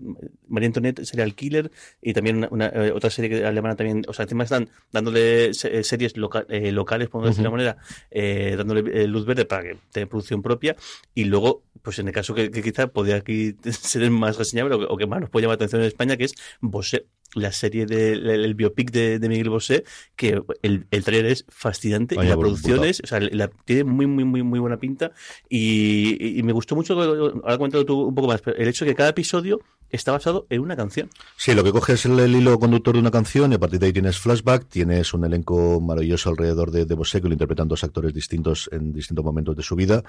María 0.48 0.68
Antoinette 0.68 1.06
sería 1.06 1.26
el 1.26 1.36
killer, 1.36 1.72
y 2.02 2.14
también 2.14 2.38
una, 2.38 2.48
una 2.52 2.68
eh, 2.68 2.92
otra 2.92 3.10
serie 3.10 3.30
que 3.30 3.46
alemana 3.46 3.76
también, 3.76 4.04
o 4.08 4.14
sea, 4.14 4.24
encima 4.24 4.44
están 4.44 4.70
dándole 4.92 5.54
series 5.54 6.18
loca, 6.18 6.46
eh, 6.50 6.72
locales, 6.72 7.10
por 7.10 7.26
decirlo 7.26 7.50
uh 7.50 7.54
-huh. 7.54 7.58
de 7.58 7.76
manera, 8.12 8.58
dándole 8.58 9.08
luz 9.08 9.26
verde 9.26 9.46
para 9.46 9.64
que 9.64 9.78
tenga 9.92 10.08
producción 10.08 10.42
propia, 10.42 10.76
y 11.16 11.26
luego 11.26 11.63
pues 11.84 12.00
en 12.00 12.08
el 12.08 12.14
caso 12.14 12.34
que, 12.34 12.50
quizá 12.50 12.88
podría 12.88 13.18
aquí 13.18 13.56
ser 13.70 14.10
más 14.10 14.38
reseñable 14.38 14.76
o 14.76 14.80
que, 14.80 14.86
o 14.90 14.98
que, 14.98 15.06
más 15.06 15.22
nos 15.22 15.30
puede 15.30 15.44
llamar 15.44 15.60
la 15.60 15.66
atención 15.66 15.82
en 15.82 15.88
España, 15.88 16.18
que 16.18 16.24
es 16.24 16.36
Bosé, 16.62 17.08
la 17.36 17.52
serie 17.52 17.86
del 17.86 18.24
de, 18.24 18.36
el 18.36 18.56
biopic 18.56 18.92
de, 18.92 19.20
de, 19.20 19.30
Miguel 19.30 19.50
Bosé, 19.50 19.84
que 20.16 20.42
el, 20.62 20.86
el 20.92 21.04
trailer 21.04 21.32
es 21.32 21.46
fascinante 21.50 22.16
Vaya 22.16 22.28
y 22.28 22.30
la 22.32 22.38
producción 22.38 22.84
es, 22.84 23.02
o 23.04 23.08
sea, 23.08 23.20
la, 23.20 23.50
tiene 23.66 23.84
muy, 23.84 24.08
muy, 24.08 24.24
muy, 24.24 24.44
muy 24.44 24.60
buena 24.60 24.78
pinta 24.78 25.12
y, 25.50 26.40
y 26.40 26.44
me 26.44 26.54
gustó 26.54 26.76
mucho, 26.76 27.00
ahora 27.00 27.58
comentado 27.58 27.86
tú 27.86 28.02
un 28.02 28.16
poco 28.16 28.28
más, 28.28 28.42
el 28.58 28.68
hecho 28.68 28.86
de 28.86 28.92
que 28.92 28.96
cada 28.96 29.10
episodio 29.10 29.62
está 29.94 30.12
basado 30.12 30.48
en 30.50 30.60
una 30.62 30.76
canción. 30.76 31.10
Sí, 31.38 31.54
lo 31.54 31.64
que 31.64 31.72
coges 31.72 32.00
es 32.00 32.06
el, 32.06 32.20
el, 32.20 32.36
hilo 32.36 32.58
conductor 32.60 32.96
de 32.96 33.00
una 33.00 33.12
canción 33.12 33.52
y 33.52 33.56
a 33.56 33.60
partir 33.60 33.80
de 33.80 33.86
ahí 33.86 33.94
tienes 33.94 34.18
flashback, 34.18 34.68
tienes 34.68 35.14
un 35.14 35.24
elenco 35.24 35.80
maravilloso 35.80 36.30
alrededor 36.30 36.72
de, 36.72 36.86
de 36.86 36.96
Bosé 36.96 37.22
que 37.22 37.28
lo 37.28 37.34
interpretan 37.34 37.68
dos 37.68 37.84
actores 37.84 38.14
distintos 38.14 38.70
en 38.74 38.92
distintos 38.92 39.24
momentos 39.24 39.56
de 39.56 39.62
su 39.62 39.76
vida. 39.76 40.04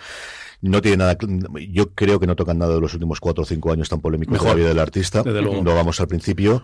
No 0.63 0.81
tiene 0.81 0.97
nada, 0.97 1.19
yo 1.69 1.91
creo 1.93 2.19
que 2.19 2.27
no 2.27 2.35
tocan 2.35 2.59
nada 2.59 2.75
de 2.75 2.81
los 2.81 2.95
últimos 2.95 3.21
cuatro 3.21 3.43
o 3.43 3.47
cinco 3.47 3.73
años 3.73 3.91
tan 3.91 4.01
polémicos 4.01 4.33
Mejor. 4.33 4.49
de 4.49 4.55
la 4.55 4.59
vida 4.59 4.69
del 4.71 4.79
artista. 4.79 5.23
No 5.23 5.75
vamos 5.75 6.01
al 6.01 6.09
principio. 6.09 6.63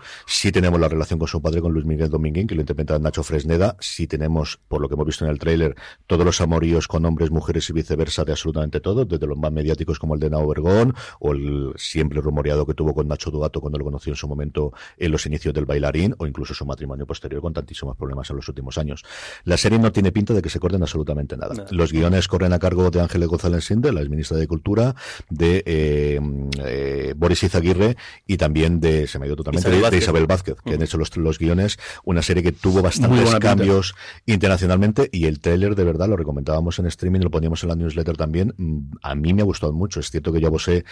Sí 0.51 0.53
tenemos 0.53 0.81
la 0.81 0.89
relación 0.89 1.17
con 1.17 1.29
su 1.29 1.41
padre, 1.41 1.61
con 1.61 1.71
Luis 1.71 1.85
Miguel 1.85 2.09
Dominguín, 2.09 2.45
que 2.45 2.55
lo 2.55 2.61
interpreta 2.61 2.99
Nacho 2.99 3.23
Fresneda. 3.23 3.77
Sí 3.79 4.05
tenemos, 4.05 4.59
por 4.67 4.81
lo 4.81 4.89
que 4.89 4.95
hemos 4.95 5.05
visto 5.05 5.23
en 5.23 5.31
el 5.31 5.39
tráiler, 5.39 5.77
todos 6.07 6.25
los 6.25 6.41
amoríos 6.41 6.89
con 6.89 7.05
hombres, 7.05 7.31
mujeres 7.31 7.69
y 7.69 7.73
viceversa 7.73 8.25
de 8.25 8.33
absolutamente 8.33 8.81
todo, 8.81 9.05
desde 9.05 9.27
los 9.27 9.37
más 9.37 9.53
mediáticos 9.53 9.97
como 9.97 10.13
el 10.15 10.19
de 10.19 10.29
Nao 10.29 10.45
Vergón 10.45 10.93
o 11.21 11.31
el 11.31 11.71
siempre 11.77 12.19
rumoreado 12.19 12.65
que 12.65 12.73
tuvo 12.73 12.93
con 12.93 13.07
Nacho 13.07 13.31
Duato 13.31 13.61
cuando 13.61 13.79
lo 13.79 13.85
conoció 13.85 14.11
en 14.11 14.17
su 14.17 14.27
momento 14.27 14.73
en 14.97 15.11
los 15.13 15.25
inicios 15.25 15.53
del 15.53 15.63
bailarín 15.63 16.15
o 16.17 16.27
incluso 16.27 16.53
su 16.53 16.65
matrimonio 16.65 17.05
posterior 17.05 17.41
con 17.41 17.53
tantísimos 17.53 17.95
problemas 17.95 18.29
en 18.29 18.35
los 18.35 18.49
últimos 18.49 18.77
años. 18.77 19.05
La 19.45 19.55
serie 19.55 19.79
no 19.79 19.93
tiene 19.93 20.11
pinta 20.11 20.33
de 20.33 20.41
que 20.41 20.49
se 20.49 20.59
corten 20.59 20.81
absolutamente 20.81 21.37
nada. 21.37 21.53
No. 21.55 21.65
Los 21.71 21.93
guiones 21.93 22.27
corren 22.27 22.51
a 22.51 22.59
cargo 22.59 22.91
de 22.91 22.99
Ángeles 22.99 23.29
González 23.29 23.63
Sinde, 23.63 23.93
la 23.93 24.01
ministra 24.01 24.35
de 24.35 24.47
Cultura, 24.47 24.95
de 25.29 25.63
eh, 25.65 26.19
eh, 26.59 27.13
Boris 27.15 27.41
Izaguirre 27.41 27.95
y 28.27 28.35
también 28.35 28.81
de, 28.81 29.07
se 29.07 29.17
me 29.17 29.23
ha 29.23 29.27
ido 29.27 29.37
totalmente, 29.37 29.69
Isabel 29.69 29.83
de, 29.83 29.89
de, 29.91 29.97
Isabel 29.97 30.27
Vázquez, 30.27 30.40
Vázquez, 30.41 30.57
que 30.63 30.73
han 30.73 30.81
hecho 30.81 30.97
los, 30.97 31.15
los 31.17 31.37
guiones, 31.37 31.77
una 32.03 32.21
serie 32.21 32.43
que 32.43 32.51
tuvo 32.51 32.81
bastantes 32.81 33.35
cambios 33.35 33.93
internacionalmente 34.25 35.09
y 35.11 35.25
el 35.25 35.39
tráiler 35.39 35.75
de 35.75 35.83
verdad 35.83 36.07
lo 36.09 36.17
recomendábamos 36.17 36.79
en 36.79 36.87
streaming, 36.87 37.19
lo 37.19 37.29
poníamos 37.29 37.61
en 37.63 37.69
la 37.69 37.75
newsletter 37.75 38.17
también. 38.17 38.53
Mm, 38.57 38.97
a 39.01 39.15
mí 39.15 39.33
me 39.33 39.41
ha 39.41 39.45
gustado 39.45 39.73
mucho. 39.73 39.99
Es 39.99 40.09
cierto 40.09 40.33
que 40.33 40.41
yo 40.41 40.49
Bosé 40.49 40.83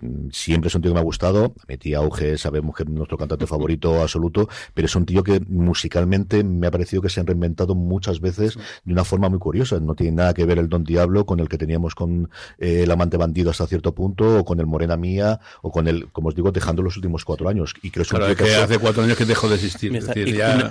mm, 0.00 0.30
siempre 0.30 0.68
es 0.68 0.74
un 0.74 0.82
tío 0.82 0.90
que 0.90 0.94
me 0.94 1.00
ha 1.00 1.04
gustado. 1.04 1.54
Metí 1.68 1.94
auge, 1.94 2.38
sabemos 2.38 2.76
que 2.76 2.84
es 2.84 2.88
nuestro 2.88 3.18
cantante 3.18 3.46
favorito 3.46 4.00
absoluto, 4.02 4.48
pero 4.74 4.86
es 4.86 4.94
un 4.94 5.06
tío 5.06 5.22
que 5.22 5.40
musicalmente 5.40 6.44
me 6.44 6.66
ha 6.66 6.70
parecido 6.70 7.02
que 7.02 7.08
se 7.08 7.20
han 7.20 7.26
reinventado 7.26 7.74
muchas 7.74 8.20
veces 8.20 8.56
de 8.84 8.92
una 8.92 9.04
forma 9.04 9.28
muy 9.28 9.38
curiosa. 9.38 9.80
No 9.80 9.94
tiene 9.94 10.16
nada 10.16 10.34
que 10.34 10.44
ver 10.44 10.58
el 10.58 10.68
Don 10.68 10.84
Diablo 10.84 11.26
con 11.26 11.40
el 11.40 11.48
que 11.48 11.58
teníamos 11.58 11.94
con 11.94 12.30
eh, 12.58 12.82
el 12.84 12.90
amante 12.90 13.16
bandido 13.16 13.50
hasta 13.50 13.66
cierto 13.66 13.94
punto, 13.94 14.38
o 14.38 14.44
con 14.44 14.60
el 14.60 14.66
Morena 14.66 14.96
Mía, 14.96 15.40
o 15.62 15.70
con 15.70 15.88
el, 15.88 16.10
como 16.12 16.28
os 16.28 16.34
digo, 16.34 16.52
dejando 16.52 16.82
los 16.82 16.96
últimos 16.96 17.24
cuatro 17.24 17.48
años. 17.48 17.74
Y 17.82 17.90
creo 17.90 18.04
claro, 18.04 18.34
que, 18.36 18.54
hace 18.54 18.78
cuatro 18.92 19.04
años 19.04 19.16
que 19.16 19.24
dejó 19.24 19.48
de 19.48 19.54
existir. 19.54 19.92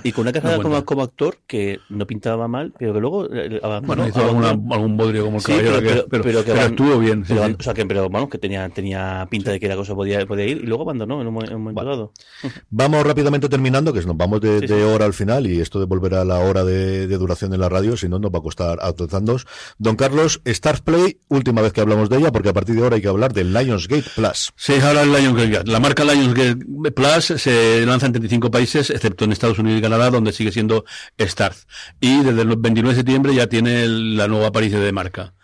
y, 0.04 0.12
con 0.12 0.22
una 0.22 0.32
carrera 0.32 0.62
como, 0.84 1.02
actor 1.02 1.38
que 1.46 1.80
no 1.88 2.06
pintaba 2.06 2.46
mal, 2.46 2.72
pero 2.78 2.94
que 2.94 3.00
luego. 3.00 3.28
Eh, 3.32 3.60
bueno, 3.84 4.06
hizo 4.06 4.20
algún 4.20 4.96
bodrio 4.96 5.24
como 5.24 5.38
el 5.38 5.42
caballero, 5.42 6.06
pero, 6.08 6.22
pero, 6.22 6.40
estuvo 6.40 6.98
bien. 6.98 7.24
o 7.28 7.62
sea, 7.62 7.74
que, 7.74 7.84
pero 7.84 8.08
bueno, 8.08 8.28
que 8.28 8.38
tenía, 8.38 8.68
tenía 8.68 9.26
pinta 9.30 9.50
de 9.50 9.58
que 9.58 9.68
la 9.68 9.76
cosa 9.76 9.94
podía, 9.94 10.24
podía 10.26 10.46
ir 10.46 10.58
y 10.58 10.66
luego 10.66 10.84
abandonó 10.84 11.20
en 11.20 11.26
un, 11.26 11.34
momento 11.34 11.84
dado. 11.84 12.12
Vamos 12.70 13.04
rápidamente 13.04 13.48
terminando, 13.48 13.92
que 13.92 14.02
nos 14.02 14.16
vamos 14.16 14.40
de, 14.40 14.84
hora 14.84 15.04
al 15.04 15.14
final 15.14 15.46
y 15.46 15.60
esto 15.60 15.78
de 15.78 15.86
volver 15.86 16.14
a 16.14 16.24
la 16.24 16.38
hora 16.38 16.64
de, 16.64 17.06
duración 17.06 17.52
en 17.54 17.60
la 17.60 17.68
radio, 17.68 17.96
si 17.96 18.08
no, 18.08 18.18
nos 18.18 18.32
va 18.32 18.38
a 18.38 18.42
costar 18.42 18.78
actualizándonos. 18.80 19.46
Don 19.78 19.96
Carlos, 19.96 20.40
Stars 20.44 20.80
Play, 20.80 21.18
última 21.28 21.62
vez 21.62 21.72
que 21.72 21.80
hablamos 21.80 22.08
de 22.08 22.18
ella, 22.18 22.32
porque 22.32 22.48
a 22.48 22.52
partir 22.52 22.74
de 22.76 22.82
ahora 22.82 22.96
hay 22.96 23.02
que 23.02 23.08
hablar 23.08 23.32
del 23.32 23.52
Lionsgate 23.52 24.04
Plus. 24.14 24.52
Sí, 24.56 24.74
ahora 24.82 25.02
el 25.02 25.12
Lionsgate. 25.12 25.70
La 25.70 25.80
marca 25.80 26.04
Lionsgate 26.04 26.64
Plus 26.92 27.40
se 27.40 27.86
lanza 27.86 28.06
en 28.06 28.11
35 28.12 28.50
países, 28.50 28.90
excepto 28.90 29.24
en 29.24 29.32
Estados 29.32 29.58
Unidos 29.58 29.78
y 29.78 29.82
Canadá, 29.82 30.10
donde 30.10 30.32
sigue 30.32 30.52
siendo 30.52 30.84
Stars. 31.18 31.66
Y 32.00 32.22
desde 32.22 32.42
el 32.42 32.56
29 32.56 32.94
de 32.94 32.96
septiembre 32.96 33.34
ya 33.34 33.46
tiene 33.46 33.86
la 33.88 34.28
nueva 34.28 34.48
aparición 34.48 34.82
de 34.82 34.92
marca. 34.92 35.34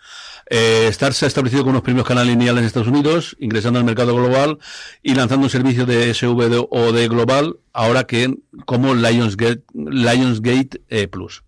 Eh, 0.49 0.91
se 0.91 1.25
ha 1.25 1.27
establecido 1.27 1.63
con 1.63 1.73
los 1.73 1.83
primeros 1.83 2.07
canales 2.07 2.35
lineales 2.35 2.61
en 2.61 2.65
Estados 2.65 2.87
Unidos, 2.87 3.35
ingresando 3.39 3.77
al 3.77 3.85
mercado 3.85 4.15
global 4.15 4.57
y 5.03 5.13
lanzando 5.13 5.45
un 5.45 5.49
servicio 5.49 5.85
de 5.85 6.11
SVOD 6.11 7.07
global, 7.07 7.57
ahora 7.71 8.05
que 8.05 8.35
como 8.65 8.95
Lionsgate, 8.95 9.63
Lionsgate 9.73 10.81
eh, 10.89 11.07
Plus. 11.07 11.43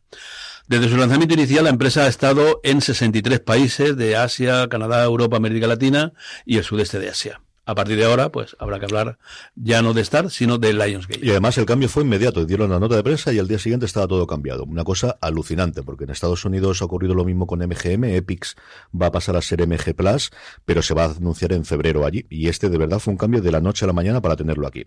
Desde 0.68 0.88
su 0.88 0.98
lanzamiento 0.98 1.34
inicial, 1.34 1.64
la 1.64 1.72
empresa 1.72 2.04
ha 2.04 2.08
estado 2.08 2.62
en 2.64 2.80
63 2.80 3.40
países 3.40 3.98
de 3.98 4.16
Asia, 4.16 4.68
Canadá, 4.70 5.04
Europa, 5.04 5.36
América 5.36 5.68
Latina 5.68 6.14
y 6.46 6.58
el 6.58 6.64
sudeste 6.64 7.00
de 7.00 7.10
Asia 7.10 7.42
a 7.66 7.76
partir 7.76 7.98
de 7.98 8.06
ahora, 8.06 8.32
pues 8.32 8.56
habrá 8.60 8.80
que 8.80 8.86
hablar 8.86 9.18
ya 9.56 9.82
no 9.82 9.94
de 9.94 10.02
Star, 10.02 10.30
sino 10.30 10.58
de 10.58 10.74
Lionsgate. 10.74 11.26
Y 11.26 11.30
además 11.30 11.58
el 11.58 11.66
cambio 11.66 11.90
fue 11.90 12.04
inmediato. 12.04 12.46
Dieron 12.46 12.70
la 12.70 12.80
nota 12.80 12.96
de 12.96 13.04
prensa 13.04 13.32
y 13.32 13.40
al 13.40 13.48
día 13.48 13.60
siguiente 13.60 13.86
estaba 13.86 14.08
todo 14.08 14.26
cambiado. 14.28 14.64
Una 14.64 14.84
cosa 14.84 15.18
alucinante, 15.22 15.84
porque 15.84 16.06
en 16.06 16.10
Estados 16.10 16.44
Unidos 16.46 16.82
ha 16.82 16.86
ocurrido 16.86 17.14
lo 17.14 17.26
mismo 17.26 17.48
con 17.48 17.60
MGM. 17.60 18.04
Epix 18.06 18.56
va 19.00 19.08
a 19.08 19.12
pasar 19.12 19.36
a 19.36 19.42
ser 19.42 19.66
MG 19.68 19.96
Plus, 19.96 20.32
pero 20.66 20.82
se 20.82 20.94
va 20.94 21.06
a 21.06 21.12
anunciar 21.12 21.54
en 21.54 21.66
febrero 21.66 22.06
allí. 22.06 22.26
Y 22.30 22.48
este 22.48 22.70
de 22.70 22.78
verdad 22.78 23.00
fue 23.00 23.12
un 23.12 23.18
cambio 23.18 23.42
de 23.42 23.52
la 23.52 23.62
noche 23.62 23.86
a 23.86 23.88
la 23.88 23.94
mañana 23.94 24.22
para 24.22 24.36
tenerlo 24.36 24.68
aquí. 24.68 24.84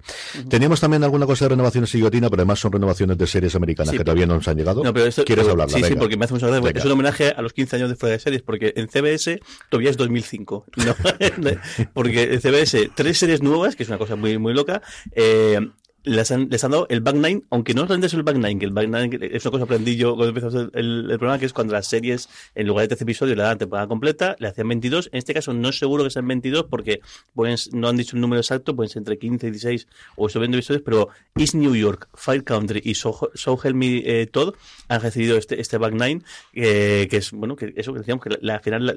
Teníamos 0.48 0.80
también 0.80 1.04
alguna 1.04 1.26
cosa 1.26 1.44
de 1.44 1.50
renovaciones 1.50 1.94
y 1.94 1.98
guillotina, 1.98 2.28
pero 2.28 2.42
además 2.42 2.58
son 2.58 2.72
renovaciones 2.72 3.18
de 3.18 3.26
series 3.26 3.54
americanas 3.54 3.92
que 3.94 4.04
todavía 4.04 4.26
no 4.26 4.34
nos 4.34 4.48
han 4.48 4.56
llegado. 4.56 4.82
¿Quieres 5.24 5.48
hablar? 5.48 5.70
Sí, 5.70 5.82
sí, 5.82 5.94
porque 5.94 6.16
me 6.16 6.24
hace 6.24 6.34
mucho 6.34 6.48
gracia. 6.48 6.72
Es 6.74 6.84
un 6.84 6.92
homenaje 6.92 7.28
a 7.28 7.42
los 7.42 7.52
15 7.52 7.76
años 7.76 7.88
de 7.90 7.96
fuera 7.96 8.14
de 8.14 8.18
series, 8.18 8.42
porque 8.42 8.72
en 8.76 8.88
CBS 8.88 9.40
todavía 9.70 9.90
es 9.90 9.96
2005. 9.96 10.66
porque 11.94 12.34
en 12.34 12.40
CBS, 12.40 12.63
tres 12.94 13.18
series 13.18 13.42
nuevas, 13.42 13.76
que 13.76 13.82
es 13.82 13.88
una 13.88 13.98
cosa 13.98 14.16
muy, 14.16 14.38
muy 14.38 14.54
loca. 14.54 14.82
Eh, 15.12 15.60
les 16.04 16.30
han, 16.30 16.48
les 16.50 16.62
han 16.62 16.70
dado 16.70 16.86
el 16.90 17.00
back 17.00 17.16
nine, 17.16 17.42
aunque 17.50 17.74
no 17.74 17.82
realmente 17.82 18.06
es 18.06 18.14
el 18.14 18.22
back 18.22 18.36
nine, 18.36 18.58
que 18.58 18.66
el 18.66 18.72
back 18.72 18.88
nine 18.88 19.18
es 19.32 19.44
una 19.44 19.52
cosa 19.52 19.64
aprendí 19.64 19.96
yo 19.96 20.14
cuando 20.14 20.28
empezó 20.28 20.60
el, 20.74 21.10
el, 21.10 21.18
programa, 21.18 21.38
que 21.38 21.46
es 21.46 21.52
cuando 21.52 21.72
las 21.72 21.86
series, 21.86 22.28
en 22.54 22.66
lugar 22.66 22.84
de 22.84 22.88
13 22.88 23.04
episodios, 23.04 23.36
le 23.36 23.42
dan 23.42 23.58
temporada 23.58 23.88
completa, 23.88 24.36
le 24.38 24.48
hacían 24.48 24.68
22. 24.68 25.08
En 25.12 25.18
este 25.18 25.32
caso 25.32 25.54
no 25.54 25.70
es 25.70 25.78
seguro 25.78 26.04
que 26.04 26.10
sean 26.10 26.28
22 26.28 26.66
porque 26.70 27.00
pueden, 27.34 27.56
no 27.72 27.88
han 27.88 27.96
dicho 27.96 28.16
el 28.16 28.20
número 28.20 28.40
exacto, 28.40 28.76
pueden 28.76 28.90
ser 28.90 29.00
entre 29.00 29.18
15 29.18 29.46
y 29.46 29.50
16 29.50 29.88
o 30.16 30.26
eso 30.26 30.40
20 30.40 30.58
episodios, 30.58 30.82
pero 30.84 31.08
East 31.36 31.54
New 31.54 31.74
York, 31.74 32.08
Fire 32.14 32.44
Country 32.44 32.82
y 32.84 32.94
So, 32.94 33.30
so 33.34 33.58
Help 33.62 33.74
Me 33.74 34.02
eh, 34.04 34.26
Todd 34.26 34.54
han 34.88 35.00
recibido 35.00 35.38
este, 35.38 35.60
este 35.60 35.78
back 35.78 35.94
nine, 35.94 36.22
eh, 36.52 37.06
que 37.10 37.16
es, 37.16 37.32
bueno, 37.32 37.56
que 37.56 37.72
eso 37.76 37.92
que 37.92 38.00
decíamos, 38.00 38.22
que 38.22 38.38
la, 38.40 38.56
al 38.56 38.60
final 38.60 38.94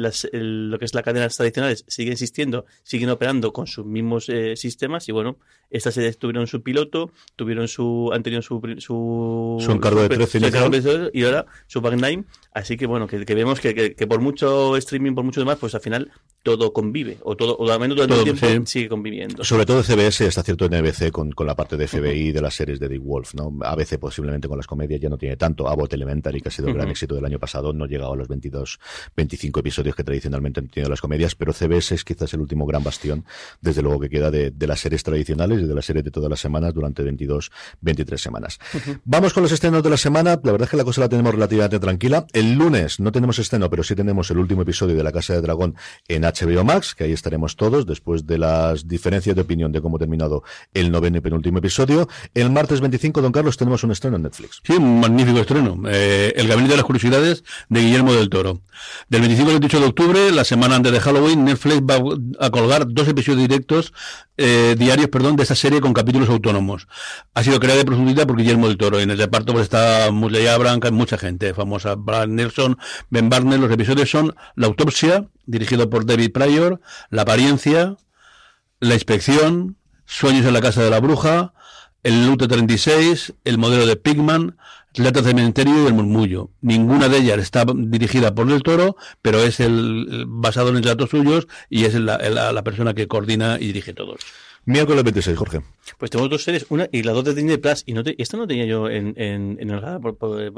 las, 0.00 0.28
lo 0.32 0.78
que 0.78 0.84
es 0.84 0.94
la 0.94 1.02
cadena 1.02 1.28
tradicionales 1.28 1.84
sigue 1.86 2.12
existiendo, 2.12 2.64
siguen 2.82 3.10
operando 3.10 3.52
con 3.52 3.66
sus 3.66 3.86
mismos 3.86 4.28
eh, 4.28 4.56
sistemas 4.56 5.08
y 5.08 5.12
bueno, 5.12 5.38
esta 5.70 5.90
serie 5.90 6.10
tuvieron 6.32 6.46
su 6.46 6.62
piloto, 6.62 7.10
tuvieron 7.36 7.68
su, 7.68 8.10
han 8.12 8.22
tenido 8.22 8.42
su, 8.42 8.60
su, 8.78 9.58
su 9.60 9.70
encargo 9.72 10.02
de 10.02 10.08
13 10.08 11.10
y 11.12 11.24
ahora 11.24 11.46
su 11.66 11.80
back 11.80 11.94
nine. 11.94 12.24
Así 12.52 12.76
que 12.76 12.86
bueno, 12.86 13.06
que, 13.06 13.24
que 13.24 13.34
vemos 13.34 13.60
que, 13.60 13.94
que, 13.94 14.06
por 14.06 14.20
mucho 14.20 14.76
streaming, 14.76 15.14
por 15.14 15.24
mucho 15.24 15.40
demás, 15.40 15.58
pues 15.58 15.74
al 15.74 15.80
final 15.80 16.10
todo 16.42 16.72
convive, 16.72 17.18
o 17.22 17.36
todo, 17.36 17.56
o 17.56 17.70
al 17.70 17.78
menos 17.78 17.96
durante 17.96 18.30
el 18.30 18.38
tiempo 18.38 18.66
sigue 18.66 18.88
conviviendo. 18.88 19.44
Sobre 19.44 19.64
todo 19.64 19.82
CBS 19.82 20.26
está 20.26 20.42
cierto 20.42 20.66
en 20.66 20.82
NBC 20.82 21.10
con, 21.10 21.30
con 21.32 21.46
la 21.46 21.54
parte 21.54 21.76
de 21.76 21.86
FBI 21.86 22.32
de 22.32 22.40
las 22.40 22.54
series 22.54 22.80
de 22.80 22.88
Dick 22.88 23.02
Wolf, 23.02 23.34
¿no? 23.34 23.56
ABC 23.62 23.98
posiblemente 23.98 24.48
con 24.48 24.56
las 24.56 24.66
comedias 24.66 25.00
ya 25.00 25.08
no 25.08 25.18
tiene 25.18 25.36
tanto. 25.36 25.68
Abbott 25.68 25.92
Elementary, 25.92 26.40
que 26.40 26.48
ha 26.48 26.52
sido 26.52 26.68
el 26.68 26.74
gran 26.74 26.88
éxito 26.88 27.14
del 27.14 27.24
año 27.24 27.38
pasado, 27.38 27.72
no 27.72 27.84
ha 27.84 27.88
llegado 27.88 28.12
a 28.12 28.16
los 28.16 28.28
22, 28.28 28.80
25 29.16 29.60
episodios 29.60 29.94
que 29.94 30.04
tradicionalmente 30.04 30.60
han 30.60 30.68
tenido 30.68 30.90
las 30.90 31.00
comedias, 31.00 31.34
pero 31.34 31.52
CBS 31.52 31.94
es 31.94 32.04
quizás 32.04 32.32
el 32.34 32.40
último 32.40 32.66
gran 32.66 32.82
bastión, 32.82 33.24
desde 33.60 33.82
luego 33.82 34.00
que 34.00 34.10
queda 34.10 34.30
de, 34.30 34.50
de 34.50 34.66
las 34.66 34.80
series 34.80 35.02
tradicionales 35.02 35.60
y 35.60 35.66
de 35.66 35.74
las 35.74 35.84
series 35.84 36.04
de 36.04 36.10
todas 36.10 36.28
las 36.28 36.40
semanas 36.40 36.74
durante 36.74 37.02
22, 37.02 37.50
23 37.80 38.20
semanas. 38.20 38.58
Vamos 39.04 39.32
con 39.32 39.42
los 39.42 39.52
estrenos 39.52 39.82
de 39.82 39.90
la 39.90 39.96
semana. 39.96 40.40
La 40.42 40.52
verdad 40.52 40.66
es 40.66 40.70
que 40.70 40.76
la 40.76 40.84
cosa 40.84 41.02
la 41.02 41.08
tenemos 41.08 41.32
relativamente 41.32 41.78
tranquila. 41.78 42.26
El 42.32 42.54
lunes 42.54 43.00
no 43.00 43.12
tenemos 43.12 43.38
estreno, 43.38 43.70
pero 43.70 43.82
sí 43.82 43.94
tenemos 43.94 44.30
el 44.30 44.38
último 44.38 44.62
episodio 44.62 44.96
de 44.96 45.02
La 45.02 45.12
Casa 45.12 45.34
de 45.34 45.40
Dragón 45.40 45.76
en 46.08 46.24
HBO 46.32 46.64
Max, 46.64 46.94
que 46.94 47.04
ahí 47.04 47.12
estaremos 47.12 47.56
todos 47.56 47.86
después 47.86 48.26
de 48.26 48.38
las 48.38 48.88
diferencias 48.88 49.36
de 49.36 49.42
opinión 49.42 49.72
de 49.72 49.80
cómo 49.80 49.96
ha 49.96 49.98
terminado 49.98 50.42
el 50.74 50.90
noveno 50.90 51.18
y 51.18 51.20
penúltimo 51.20 51.58
episodio. 51.58 52.08
El 52.34 52.50
martes 52.50 52.80
25, 52.80 53.22
don 53.22 53.32
Carlos, 53.32 53.56
tenemos 53.56 53.84
un 53.84 53.92
estreno 53.92 54.16
en 54.16 54.22
Netflix. 54.22 54.60
Sí, 54.64 54.72
un 54.72 55.00
magnífico 55.00 55.38
estreno. 55.38 55.80
Eh, 55.88 56.32
el 56.36 56.48
Gabinete 56.48 56.72
de 56.72 56.76
las 56.76 56.86
Curiosidades 56.86 57.44
de 57.68 57.80
Guillermo 57.80 58.12
del 58.12 58.28
Toro. 58.28 58.60
Del 59.08 59.20
25 59.20 59.50
al 59.50 59.54
28 59.54 59.80
de 59.80 59.86
octubre, 59.86 60.32
la 60.32 60.44
semana 60.44 60.76
antes 60.76 60.92
de 60.92 61.00
Halloween, 61.00 61.44
Netflix 61.44 61.80
va 61.82 61.96
a 62.40 62.50
colgar 62.50 62.86
dos 62.88 63.06
episodios 63.08 63.48
directos, 63.48 63.92
eh, 64.36 64.74
diarios, 64.78 65.08
perdón, 65.08 65.36
de 65.36 65.42
esta 65.42 65.54
serie 65.54 65.80
con 65.80 65.92
capítulos 65.92 66.28
autónomos. 66.28 66.88
Ha 67.34 67.42
sido 67.42 67.60
creada 67.60 67.78
de 67.78 67.84
profundidad 67.84 68.26
por 68.26 68.36
Guillermo 68.36 68.68
del 68.68 68.78
Toro. 68.78 68.98
En 68.98 69.10
el 69.10 69.18
reparto 69.18 69.52
pues 69.52 69.64
está 69.64 70.10
Musley 70.10 70.46
Abraham, 70.46 70.80
mucha 70.92 71.18
gente 71.18 71.54
famosa. 71.54 71.94
Brian 71.96 72.34
Nelson, 72.34 72.78
Ben 73.10 73.28
Barnes. 73.28 73.60
Los 73.60 73.70
episodios 73.70 74.10
son 74.10 74.34
La 74.56 74.66
Autopsia, 74.66 75.26
dirigido 75.46 75.90
por 75.90 76.06
David 76.06 76.21
La 77.10 77.22
Apariencia, 77.22 77.96
La 78.80 78.94
Inspección, 78.94 79.76
Sueños 80.04 80.46
en 80.46 80.52
la 80.52 80.60
Casa 80.60 80.82
de 80.82 80.90
la 80.90 81.00
Bruja, 81.00 81.54
El 82.02 82.26
Luto 82.26 82.48
36, 82.48 83.34
El 83.44 83.58
Modelo 83.58 83.86
de 83.86 83.96
Pigman, 83.96 84.56
Relatos 84.94 85.24
de 85.24 85.30
Cementerio 85.30 85.82
y 85.82 85.86
El 85.86 85.94
Murmullo. 85.94 86.50
Ninguna 86.60 87.08
de 87.08 87.18
ellas 87.18 87.38
está 87.38 87.64
dirigida 87.74 88.34
por 88.34 88.46
Del 88.46 88.62
Toro, 88.62 88.96
pero 89.22 89.38
es 89.40 89.60
el, 89.60 90.24
basado 90.26 90.68
en 90.68 90.82
relatos 90.82 91.10
suyos 91.10 91.48
y 91.70 91.84
es 91.84 91.94
la, 91.94 92.18
la 92.18 92.62
persona 92.62 92.92
que 92.92 93.08
coordina 93.08 93.56
y 93.58 93.68
dirige 93.68 93.94
todos. 93.94 94.20
Miércoles 94.64 95.02
26, 95.02 95.36
Jorge. 95.36 95.62
Pues 95.98 96.10
tenemos 96.10 96.30
dos 96.30 96.42
series, 96.42 96.66
una 96.68 96.88
y 96.92 97.02
las 97.02 97.14
dos 97.14 97.24
de 97.24 97.34
Disney 97.34 97.56
Plus, 97.56 97.82
y 97.86 97.92
no 97.92 98.02
te, 98.04 98.20
esta 98.20 98.36
no 98.36 98.46
tenía 98.46 98.66
yo 98.66 98.88
en, 98.88 99.14
en, 99.16 99.58
en 99.60 99.70
el 99.70 99.80
radar 99.80 100.00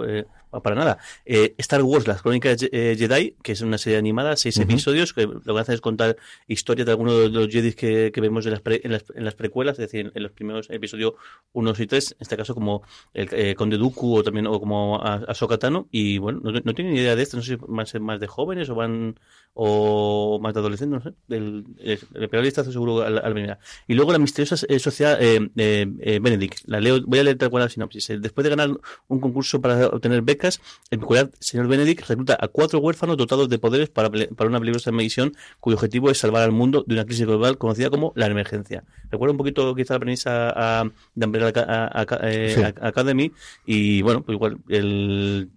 eh, 0.06 0.24
para 0.62 0.76
nada. 0.76 0.98
Eh, 1.24 1.54
Star 1.58 1.82
Wars, 1.82 2.06
las 2.06 2.22
crónicas 2.22 2.58
eh, 2.70 2.94
Jedi, 2.98 3.36
que 3.42 3.52
es 3.52 3.60
una 3.60 3.78
serie 3.78 3.98
animada, 3.98 4.36
seis 4.36 4.58
episodios, 4.58 5.12
que 5.12 5.26
lo 5.26 5.54
que 5.54 5.60
hace 5.60 5.74
es 5.74 5.80
contar 5.80 6.16
historias 6.46 6.86
de 6.86 6.92
algunos 6.92 7.18
de 7.18 7.28
los 7.30 7.48
Jedi 7.48 7.72
que, 7.72 8.12
que 8.12 8.20
vemos 8.20 8.46
en 8.46 8.52
las, 8.52 8.62
en, 8.64 8.92
las, 8.92 9.04
en 9.14 9.24
las 9.24 9.34
precuelas, 9.34 9.78
es 9.78 9.90
decir, 9.90 10.12
en, 10.14 10.22
los 10.22 10.32
primeros 10.32 10.68
episodios 10.70 11.14
1 11.52 11.74
y 11.78 11.86
3, 11.86 12.12
en 12.12 12.16
este 12.20 12.36
caso 12.36 12.54
como 12.54 12.82
el 13.12 13.28
eh, 13.32 13.54
Conde 13.54 13.78
Dooku 13.78 14.16
o 14.16 14.22
también 14.22 14.46
o 14.46 14.60
como 14.60 15.02
Ahsoka 15.02 15.58
Tano, 15.58 15.88
y 15.90 16.18
bueno, 16.18 16.40
no, 16.42 16.52
no 16.52 16.74
tengo 16.74 16.90
ni 16.90 16.98
idea 16.98 17.16
de 17.16 17.22
esto, 17.22 17.36
no 17.36 17.42
sé 17.42 17.56
si 17.56 17.64
van 17.66 17.80
a 17.80 17.86
ser 17.86 18.00
más 18.00 18.20
de 18.20 18.26
jóvenes 18.26 18.68
o 18.68 18.74
van 18.74 19.18
o 19.54 20.38
más 20.40 20.52
de 20.52 20.60
adolescentes, 20.60 21.04
no 21.04 21.10
sé, 21.10 21.16
el, 21.34 21.64
el, 21.78 22.00
el 22.14 22.52
seguro 22.52 23.02
al, 23.02 23.18
al 23.18 23.58
Y 23.86 23.94
luego 23.94 24.12
la 24.12 24.18
misteriosa 24.18 24.66
eh, 24.68 24.78
sociedad 25.14 25.50
eh, 25.56 25.92
eh, 26.00 26.18
Benedict, 26.20 26.60
la 26.66 26.80
leo, 26.80 27.00
voy 27.06 27.18
a 27.18 27.24
leer 27.24 27.38
tal 27.38 27.50
cual 27.50 27.64
la 27.64 27.68
sinopsis. 27.68 28.08
Después 28.20 28.44
de 28.44 28.50
ganar 28.50 28.70
un 29.08 29.20
concurso 29.20 29.60
para 29.60 29.88
obtener 29.88 30.22
becas, 30.22 30.60
el 30.90 31.00
señor 31.38 31.68
Benedict 31.68 32.08
recluta 32.08 32.36
a 32.40 32.48
cuatro 32.48 32.78
huérfanos 32.78 33.16
dotados 33.16 33.48
de 33.48 33.58
poderes 33.58 33.88
para, 33.88 34.10
para 34.10 34.48
una 34.48 34.58
peligrosa 34.58 34.92
misión 34.92 35.32
cuyo 35.60 35.76
objetivo 35.76 36.10
es 36.10 36.18
salvar 36.18 36.42
al 36.42 36.52
mundo 36.52 36.84
de 36.86 36.94
una 36.94 37.04
crisis 37.04 37.26
global 37.26 37.58
conocida 37.58 37.90
como 37.90 38.12
la 38.16 38.26
emergencia. 38.26 38.84
Recuerda 39.10 39.32
un 39.32 39.38
poquito 39.38 39.74
quizá 39.74 39.94
la 39.94 40.00
premisa 40.00 40.52
a, 40.54 40.90
de 41.14 41.26
Umbrella 41.26 41.52
Academy 42.80 43.32
y 43.66 44.02
bueno, 44.02 44.22
pues 44.22 44.36
igual 44.36 44.58
el 44.68 45.48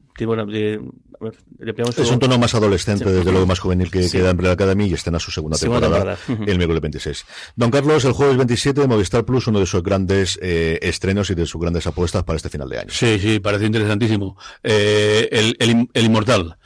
es 1.98 2.12
un 2.12 2.20
tono 2.20 2.38
más 2.38 2.54
adolescente, 2.54 3.06
desde 3.06 3.32
luego 3.32 3.46
más 3.46 3.60
juvenil 3.60 3.90
que, 3.90 4.10
queda 4.10 4.26
en 4.26 4.32
Umbrella 4.32 4.54
Academy 4.54 4.86
y 4.86 4.94
estrena 4.94 5.20
su 5.20 5.32
segunda, 5.32 5.58
temporada, 5.58 6.18
el 6.28 6.58
miércoles 6.58 6.82
26. 6.82 7.26
Don 7.56 7.72
Carlos, 7.72 8.06
el 8.06 8.14
jueves 8.14 8.38
27 8.38 8.82
de 8.82 8.88
Movistar 8.88 9.26
Plus, 9.26 9.48
uno 9.48 9.60
de 9.60 9.66
sus 9.66 9.84
grandes 9.84 10.40
eh, 10.42 10.80
estrenos 10.82 11.30
y 11.30 11.36
de 11.36 11.46
sus 11.46 11.60
grandes 11.60 11.88
apuestas 11.88 12.24
para 12.24 12.38
este 12.38 12.50
final 12.50 12.70
de 12.70 12.80
año. 12.80 12.90
Sí, 12.92 13.20
sí, 13.20 13.40
parece 13.40 13.66
interesantísimo. 13.66 14.38
Eh, 14.64 15.28
el, 15.32 15.90
el 15.94 16.06
Inmortal. 16.06 16.58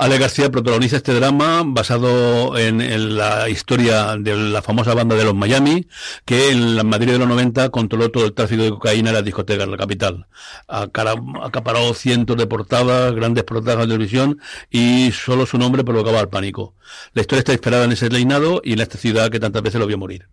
Ale 0.00 0.16
García 0.16 0.50
protagoniza 0.50 0.96
este 0.96 1.12
drama 1.12 1.62
basado 1.62 2.56
en, 2.56 3.18
la 3.18 3.50
historia 3.50 4.16
de 4.16 4.34
la 4.34 4.62
famosa 4.62 4.94
banda 4.94 5.14
de 5.14 5.24
los 5.24 5.34
Miami, 5.34 5.88
que 6.24 6.52
en 6.52 6.74
la 6.74 6.84
Madrid 6.84 7.12
de 7.12 7.18
los 7.18 7.28
90 7.28 7.68
controló 7.68 8.10
todo 8.10 8.24
el 8.24 8.32
tráfico 8.32 8.62
de 8.62 8.70
cocaína 8.70 9.10
en 9.10 9.16
las 9.16 9.24
discotecas 9.26 9.66
de 9.66 9.72
la 9.72 9.76
capital. 9.76 10.26
Acaparó 10.68 11.92
cientos 11.92 12.38
de 12.38 12.46
portadas, 12.46 13.14
grandes 13.14 13.44
portadas 13.44 13.80
de 13.80 13.88
televisión 13.88 14.40
y 14.70 15.12
solo 15.12 15.44
su 15.44 15.58
nombre 15.58 15.84
provocaba 15.84 16.20
el 16.20 16.30
pánico. 16.30 16.74
La 17.12 17.20
historia 17.20 17.40
está 17.40 17.52
inspirada 17.52 17.84
en 17.84 17.92
ese 17.92 18.08
reinado 18.08 18.62
y 18.64 18.72
en 18.72 18.80
esta 18.80 18.96
ciudad 18.96 19.28
que 19.28 19.38
tantas 19.38 19.60
veces 19.60 19.80
lo 19.80 19.86
vio 19.86 19.98
morir. 19.98 20.28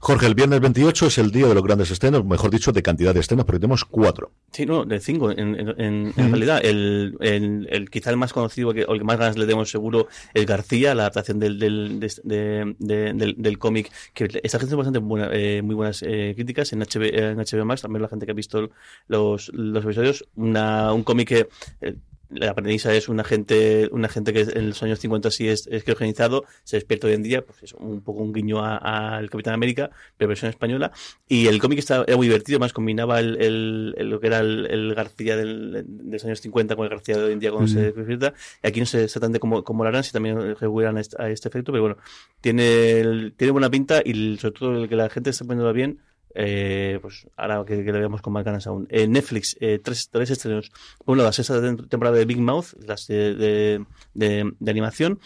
Jorge, 0.00 0.26
el 0.26 0.34
viernes 0.34 0.60
28 0.60 1.06
es 1.06 1.18
el 1.18 1.30
día 1.30 1.46
de 1.46 1.54
los 1.54 1.62
grandes 1.62 1.90
estrenos, 1.90 2.24
mejor 2.24 2.50
dicho, 2.50 2.72
de 2.72 2.82
cantidad 2.82 3.14
de 3.14 3.20
estrenos, 3.20 3.44
porque 3.44 3.60
tenemos 3.60 3.84
cuatro. 3.84 4.30
Sí, 4.52 4.66
no, 4.66 4.84
de 4.84 5.00
cinco, 5.00 5.30
en, 5.30 6.12
realidad. 6.16 6.60
El, 6.64 7.16
el, 7.20 7.90
quizá 7.90 8.10
el 8.10 8.16
más 8.16 8.32
conocido, 8.32 8.72
que, 8.72 8.84
o 8.84 8.92
el 8.92 8.98
que 8.98 9.04
más 9.04 9.18
ganas 9.18 9.36
le 9.36 9.44
tenemos 9.44 9.70
seguro, 9.70 10.08
es 10.34 10.46
García, 10.46 10.94
la 10.94 11.04
adaptación 11.04 11.38
del, 11.38 11.58
del, 11.58 12.76
del, 12.78 13.58
cómic, 13.58 13.90
que 14.14 14.28
esta 14.42 14.58
gente 14.58 14.74
bastante 14.74 14.98
buena, 14.98 15.28
eh, 15.32 15.62
muy 15.62 15.74
buenas 15.74 16.02
eh, 16.02 16.32
críticas 16.34 16.72
en 16.72 16.80
HBO, 16.80 17.04
en 17.04 17.38
HBO 17.38 17.64
Max, 17.64 17.82
también 17.82 18.02
la 18.02 18.08
gente 18.08 18.26
que 18.26 18.32
ha 18.32 18.34
visto 18.34 18.70
los, 19.08 19.50
los 19.52 19.84
episodios, 19.84 20.26
una, 20.36 20.92
un 20.92 21.02
cómic 21.02 21.28
que... 21.28 21.48
Eh, 21.80 21.96
la 22.30 22.54
premisa 22.54 22.92
es 22.94 23.08
una 23.08 23.24
gente, 23.24 23.88
una 23.92 24.08
gente 24.08 24.32
que 24.32 24.40
en 24.40 24.68
los 24.68 24.82
años 24.82 24.98
50 24.98 25.30
sí 25.30 25.48
es, 25.48 25.66
es 25.68 25.84
criogenizado, 25.84 26.44
se 26.64 26.76
despierta 26.76 27.06
hoy 27.06 27.14
en 27.14 27.22
día, 27.22 27.44
pues 27.44 27.62
es 27.62 27.72
un 27.74 28.00
poco 28.00 28.22
un 28.22 28.32
guiño 28.32 28.64
al 28.64 29.30
Capitán 29.30 29.54
América, 29.54 29.90
pero 30.16 30.28
versión 30.28 30.50
española. 30.50 30.92
Y 31.28 31.46
el 31.46 31.60
cómic 31.60 31.78
está, 31.78 32.04
era 32.06 32.16
muy 32.16 32.26
divertido, 32.26 32.58
más 32.58 32.72
combinaba 32.72 33.20
el, 33.20 33.40
el, 33.40 34.08
lo 34.08 34.20
que 34.20 34.26
era 34.26 34.40
el, 34.40 34.94
García 34.94 35.36
del, 35.36 35.84
de 35.86 36.12
los 36.12 36.24
años 36.24 36.40
50 36.40 36.76
con 36.76 36.84
el 36.84 36.90
García 36.90 37.16
de 37.16 37.24
hoy 37.24 37.32
en 37.32 37.38
día 37.38 37.50
cuando 37.50 37.68
se 37.68 37.92
despierta. 37.92 38.34
Y 38.62 38.66
aquí 38.66 38.80
no 38.80 38.86
sé 38.86 39.04
exactamente 39.04 39.38
cómo, 39.38 39.62
cómo 39.62 39.84
lo 39.84 39.88
harán, 39.88 40.04
si 40.04 40.12
también 40.12 40.56
recurrirán 40.56 40.96
a 40.96 41.00
este, 41.00 41.22
a 41.22 41.28
este 41.28 41.48
efecto, 41.48 41.72
pero 41.72 41.82
bueno, 41.82 41.96
tiene, 42.40 43.32
tiene 43.36 43.50
buena 43.50 43.70
pinta 43.70 44.00
y 44.04 44.36
sobre 44.38 44.58
todo 44.58 44.82
el 44.82 44.88
que 44.88 44.96
la 44.96 45.08
gente 45.08 45.30
está 45.30 45.44
poniendo 45.44 45.72
bien 45.72 46.00
eh, 46.36 46.98
pues 47.00 47.26
ahora 47.36 47.64
que, 47.64 47.82
lo 47.82 47.98
veamos 47.98 48.22
con 48.22 48.32
más 48.32 48.44
ganas 48.44 48.66
aún. 48.66 48.86
En 48.90 49.12
Netflix, 49.12 49.56
eh, 49.60 49.80
tres, 49.82 50.08
tres 50.10 50.30
estrenos. 50.30 50.70
Por 51.04 51.12
un 51.12 51.18
lado, 51.18 51.28
la 51.28 51.32
sexta 51.32 51.60
temporada 51.88 52.16
de 52.16 52.24
Big 52.24 52.38
Mouth, 52.38 52.74
las 52.86 53.06
de, 53.06 53.84
de, 54.14 54.54
animación. 54.66 55.18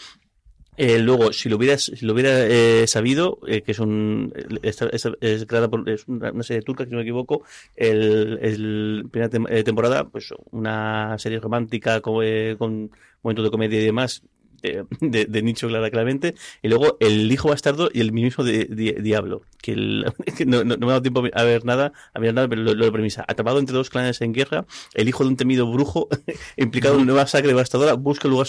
Eh, 0.77 0.99
luego, 0.99 1.33
si 1.33 1.49
lo 1.49 1.57
hubiera, 1.57 1.77
si 1.77 2.07
lo 2.07 2.15
hubiera 2.15 2.47
eh, 2.47 2.87
sabido, 2.87 3.39
eh, 3.47 3.61
que 3.61 3.73
es, 3.73 3.81
un, 3.81 4.33
es, 4.63 4.81
es, 5.21 5.47
creada 5.47 5.69
por 5.69 5.87
es 5.91 6.09
una, 6.09 6.43
serie 6.43 6.63
turca, 6.63 6.85
si 6.85 6.91
no 6.91 6.99
me 6.99 7.03
equivoco, 7.03 7.43
el, 7.77 9.07
primera 9.11 9.29
temporada, 9.63 10.09
pues 10.09 10.33
una 10.53 11.19
serie 11.19 11.41
romántica 11.41 12.01
con, 12.01 12.25
con 12.57 12.91
momentos 13.23 13.45
de 13.45 13.51
comedia 13.51 13.81
y 13.81 13.85
demás, 13.85 14.23
de, 14.63 15.25
de, 15.27 15.43
nicho 15.43 15.69
claramente. 15.69 16.35
Y 16.63 16.69
luego 16.69 16.97
El 17.01 17.31
hijo 17.31 17.49
bastardo 17.49 17.91
y 17.93 18.01
el 18.01 18.13
mismo 18.13 18.45
de, 18.45 18.65
Diablo, 19.01 19.43
que, 19.63 19.75
no, 20.47 20.65
me 20.65 20.75
ha 20.75 20.89
dado 20.89 21.03
tiempo 21.03 21.23
a 21.33 21.43
ver 21.45 21.65
nada, 21.65 21.93
a 22.15 22.21
ver 22.21 22.35
nada, 22.35 22.49
pero 22.49 22.63
lo, 22.63 22.75
de 22.75 22.93
premisa. 22.93 23.25
Atrapado 23.27 23.59
entre 23.59 23.75
dos 23.75 23.91
clanes 23.91 24.21
en 24.21 24.33
guerra, 24.33 24.65
el 24.95 25.09
hijo 25.09 25.25
de 25.25 25.31
un 25.31 25.37
temido 25.37 25.71
brujo 25.71 26.09
implicado 26.57 26.95
en 26.95 27.03
una 27.03 27.13
nueva 27.13 27.27
sangre 27.27 27.49
devastadora 27.49 27.95
busca 27.95 28.29
lugar 28.29 28.47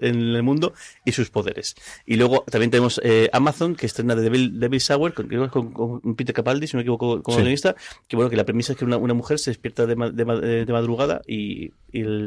en 0.00 0.34
el 0.34 0.42
mundo 0.42 0.72
y 1.04 1.12
sus 1.12 1.30
poderes. 1.30 1.74
Y 2.06 2.16
luego 2.16 2.44
también 2.50 2.70
tenemos 2.70 3.00
eh, 3.04 3.28
Amazon, 3.32 3.74
que 3.74 3.86
estrena 3.86 4.14
de 4.14 4.22
Devil, 4.22 4.60
Devil 4.60 4.80
Sour, 4.80 5.14
con, 5.14 5.70
con, 5.72 6.14
Peter 6.14 6.34
Capaldi, 6.34 6.66
si 6.66 6.76
no 6.76 6.78
me 6.78 6.82
equivoco, 6.82 7.22
como 7.22 7.36
guionista, 7.38 7.74
que 8.08 8.16
bueno, 8.16 8.30
que 8.30 8.36
la 8.36 8.44
premisa 8.44 8.72
es 8.72 8.78
que 8.78 8.84
una, 8.84 8.96
una 8.96 9.14
mujer 9.14 9.38
se 9.38 9.50
despierta 9.50 9.86
de, 9.86 9.94
de, 9.94 10.72
madrugada 10.72 11.22
y, 11.26 11.72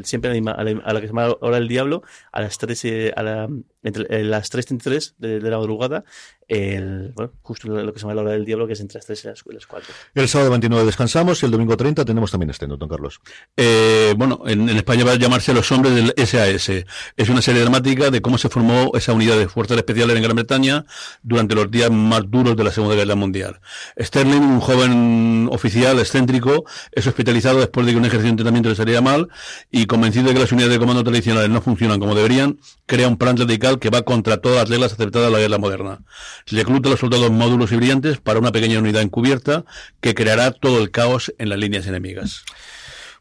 siempre 0.02 0.30
a 0.30 0.34
la, 0.34 0.52
a 0.52 0.92
la, 0.92 1.00
que 1.00 1.06
se 1.06 1.12
llama 1.12 1.36
Hora 1.40 1.58
del 1.58 1.68
Diablo, 1.68 2.02
a 2.32 2.40
las 2.40 2.58
3, 2.58 2.84
eh, 2.84 3.12
a 3.16 3.22
la, 3.24 3.48
entre 3.84 4.06
eh, 4.08 4.24
las 4.24 4.50
3.33 4.52 5.14
de, 5.18 5.40
de 5.40 5.50
la 5.50 5.58
madrugada 5.58 6.04
el, 6.48 7.12
bueno, 7.14 7.32
justo 7.42 7.68
lo 7.68 7.92
que 7.92 7.98
se 7.98 8.04
llama 8.04 8.14
la 8.14 8.22
hora 8.22 8.32
del 8.32 8.44
diablo, 8.44 8.66
que 8.66 8.74
es 8.74 8.80
entre 8.80 8.98
las 8.98 9.06
3 9.06 9.24
y 9.24 9.52
las 9.54 9.66
4. 9.66 9.94
El 10.14 10.28
sábado 10.28 10.50
29 10.50 10.84
descansamos 10.84 11.42
y 11.42 11.46
el 11.46 11.52
domingo 11.52 11.76
30 11.76 12.04
tenemos 12.04 12.30
también 12.30 12.50
este, 12.50 12.66
don 12.66 12.88
Carlos? 12.88 13.20
Eh, 13.56 14.14
bueno, 14.16 14.42
en, 14.46 14.68
España 14.68 15.04
va 15.04 15.12
a 15.12 15.16
llamarse 15.16 15.54
Los 15.54 15.70
Hombres 15.72 15.94
del 15.94 16.14
SAS. 16.26 16.70
Es 17.16 17.28
una 17.28 17.40
serie 17.40 17.62
dramática 17.62 18.10
de 18.10 18.20
cómo 18.20 18.38
se 18.38 18.48
formó 18.48 18.92
esa 18.94 19.12
unidad 19.12 19.38
de 19.38 19.48
fuerzas 19.48 19.76
especiales 19.76 20.16
en 20.16 20.22
Gran 20.22 20.36
Bretaña 20.36 20.84
durante 21.22 21.54
los 21.54 21.70
días 21.70 21.90
más 21.90 22.30
duros 22.30 22.56
de 22.56 22.64
la 22.64 22.72
Segunda 22.72 22.96
Guerra 22.96 23.14
Mundial. 23.14 23.60
Sterling, 23.98 24.42
un 24.42 24.60
joven 24.60 25.48
oficial 25.50 25.98
excéntrico, 25.98 26.64
es 26.92 27.06
hospitalizado 27.06 27.58
después 27.58 27.86
de 27.86 27.92
que 27.92 27.98
un 27.98 28.04
ejercicio 28.04 28.26
de 28.26 28.30
entrenamiento 28.30 28.68
le 28.68 28.74
saliera 28.74 29.00
mal 29.00 29.28
y 29.70 29.86
convencido 29.86 30.28
de 30.28 30.34
que 30.34 30.40
las 30.40 30.52
unidades 30.52 30.74
de 30.74 30.78
comando 30.78 31.02
tradicionales 31.02 31.50
no 31.50 31.62
funcionan 31.62 32.00
como 32.00 32.14
deberían, 32.14 32.58
crea 32.86 33.08
un 33.08 33.16
plan 33.16 33.36
que 33.78 33.90
va 33.90 34.02
contra 34.02 34.38
todas 34.38 34.58
las 34.58 34.68
reglas 34.68 34.92
aceptadas 34.92 35.28
de 35.28 35.32
la 35.32 35.40
guerra 35.40 35.58
moderna 35.58 36.00
recluta 36.46 36.88
a 36.88 36.92
los 36.92 37.00
soldados 37.00 37.30
módulos 37.30 37.72
y 37.72 37.76
brillantes 37.76 38.18
para 38.18 38.38
una 38.38 38.52
pequeña 38.52 38.78
unidad 38.78 39.02
encubierta 39.02 39.64
que 40.00 40.14
creará 40.14 40.52
todo 40.52 40.78
el 40.80 40.90
caos 40.90 41.32
en 41.38 41.48
las 41.48 41.58
líneas 41.58 41.86
enemigas. 41.86 42.44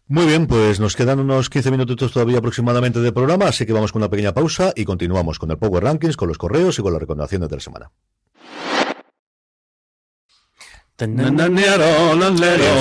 Muy 0.07 0.25
bien, 0.25 0.47
pues 0.47 0.79
nos 0.79 0.95
quedan 0.95 1.19
unos 1.19 1.49
15 1.49 1.71
minutos 1.71 2.11
todavía 2.11 2.39
aproximadamente 2.39 2.99
de 2.99 3.11
programa, 3.11 3.45
así 3.45 3.65
que 3.65 3.73
vamos 3.73 3.91
con 3.91 4.01
una 4.01 4.09
pequeña 4.09 4.33
pausa 4.33 4.73
y 4.75 4.83
continuamos 4.83 5.39
con 5.39 5.49
el 5.51 5.57
Power 5.57 5.83
Rankings, 5.83 6.17
con 6.17 6.27
los 6.27 6.37
correos 6.37 6.77
y 6.77 6.81
con 6.81 6.91
las 6.91 7.01
recomendaciones 7.01 7.49
de 7.49 7.55
la 7.55 7.61
semana. 7.61 7.91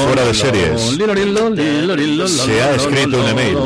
Fuera 0.07 0.25
de 0.25 0.35
series. 0.35 0.81
Se 2.31 2.63
ha 2.63 2.75
escrito 2.75 3.21
un 3.21 3.29
email. 3.29 3.59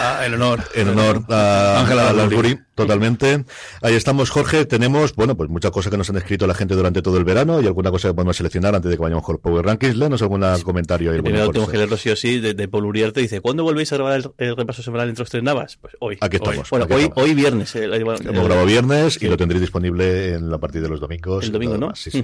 Ah, 0.00 0.22
en 0.24 0.34
honor. 0.34 0.60
En 0.74 0.88
honor 0.88 1.24
a 1.28 1.80
Ángela 1.80 2.12
Lansbury, 2.12 2.58
totalmente. 2.74 3.44
Ahí 3.82 3.94
estamos, 3.94 4.30
Jorge. 4.30 4.64
Tenemos, 4.64 5.14
bueno, 5.14 5.36
pues 5.36 5.50
muchas 5.50 5.70
cosas 5.70 5.90
que 5.90 5.98
nos 5.98 6.08
han 6.10 6.16
escrito 6.16 6.46
la 6.46 6.54
gente 6.54 6.74
durante 6.74 7.02
todo 7.02 7.16
el 7.18 7.24
verano 7.24 7.60
y 7.60 7.66
alguna 7.66 7.90
cosa 7.90 8.08
que 8.08 8.14
podemos 8.14 8.36
seleccionar 8.36 8.74
antes 8.74 8.90
de 8.90 8.96
que 8.96 9.02
vayamos 9.02 9.24
con 9.24 9.38
Power 9.38 9.64
Rankings. 9.64 9.96
Léanos 9.96 10.22
algún 10.22 10.44
comentario. 10.62 11.14
Y 11.14 11.22
primero 11.22 11.50
tengo 11.50 11.66
que 11.66 11.76
leerlo 11.76 11.96
sí 11.96 12.10
o 12.10 12.16
sí 12.16 12.40
de, 12.40 12.54
de 12.54 12.68
Paul 12.68 12.86
Uriarte. 12.86 13.20
Dice, 13.20 13.40
¿cuándo 13.40 13.64
volvéis 13.64 13.92
a 13.92 13.96
grabar 13.96 14.22
el, 14.38 14.56
repaso 14.56 14.82
semanal 14.82 15.08
entre 15.08 15.22
los 15.22 15.30
tres 15.30 15.42
navas? 15.42 15.76
Pues 15.80 15.94
hoy. 16.00 16.18
Aquí 16.20 16.36
estamos. 16.36 16.70
Bueno, 16.70 16.86
hoy, 16.90 17.10
hoy 17.14 17.34
viernes. 17.34 17.74
Eh, 17.76 17.84
Hemos 17.84 18.22
grabado 18.22 18.66
viernes 18.66 19.20
y 19.20 19.26
lo 19.26 19.36
tendréis 19.36 19.60
disponible 19.60 20.34
en 20.34 20.50
la 20.50 20.58
partida 20.58 20.82
de 20.82 20.88
los 20.88 21.00
domingos. 21.00 21.44
El 21.44 21.52
domingo, 21.52 21.76
¿no? 21.76 21.94
Sí, 21.94 22.10
sí. 22.10 22.22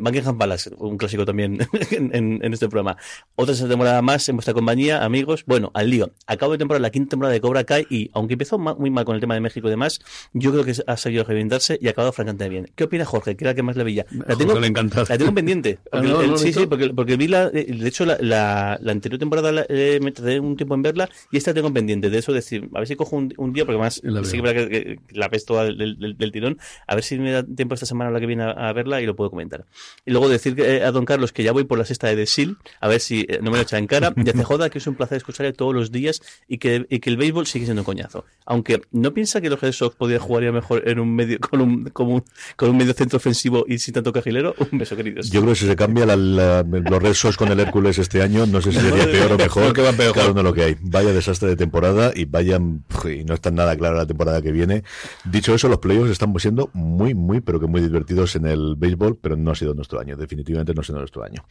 Buckingham 0.00 0.38
Palace, 0.38 0.70
un 0.78 0.98
clásico 0.98 1.24
también 1.24 1.58
en, 1.90 2.40
en, 2.42 2.52
este 2.52 2.68
programa. 2.68 2.96
Otra 3.36 3.54
temporada 3.54 4.02
más 4.02 4.28
en 4.28 4.36
vuestra 4.36 4.54
compañía, 4.54 5.04
amigos. 5.04 5.44
Bueno, 5.46 5.70
al 5.74 5.90
lío. 5.90 6.10
Acabo 6.26 6.52
de 6.52 6.58
temporada, 6.58 6.82
la 6.82 6.90
quinta 6.90 7.10
temporada 7.10 7.32
de 7.32 7.40
Cobra 7.40 7.64
Kai 7.64 7.86
y, 7.90 8.10
aunque 8.12 8.34
empezó 8.34 8.58
muy 8.58 8.90
mal 8.90 9.04
con 9.04 9.14
el 9.14 9.20
tema 9.20 9.34
de 9.34 9.40
México 9.40 9.68
y 9.68 9.70
demás, 9.70 10.00
yo 10.32 10.52
creo 10.52 10.64
que 10.64 10.74
ha 10.86 10.96
seguido 10.96 11.24
reventarse 11.24 11.78
y 11.80 11.88
ha 11.88 11.90
acabado 11.90 12.12
francamente 12.12 12.48
bien. 12.48 12.70
¿Qué 12.74 12.84
opina 12.84 13.04
Jorge? 13.04 13.36
¿Qué 13.36 13.44
era 13.44 13.54
que 13.54 13.62
más 13.62 13.76
le 13.76 13.84
veía? 13.84 14.06
La 14.26 14.36
tengo, 14.36 14.58
le 14.58 14.70
la 14.70 15.18
tengo 15.18 15.34
pendiente. 15.34 15.78
sí, 16.36 16.52
sí, 16.52 16.66
porque, 16.66 16.90
porque, 16.90 17.16
vi 17.16 17.28
la, 17.28 17.50
de 17.50 17.88
hecho, 17.88 18.04
la, 18.04 18.18
la, 18.20 18.92
anterior 18.92 19.18
temporada 19.18 19.66
eh, 19.68 19.98
me 20.02 20.12
tardé 20.12 20.40
un 20.40 20.56
tiempo 20.56 20.74
en 20.74 20.82
verla 20.82 21.08
y 21.30 21.36
esta 21.36 21.54
tengo 21.54 21.72
pendiente. 21.72 22.10
De 22.10 22.18
eso 22.18 22.32
decir, 22.32 22.68
a 22.74 22.78
ver 22.78 22.88
si 22.88 22.96
cojo 22.96 23.16
un, 23.16 23.52
día, 23.52 23.64
porque 23.64 23.78
más 23.78 24.02
sí 24.24 24.40
que, 24.40 24.98
la 25.10 25.28
ves 25.28 25.44
toda 25.44 25.64
del, 25.64 26.16
del, 26.16 26.32
tirón, 26.32 26.58
a 26.86 26.94
ver 26.94 27.04
si 27.04 27.18
me 27.18 27.32
da 27.32 27.42
tiempo 27.42 27.74
esta 27.74 27.86
semana 27.86 28.10
la 28.10 28.20
que 28.20 28.26
viene 28.26 28.44
a, 28.44 28.72
verla 28.72 29.00
y 29.00 29.06
lo 29.06 29.16
puedo 29.20 29.30
comentar. 29.30 29.66
Y 30.06 30.12
luego 30.12 30.30
decir 30.30 30.58
eh, 30.58 30.82
a 30.82 30.90
don 30.92 31.04
Carlos 31.04 31.30
que 31.30 31.42
ya 31.42 31.52
voy 31.52 31.64
por 31.64 31.78
la 31.78 31.84
sexta 31.84 32.06
de 32.06 32.16
The 32.16 32.24
Seal, 32.24 32.56
a 32.80 32.88
ver 32.88 33.00
si 33.00 33.26
eh, 33.28 33.38
no 33.42 33.50
me 33.50 33.58
lo 33.58 33.62
echa 33.64 33.76
en 33.76 33.86
cara, 33.86 34.14
y 34.16 34.30
hace 34.30 34.44
joda 34.44 34.70
que 34.70 34.78
es 34.78 34.86
un 34.86 34.94
placer 34.94 35.18
escucharle 35.18 35.52
todos 35.52 35.74
los 35.74 35.92
días 35.92 36.22
y 36.48 36.56
que, 36.56 36.86
y 36.88 37.00
que 37.00 37.10
el 37.10 37.18
béisbol 37.18 37.46
sigue 37.46 37.66
siendo 37.66 37.82
un 37.82 37.84
coñazo. 37.84 38.24
Aunque 38.46 38.80
no 38.92 39.12
piensa 39.12 39.42
que 39.42 39.50
los 39.50 39.60
Red 39.60 39.72
Sox 39.72 39.94
podrían 39.94 40.20
jugar 40.20 40.50
mejor 40.52 40.88
en 40.88 40.98
un 40.98 41.14
medio, 41.14 41.38
con 41.38 41.60
un, 41.60 41.84
con 41.90 42.10
un, 42.10 42.24
con 42.56 42.70
un 42.70 42.78
medio 42.78 42.94
centro 42.94 43.18
ofensivo 43.18 43.66
y 43.68 43.78
sin 43.78 43.92
tanto 43.92 44.10
cajilero, 44.10 44.54
un 44.72 44.78
beso, 44.78 44.96
queridos. 44.96 45.30
Yo 45.30 45.42
creo 45.42 45.52
que 45.52 45.60
si 45.60 45.66
se 45.66 45.76
cambia 45.76 46.06
los 46.06 47.02
Red 47.02 47.12
Sox 47.12 47.36
con 47.36 47.48
el 47.48 47.60
Hércules 47.60 47.98
este 47.98 48.22
año, 48.22 48.46
no 48.46 48.62
sé 48.62 48.72
si 48.72 48.78
sería 48.78 49.04
peor 49.04 49.32
o 49.32 49.36
mejor. 49.36 49.74
que 49.74 49.82
va 49.82 49.92
peor. 49.92 50.14
Cada 50.14 50.30
uno 50.30 50.42
lo 50.42 50.54
que 50.54 50.64
hay. 50.64 50.76
Vaya 50.80 51.12
desastre 51.12 51.50
de 51.50 51.56
temporada 51.56 52.12
y 52.14 52.24
vayan, 52.24 52.84
y 53.04 53.24
no 53.24 53.34
está 53.34 53.50
nada 53.50 53.76
claro 53.76 53.96
la 53.96 54.06
temporada 54.06 54.40
que 54.40 54.52
viene. 54.52 54.82
Dicho 55.24 55.54
eso, 55.54 55.68
los 55.68 55.78
playoffs 55.78 56.10
están 56.10 56.32
siendo 56.38 56.70
muy, 56.72 57.14
muy, 57.14 57.40
pero 57.40 57.60
que 57.60 57.66
muy 57.66 57.80
divertidos 57.80 58.36
en 58.36 58.46
el 58.46 58.74
béisbol, 58.76 59.09
pero 59.16 59.36
no 59.36 59.50
ha 59.50 59.54
sido 59.54 59.74
nuestro 59.74 60.00
año. 60.00 60.16
Definitivamente 60.16 60.74
no 60.74 60.80
ha 60.80 60.84
sido 60.84 60.98
nuestro 60.98 61.22
año. 61.22 61.44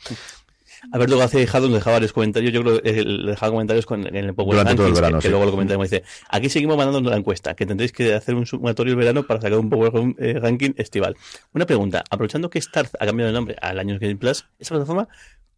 A 0.91 0.97
ver, 0.97 1.09
luego 1.09 1.23
hace 1.23 1.39
dejado, 1.39 1.67
nos 1.67 1.75
dejaba 1.75 1.95
varios 1.95 2.13
comentarios. 2.13 2.53
Yo 2.53 2.61
creo 2.61 2.81
que 2.81 3.03
le 3.03 3.31
dejaba 3.31 3.51
comentarios 3.51 3.85
con, 3.85 4.05
en 4.05 4.15
el 4.15 4.33
Power 4.33 4.57
Durante 4.57 4.81
Rankings, 4.81 4.95
verano, 4.95 5.19
que, 5.19 5.29
luego 5.29 5.45
lo 5.45 5.51
comentamos. 5.51 5.89
Dice: 5.89 6.03
Aquí 6.29 6.49
seguimos 6.49 6.77
mandando 6.77 7.09
la 7.09 7.17
encuesta, 7.17 7.53
que 7.53 7.65
tendréis 7.65 7.91
que 7.91 8.13
hacer 8.13 8.35
un 8.35 8.45
sumatorio 8.45 8.93
el 8.93 8.99
verano 8.99 9.23
para 9.23 9.41
sacar 9.41 9.59
un 9.59 9.69
Power 9.69 9.91
eh, 10.19 10.39
Ranking 10.39 10.71
estival. 10.77 11.17
Una 11.53 11.65
pregunta: 11.65 12.03
aprovechando 12.09 12.49
que 12.49 12.61
Starz 12.61 12.91
ha 12.99 13.05
cambiado 13.05 13.27
de 13.31 13.33
nombre 13.33 13.55
al 13.61 13.79
año 13.79 13.97
Game 13.99 14.15
Plus, 14.15 14.45
¿esa 14.57 14.75
plataforma 14.75 15.09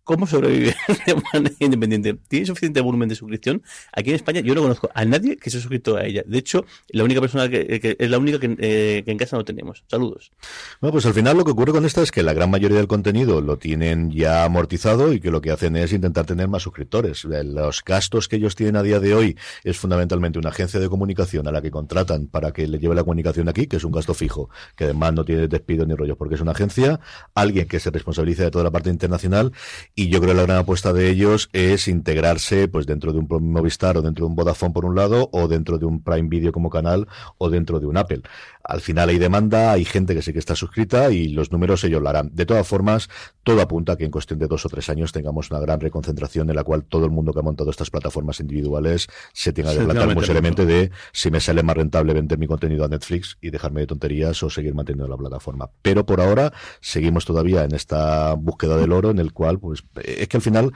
cómo 0.03 0.27
sobrevivir 0.27 0.75
de 1.05 1.15
manera 1.33 1.55
independiente. 1.59 2.17
¿Tiene 2.27 2.45
suficiente 2.45 2.81
volumen 2.81 3.09
de 3.09 3.15
suscripción? 3.15 3.63
Aquí 3.93 4.09
en 4.09 4.15
España 4.15 4.41
yo 4.41 4.55
no 4.55 4.61
conozco 4.61 4.89
a 4.93 5.05
nadie 5.05 5.37
que 5.37 5.49
se 5.49 5.57
ha 5.57 5.61
suscrito 5.61 5.97
a 5.97 6.05
ella. 6.05 6.23
De 6.25 6.37
hecho, 6.37 6.65
la 6.89 7.03
única 7.03 7.21
persona 7.21 7.49
que, 7.49 7.95
es 7.97 8.09
la 8.09 8.17
única 8.17 8.39
eh, 8.41 9.03
que, 9.05 9.11
en 9.11 9.17
casa 9.17 9.37
no 9.37 9.45
tenemos. 9.45 9.83
Saludos. 9.87 10.31
Bueno, 10.79 10.93
pues 10.93 11.05
al 11.05 11.13
final 11.13 11.37
lo 11.37 11.45
que 11.45 11.51
ocurre 11.51 11.71
con 11.71 11.85
esta 11.85 12.01
es 12.01 12.11
que 12.11 12.23
la 12.23 12.33
gran 12.33 12.49
mayoría 12.49 12.77
del 12.77 12.87
contenido 12.87 13.41
lo 13.41 13.57
tienen 13.57 14.11
ya 14.11 14.43
amortizado 14.43 15.13
y 15.13 15.19
que 15.19 15.31
lo 15.31 15.41
que 15.41 15.51
hacen 15.51 15.75
es 15.75 15.93
intentar 15.93 16.25
tener 16.25 16.47
más 16.47 16.63
suscriptores. 16.63 17.23
Los 17.25 17.83
gastos 17.83 18.27
que 18.27 18.37
ellos 18.37 18.55
tienen 18.55 18.75
a 18.75 18.83
día 18.83 18.99
de 18.99 19.13
hoy 19.13 19.37
es 19.63 19.77
fundamentalmente 19.77 20.39
una 20.39 20.49
agencia 20.49 20.79
de 20.79 20.89
comunicación 20.89 21.47
a 21.47 21.51
la 21.51 21.61
que 21.61 21.71
contratan 21.71 22.27
para 22.27 22.51
que 22.51 22.67
le 22.67 22.79
lleve 22.79 22.95
la 22.95 23.03
comunicación 23.03 23.49
aquí, 23.49 23.67
que 23.67 23.77
es 23.77 23.83
un 23.83 23.91
gasto 23.91 24.13
fijo, 24.13 24.49
que 24.75 24.85
además 24.85 25.13
no 25.13 25.25
tiene 25.25 25.47
despido 25.47 25.85
ni 25.85 25.95
rollos 25.95 26.17
porque 26.17 26.35
es 26.35 26.41
una 26.41 26.51
agencia, 26.51 26.99
alguien 27.35 27.67
que 27.67 27.79
se 27.79 27.91
responsabiliza 27.91 28.43
de 28.43 28.51
toda 28.51 28.63
la 28.63 28.71
parte 28.71 28.89
internacional 28.89 29.51
y 29.95 30.09
yo 30.09 30.19
creo 30.19 30.33
que 30.33 30.37
la 30.37 30.43
gran 30.43 30.57
apuesta 30.57 30.93
de 30.93 31.09
ellos 31.09 31.49
es 31.53 31.87
integrarse 31.87 32.67
pues 32.67 32.85
dentro 32.85 33.13
de 33.13 33.19
un 33.19 33.51
Movistar 33.51 33.97
o 33.97 34.01
dentro 34.01 34.25
de 34.25 34.29
un 34.29 34.35
Vodafone 34.35 34.73
por 34.73 34.85
un 34.85 34.95
lado 34.95 35.29
o 35.31 35.47
dentro 35.47 35.77
de 35.77 35.85
un 35.85 36.01
Prime 36.01 36.29
Video 36.29 36.51
como 36.51 36.69
canal 36.69 37.07
o 37.37 37.49
dentro 37.49 37.79
de 37.79 37.87
un 37.87 37.97
Apple. 37.97 38.21
Al 38.63 38.81
final 38.81 39.09
hay 39.09 39.17
demanda, 39.17 39.71
hay 39.71 39.85
gente 39.85 40.13
que 40.15 40.21
sí 40.21 40.33
que 40.33 40.39
está 40.39 40.55
suscrita 40.55 41.11
y 41.11 41.29
los 41.29 41.51
números 41.51 41.83
ellos 41.83 42.01
lo 42.01 42.09
harán. 42.09 42.31
De 42.33 42.45
todas 42.45 42.67
formas, 42.67 43.09
todo 43.43 43.61
apunta 43.61 43.93
a 43.93 43.95
que 43.97 44.05
en 44.05 44.11
cuestión 44.11 44.39
de 44.39 44.47
dos 44.47 44.65
o 44.65 44.69
tres 44.69 44.89
años 44.89 45.11
tengamos 45.11 45.51
una 45.51 45.59
gran 45.59 45.79
reconcentración 45.79 46.49
en 46.49 46.55
la 46.55 46.63
cual 46.63 46.83
todo 46.83 47.05
el 47.05 47.11
mundo 47.11 47.33
que 47.33 47.39
ha 47.39 47.43
montado 47.43 47.69
estas 47.69 47.89
plataformas 47.89 48.39
individuales 48.39 49.07
se 49.33 49.53
tenga 49.53 49.73
que 49.73 49.83
plantar 49.83 50.13
muy 50.13 50.25
seriamente 50.25 50.65
de 50.65 50.91
si 51.11 51.31
me 51.31 51.39
sale 51.39 51.63
más 51.63 51.75
rentable 51.75 52.13
vender 52.13 52.37
mi 52.37 52.47
contenido 52.47 52.85
a 52.85 52.87
Netflix 52.87 53.37
y 53.41 53.49
dejarme 53.49 53.81
de 53.81 53.87
tonterías 53.87 54.41
o 54.43 54.49
seguir 54.49 54.73
manteniendo 54.73 55.07
la 55.07 55.17
plataforma. 55.17 55.69
Pero 55.81 56.05
por 56.05 56.21
ahora 56.21 56.53
seguimos 56.79 57.25
todavía 57.25 57.63
en 57.63 57.73
esta 57.73 58.33
búsqueda 58.33 58.77
del 58.77 58.91
oro 58.91 59.11
en 59.11 59.19
el 59.19 59.33
cual, 59.33 59.59
pues, 59.59 59.83
es 60.03 60.27
que 60.27 60.37
al 60.37 60.43
final 60.43 60.71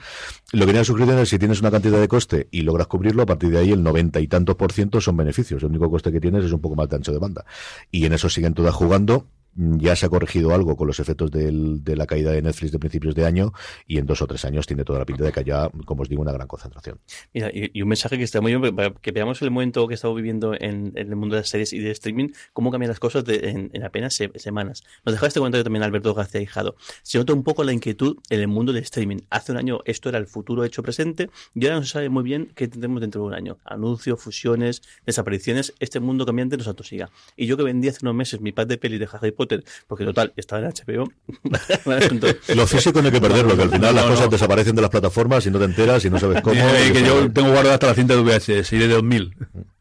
lo 0.52 0.60
que 0.60 0.72
tienes 0.72 0.86
suscripción 0.86 1.18
es 1.18 1.28
si 1.28 1.38
tienes 1.38 1.60
una 1.60 1.70
cantidad 1.70 2.00
de 2.00 2.08
coste 2.08 2.48
y 2.50 2.62
logras 2.62 2.86
cubrirlo, 2.86 3.22
a 3.22 3.26
partir 3.26 3.50
de 3.50 3.58
ahí 3.58 3.72
el 3.72 3.82
noventa 3.82 4.20
y 4.20 4.28
tantos 4.28 4.56
por 4.56 4.72
ciento 4.72 5.00
son 5.00 5.16
beneficios. 5.16 5.62
El 5.62 5.70
único 5.70 5.90
coste 5.90 6.12
que 6.12 6.20
tienes 6.20 6.44
es 6.44 6.52
un 6.52 6.60
poco 6.60 6.76
más 6.76 6.88
de 6.88 6.96
ancho 6.96 7.12
de 7.12 7.18
banda. 7.18 7.44
Y 7.90 8.06
en 8.06 8.12
eso 8.12 8.28
siguen 8.28 8.54
todas 8.54 8.74
jugando 8.74 9.26
ya 9.56 9.96
se 9.96 10.06
ha 10.06 10.08
corregido 10.08 10.54
algo 10.54 10.76
con 10.76 10.86
los 10.86 11.00
efectos 11.00 11.30
del, 11.30 11.82
de 11.82 11.96
la 11.96 12.06
caída 12.06 12.30
de 12.32 12.42
Netflix 12.42 12.72
de 12.72 12.78
principios 12.78 13.14
de 13.14 13.24
año 13.24 13.52
y 13.86 13.98
en 13.98 14.06
dos 14.06 14.20
o 14.22 14.26
tres 14.26 14.44
años 14.44 14.66
tiene 14.66 14.84
toda 14.84 14.98
la 14.98 15.06
pinta 15.06 15.24
de 15.24 15.32
que 15.32 15.40
haya, 15.40 15.70
como 15.84 16.02
os 16.02 16.08
digo, 16.08 16.22
una 16.22 16.32
gran 16.32 16.46
concentración. 16.46 16.98
Mira, 17.32 17.50
y, 17.52 17.80
un 17.80 17.88
mensaje 17.88 18.18
que 18.18 18.24
está 18.24 18.40
muy 18.40 18.54
bien, 18.54 18.74
para 18.74 18.90
que 18.90 19.12
veamos 19.12 19.40
el 19.42 19.50
momento 19.50 19.86
que 19.88 19.94
estamos 19.94 20.16
viviendo 20.16 20.54
en, 20.54 20.92
el 20.94 21.16
mundo 21.16 21.36
de 21.36 21.42
las 21.42 21.48
series 21.48 21.72
y 21.72 21.78
de 21.78 21.90
streaming, 21.90 22.28
cómo 22.52 22.70
cambian 22.70 22.90
las 22.90 23.00
cosas 23.00 23.24
en, 23.28 23.70
apenas 23.82 24.14
semanas. 24.36 24.84
Nos 25.04 25.14
dejaba 25.14 25.28
este 25.28 25.40
comentario 25.40 25.64
también 25.64 25.82
Alberto 25.82 26.14
García 26.14 26.40
Hijado. 26.40 26.76
Se 27.02 27.18
nota 27.18 27.32
un 27.32 27.42
poco 27.42 27.64
la 27.64 27.72
inquietud 27.72 28.18
en 28.30 28.40
el 28.40 28.48
mundo 28.48 28.72
del 28.72 28.82
streaming. 28.82 29.18
Hace 29.30 29.52
un 29.52 29.58
año 29.58 29.80
esto 29.84 30.08
era 30.08 30.18
el 30.18 30.26
futuro 30.26 30.64
hecho 30.64 30.82
presente 30.82 31.30
y 31.54 31.64
ahora 31.64 31.76
no 31.76 31.84
se 31.84 31.92
sabe 31.92 32.08
muy 32.08 32.22
bien 32.22 32.50
qué 32.54 32.68
tendremos 32.68 33.00
dentro 33.00 33.22
de 33.22 33.28
un 33.28 33.34
año. 33.34 33.58
Anuncios, 33.64 34.20
fusiones, 34.20 34.82
desapariciones, 35.04 35.74
este 35.78 36.00
mundo 36.00 36.26
cambiante 36.26 36.56
nos 36.56 36.68
atosiga. 36.68 37.10
Y 37.36 37.46
yo 37.46 37.56
que 37.56 37.62
vendí 37.62 37.88
hace 37.88 38.00
unos 38.02 38.14
meses 38.14 38.40
mi 38.40 38.52
pad 38.52 38.66
de 38.66 38.78
peli 38.78 38.98
de 38.98 39.08
Harry 39.10 39.32
Potter 39.32 39.45
porque 39.86 40.04
total, 40.04 40.32
estaba 40.36 40.62
en 40.62 40.72
HBO. 40.72 41.10
lo 42.54 42.66
físico 42.66 43.00
no 43.00 43.08
hay 43.08 43.12
que 43.12 43.20
perderlo, 43.20 43.56
que 43.56 43.62
al 43.62 43.70
final 43.70 43.94
las 43.94 44.04
cosas 44.04 44.30
desaparecen 44.30 44.76
de 44.76 44.82
las 44.82 44.90
plataformas 44.90 45.46
y 45.46 45.50
no 45.50 45.58
te 45.58 45.64
enteras 45.64 46.04
y 46.04 46.10
no 46.10 46.18
sabes 46.18 46.42
cómo. 46.42 46.60
que 46.92 47.02
yo 47.02 47.30
tengo 47.32 47.50
guardada 47.50 47.74
hasta 47.74 47.86
la 47.88 47.94
cinta 47.94 48.14
de 48.14 48.22
VHS 48.22 48.72
y 48.72 48.78
de 48.78 48.88
2000. 48.88 49.36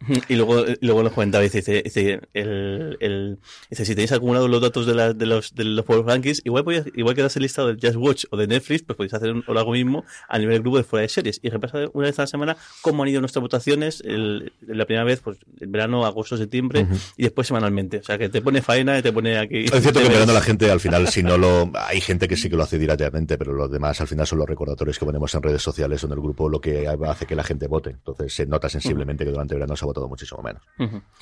Y 0.30 0.36
luego, 0.36 0.64
luego 0.82 1.04
nos 1.04 1.14
comentaba, 1.14 1.44
dice, 1.44 1.82
dice, 1.84 2.22
el, 2.34 2.98
el, 3.00 3.40
dice, 3.70 3.86
si 3.86 3.96
tenéis 3.96 4.12
acumulados 4.12 4.50
los 4.50 4.62
datos 4.62 4.86
de, 4.86 4.94
la, 4.94 5.14
de 5.14 5.26
los 5.26 5.56
de 5.56 5.64
los 5.64 5.86
Power 5.86 6.06
Rankings, 6.06 6.42
igual 6.46 6.64
podéis, 6.64 6.86
igual 6.96 7.16
que 7.16 7.22
das 7.22 7.36
el 7.36 7.44
listado 7.44 7.74
de 7.74 7.80
Just 7.82 7.98
Watch 7.98 8.26
o 8.30 8.38
de 8.38 8.48
Netflix, 8.48 8.84
pues 8.84 8.98
podéis 8.98 9.14
hacer 9.14 9.32
un, 9.32 9.44
algo 9.48 9.72
mismo 9.72 10.06
a 10.28 10.38
nivel 10.38 10.56
del 10.56 10.62
grupo 10.62 10.78
de 10.78 10.84
fuera 10.84 11.02
de 11.02 11.10
series. 11.10 11.40
Y 11.42 11.50
repasar 11.50 11.90
una 11.94 12.08
vez 12.08 12.20
a 12.20 12.24
la 12.24 12.28
semana 12.28 12.58
cómo 12.82 13.04
han 13.04 13.10
ido 13.10 13.20
nuestras 13.20 13.42
votaciones, 13.42 14.02
el, 14.06 14.54
la 14.62 14.86
primera 14.86 15.04
vez, 15.04 15.22
pues, 15.22 15.38
el 15.60 15.68
verano, 15.68 16.06
agosto, 16.06 16.38
septiembre, 16.38 16.88
y 17.18 17.24
después 17.24 17.48
semanalmente. 17.48 17.98
O 17.98 18.04
sea, 18.04 18.18
que 18.18 18.30
te 18.30 18.42
pone 18.42 18.62
faena 18.62 19.00
y 19.00 19.02
te 19.02 19.12
pone 19.12 19.38
aquí. 19.38 19.55
Es 19.64 19.82
cierto 19.82 20.02
que 20.02 20.10
mirando 20.10 20.32
a 20.32 20.36
la 20.36 20.42
gente, 20.42 20.70
al 20.70 20.80
final, 20.80 21.08
si 21.08 21.24
no 21.24 21.38
lo, 21.38 21.72
hay 21.76 22.02
gente 22.02 22.28
que 22.28 22.36
sí 22.36 22.50
que 22.50 22.58
lo 22.58 22.64
hace 22.64 22.78
directamente, 22.78 23.38
pero 23.38 23.54
los 23.54 23.72
demás, 23.72 24.02
al 24.02 24.08
final, 24.08 24.28
son 24.28 24.40
los 24.40 24.48
recordatorios 24.48 25.00
que 25.00 25.06
ponemos 25.06 25.34
en 25.34 25.42
redes 25.42 25.62
sociales 25.62 26.04
o 26.04 26.08
en 26.08 26.14
el 26.14 26.20
grupo 26.20 26.50
lo 26.50 26.60
que 26.60 26.88
hace 26.88 27.26
que 27.26 27.36
la 27.36 27.44
gente 27.44 27.68
vote. 27.68 27.92
Entonces, 27.92 28.34
se 28.34 28.46
nota 28.46 28.68
sensiblemente 28.70 29.24
que 29.24 29.32
durante 29.32 29.54
el 29.54 29.60
verano 29.60 29.76
se 29.76 29.86
ha 29.86 29.88
votado 29.88 30.08
muchísimo 30.10 30.42
menos. 30.42 30.62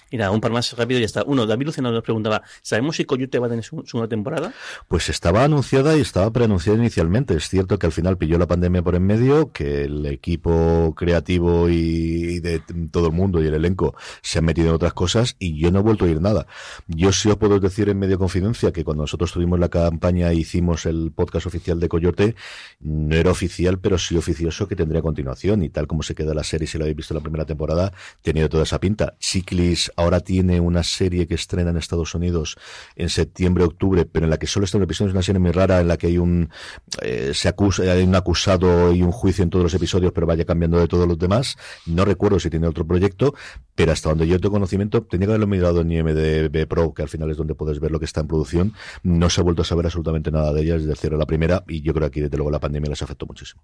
Y 0.09 0.17
nada, 0.17 0.31
un 0.31 0.41
par 0.41 0.51
más 0.51 0.75
rápido 0.77 0.99
y 0.99 1.01
ya 1.01 1.05
está. 1.05 1.23
Uno, 1.25 1.45
David 1.45 1.67
Lucena 1.67 1.91
nos 1.91 2.03
preguntaba, 2.03 2.41
¿sabemos 2.61 2.95
si 2.95 3.05
Coyote 3.05 3.39
va 3.39 3.47
a 3.47 3.49
tener 3.49 3.63
su, 3.63 3.83
segunda 3.85 4.07
temporada? 4.07 4.53
Pues 4.87 5.09
estaba 5.09 5.43
anunciada 5.43 5.95
y 5.95 6.01
estaba 6.01 6.31
preanunciada 6.31 6.79
inicialmente. 6.79 7.35
Es 7.35 7.49
cierto 7.49 7.77
que 7.77 7.85
al 7.85 7.91
final 7.91 8.17
pilló 8.17 8.37
la 8.37 8.47
pandemia 8.47 8.81
por 8.81 8.95
en 8.95 9.05
medio, 9.05 9.51
que 9.51 9.83
el 9.83 10.05
equipo 10.05 10.93
creativo 10.95 11.69
y 11.69 12.39
de 12.39 12.61
todo 12.91 13.07
el 13.07 13.13
mundo 13.13 13.41
y 13.43 13.47
el 13.47 13.53
elenco 13.53 13.95
se 14.21 14.39
han 14.39 14.45
metido 14.45 14.69
en 14.69 14.75
otras 14.75 14.93
cosas 14.93 15.35
y 15.39 15.59
yo 15.59 15.71
no 15.71 15.79
he 15.79 15.83
vuelto 15.83 16.05
a 16.05 16.09
ir 16.09 16.21
nada. 16.21 16.47
Yo 16.87 17.11
sí 17.11 17.29
os 17.29 17.37
puedo 17.37 17.59
decir 17.59 17.89
en 17.89 17.99
medio 17.99 18.17
confidencia 18.23 18.71
que 18.71 18.85
cuando 18.85 19.03
nosotros 19.03 19.33
tuvimos 19.33 19.59
la 19.59 19.67
campaña 19.67 20.31
e 20.31 20.35
hicimos 20.35 20.85
el 20.85 21.11
podcast 21.11 21.45
oficial 21.45 21.77
de 21.81 21.89
Coyote, 21.89 22.35
no 22.79 23.13
era 23.15 23.31
oficial, 23.31 23.79
pero 23.79 23.97
sí 23.97 24.15
oficioso 24.15 24.65
que 24.65 24.77
tendría 24.77 25.01
continuación 25.01 25.61
y 25.61 25.69
tal 25.69 25.87
como 25.87 26.03
se 26.03 26.15
queda 26.15 26.33
la 26.33 26.45
serie, 26.45 26.65
si 26.65 26.77
lo 26.77 26.85
habéis 26.85 26.95
visto 26.95 27.13
en 27.13 27.17
la 27.17 27.21
primera 27.21 27.45
temporada, 27.45 27.91
tenía 28.21 28.47
toda 28.47 28.63
esa 28.63 28.79
pinta. 28.79 29.15
Chiclis 29.19 29.91
ahora 29.97 30.21
tiene 30.21 30.61
una 30.61 30.83
serie 30.83 31.27
que 31.27 31.35
estrena 31.35 31.71
en 31.71 31.77
Estados 31.77 32.15
Unidos 32.15 32.55
en 32.95 33.09
septiembre, 33.09 33.65
octubre, 33.65 34.05
pero 34.05 34.25
en 34.25 34.29
la 34.29 34.37
que 34.37 34.47
solo 34.47 34.63
está 34.63 34.77
un 34.77 34.83
episodio, 34.83 35.09
es 35.09 35.15
una 35.15 35.21
serie 35.21 35.39
muy 35.39 35.51
rara 35.51 35.81
en 35.81 35.89
la 35.89 35.97
que 35.97 36.07
hay 36.07 36.17
un 36.17 36.49
eh, 37.01 37.31
se 37.33 37.49
acusa, 37.49 37.83
hay 37.83 38.03
un 38.03 38.15
acusado 38.15 38.93
y 38.93 39.01
un 39.01 39.11
juicio 39.11 39.43
en 39.43 39.49
todos 39.49 39.63
los 39.63 39.73
episodios, 39.73 40.13
pero 40.13 40.27
vaya 40.27 40.45
cambiando 40.45 40.79
de 40.79 40.87
todos 40.87 41.07
los 41.07 41.19
demás. 41.19 41.57
No 41.85 42.05
recuerdo 42.05 42.39
si 42.39 42.49
tiene 42.49 42.67
otro 42.67 42.87
proyecto, 42.87 43.35
pero 43.75 43.91
hasta 43.91 44.07
donde 44.07 44.27
yo 44.27 44.39
tengo 44.39 44.53
conocimiento, 44.53 45.03
tenía 45.03 45.27
que 45.27 45.31
haberlo 45.31 45.47
mirado 45.47 45.81
en 45.81 45.91
IMDb 45.91 46.67
Pro, 46.67 46.93
que 46.93 47.01
al 47.01 47.09
final 47.09 47.29
es 47.31 47.37
donde 47.37 47.55
puedes 47.55 47.79
ver 47.79 47.91
lo 47.91 47.99
que 47.99 48.02
está 48.05 48.21
en 48.21 48.27
producción. 48.27 48.73
No 49.03 49.29
se 49.29 49.41
ha 49.41 49.43
vuelto 49.43 49.61
a 49.61 49.65
saber 49.65 49.85
absolutamente 49.85 50.31
nada 50.31 50.53
de 50.53 50.61
ella 50.61 50.77
desde 50.77 50.95
cero 50.95 51.17
la 51.17 51.25
primera, 51.25 51.63
y 51.67 51.81
yo 51.81 51.93
creo 51.93 52.07
que 52.07 52.07
aquí 52.07 52.21
desde 52.21 52.37
luego 52.37 52.51
la 52.51 52.59
pandemia 52.59 52.89
les 52.89 53.01
afectó 53.01 53.25
muchísimo. 53.25 53.61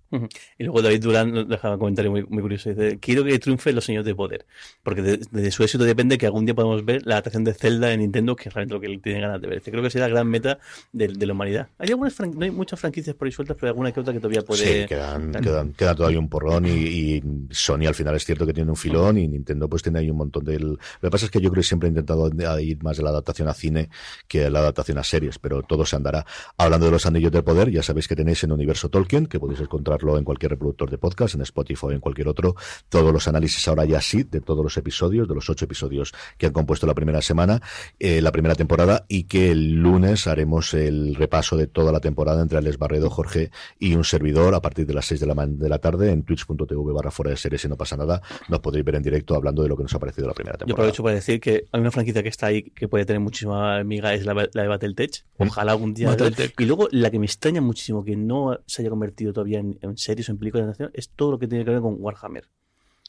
Y 0.57 0.63
luego 0.63 0.81
David 0.81 1.01
Durán 1.01 1.47
dejaba 1.47 1.75
un 1.75 1.79
comentario 1.79 2.11
muy, 2.11 2.23
muy 2.23 2.41
curioso. 2.41 2.69
Dice, 2.69 2.99
quiero 2.99 3.23
que 3.23 3.37
triunfen 3.39 3.75
los 3.75 3.85
señores 3.85 4.05
de 4.05 4.15
poder, 4.15 4.45
porque 4.83 5.01
de, 5.01 5.51
su 5.51 5.63
éxito 5.63 5.83
depende 5.83 6.17
que 6.17 6.25
algún 6.25 6.45
día 6.45 6.55
podamos 6.55 6.83
ver 6.85 7.05
la 7.05 7.15
adaptación 7.15 7.43
de 7.43 7.53
Zelda 7.53 7.91
en 7.93 7.99
Nintendo, 8.01 8.35
que 8.35 8.49
es 8.49 8.55
realmente 8.55 8.73
lo 8.75 8.81
que 8.81 8.87
él 8.87 9.01
tiene 9.01 9.21
ganas 9.21 9.41
de 9.41 9.47
ver. 9.47 9.61
Creo 9.61 9.83
que 9.83 9.89
será 9.89 10.07
la 10.07 10.13
gran 10.13 10.27
meta 10.27 10.59
de, 10.91 11.09
la 11.09 11.33
humanidad. 11.33 11.67
Hay 11.77 11.89
algunas 11.89 12.19
no 12.19 12.43
hay 12.43 12.51
muchas 12.51 12.79
franquicias 12.79 13.15
por 13.15 13.27
ahí 13.27 13.31
sueltas, 13.31 13.55
pero 13.55 13.67
hay 13.67 13.71
alguna 13.71 13.91
que 13.91 13.99
otra 13.99 14.13
que 14.13 14.19
todavía 14.19 14.41
puede... 14.41 14.81
Sí, 14.81 14.87
quedan, 14.87 15.31
quedan, 15.31 15.73
queda 15.73 15.95
todavía 15.95 16.19
un 16.19 16.29
porrón 16.29 16.65
y, 16.65 16.71
y, 16.71 17.23
Sony 17.51 17.85
al 17.87 17.95
final 17.95 18.15
es 18.15 18.25
cierto 18.25 18.45
que 18.45 18.53
tiene 18.53 18.69
un 18.69 18.77
filón 18.77 19.17
y 19.17 19.27
Nintendo 19.27 19.69
pues 19.69 19.83
tiene 19.83 19.99
ahí 19.99 20.09
un 20.09 20.17
montón 20.17 20.43
del 20.43 20.69
lo 20.69 20.77
que 21.01 21.09
pasa 21.09 21.25
es 21.25 21.31
que 21.31 21.41
yo 21.41 21.49
creo 21.49 21.61
que 21.61 21.67
siempre 21.67 21.87
he 21.87 21.91
intentado 21.91 22.29
ir 22.59 22.83
más 22.83 22.97
de 22.97 23.03
la 23.03 23.09
adaptación 23.09 23.47
a 23.47 23.53
cine 23.53 23.89
que 24.29 24.49
la 24.49 24.59
adaptación 24.59 24.97
a 24.97 25.03
series, 25.03 25.39
pero 25.39 25.61
todo 25.63 25.85
se 25.85 25.97
andará. 25.97 26.25
Hablando 26.57 26.85
de 26.85 26.93
los 26.93 27.05
anillos 27.05 27.31
del 27.31 27.43
poder, 27.43 27.69
ya 27.69 27.83
sabéis 27.83 28.07
que 28.07 28.15
tenéis 28.15 28.43
en 28.45 28.53
Universo 28.53 28.87
Tolkien, 28.89 29.25
que 29.27 29.39
podéis 29.39 29.59
encontrarlo 29.59 30.17
en 30.17 30.23
cualquier 30.23 30.51
reproductor 30.51 30.89
de 30.89 30.97
podcast, 30.97 31.35
en 31.35 31.41
Spotify 31.41 31.87
o 31.87 31.91
en 31.91 31.99
cualquier 31.99 32.29
otro, 32.29 32.55
todos 32.89 33.11
los 33.11 33.27
análisis 33.27 33.67
ahora 33.67 33.85
ya 33.85 34.01
sí 34.01 34.23
de 34.23 34.41
todos 34.41 34.63
los 34.63 34.77
episodios, 34.77 35.27
de 35.27 35.35
los 35.35 35.49
ocho 35.49 35.65
episodios 35.65 36.13
que 36.37 36.45
han 36.45 36.53
compuesto 36.53 36.87
la 36.87 36.93
primera 36.93 37.21
semana, 37.21 37.61
eh, 37.99 38.21
la 38.21 38.31
primera 38.31 38.55
temporada, 38.55 39.05
y 39.09 39.25
que 39.25 39.51
el 39.51 39.73
lunes 39.73 40.27
haremos 40.27 40.73
el 40.73 41.15
repaso 41.15 41.57
de 41.57 41.67
toda 41.67 41.91
la 41.91 41.99
temporada 41.99 42.41
entre 42.41 42.57
Alex 42.57 42.77
Barredo, 42.77 43.09
Jorge 43.09 43.51
y 43.77 43.95
un 43.95 44.03
servidor 44.03 44.55
a 44.55 44.61
partir 44.61 44.85
de 44.85 44.93
las 44.93 45.05
seis 45.05 45.19
de 45.19 45.27
la, 45.27 45.35
de 45.45 45.69
la 45.69 45.79
tarde 45.79 46.11
en 46.11 46.23
twitch.tv 46.23 46.93
barra 46.93 47.11
fuera 47.11 47.31
de 47.31 47.37
series 47.37 47.65
y 47.65 47.67
no 47.67 47.77
pasa 47.77 47.97
nada. 47.97 48.21
Nos 48.47 48.59
podréis 48.59 48.85
ver 48.85 48.95
en 48.95 49.03
directo 49.03 49.35
hablando 49.35 49.63
de 49.63 49.69
lo 49.69 49.75
que 49.75 49.83
nos 49.83 49.93
ha 49.93 49.99
parecido 49.99 50.27
la 50.27 50.33
primera 50.33 50.57
temporada 50.57 50.79
aprovecho 50.79 51.03
para 51.03 51.15
decir 51.15 51.39
que 51.39 51.65
hay 51.71 51.81
una 51.81 51.91
franquicia 51.91 52.23
que 52.23 52.29
está 52.29 52.47
ahí 52.47 52.63
que 52.63 52.87
puede 52.87 53.05
tener 53.05 53.19
muchísima 53.19 53.77
amiga, 53.77 54.13
es 54.19 54.25
la, 54.25 54.33
de 54.33 54.67
Battletech. 54.67 55.25
Ojalá 55.37 55.71
algún 55.71 55.93
día. 55.93 56.15
Y 56.57 56.65
luego 56.65 56.87
la 56.91 57.09
que 57.09 57.19
me 57.19 57.25
extraña 57.25 57.61
muchísimo 57.61 58.03
que 58.03 58.15
no 58.15 58.59
se 58.65 58.81
haya 58.81 58.89
convertido 58.89 59.33
todavía 59.33 59.59
en, 59.59 59.97
series 59.97 60.29
o 60.29 60.31
en 60.31 60.37
películas 60.37 60.65
de 60.65 60.71
nación 60.71 60.91
es 60.93 61.09
todo 61.09 61.31
lo 61.31 61.39
que 61.39 61.47
tiene 61.47 61.65
que 61.65 61.71
ver 61.71 61.81
con 61.81 61.95
Warhammer. 61.99 62.47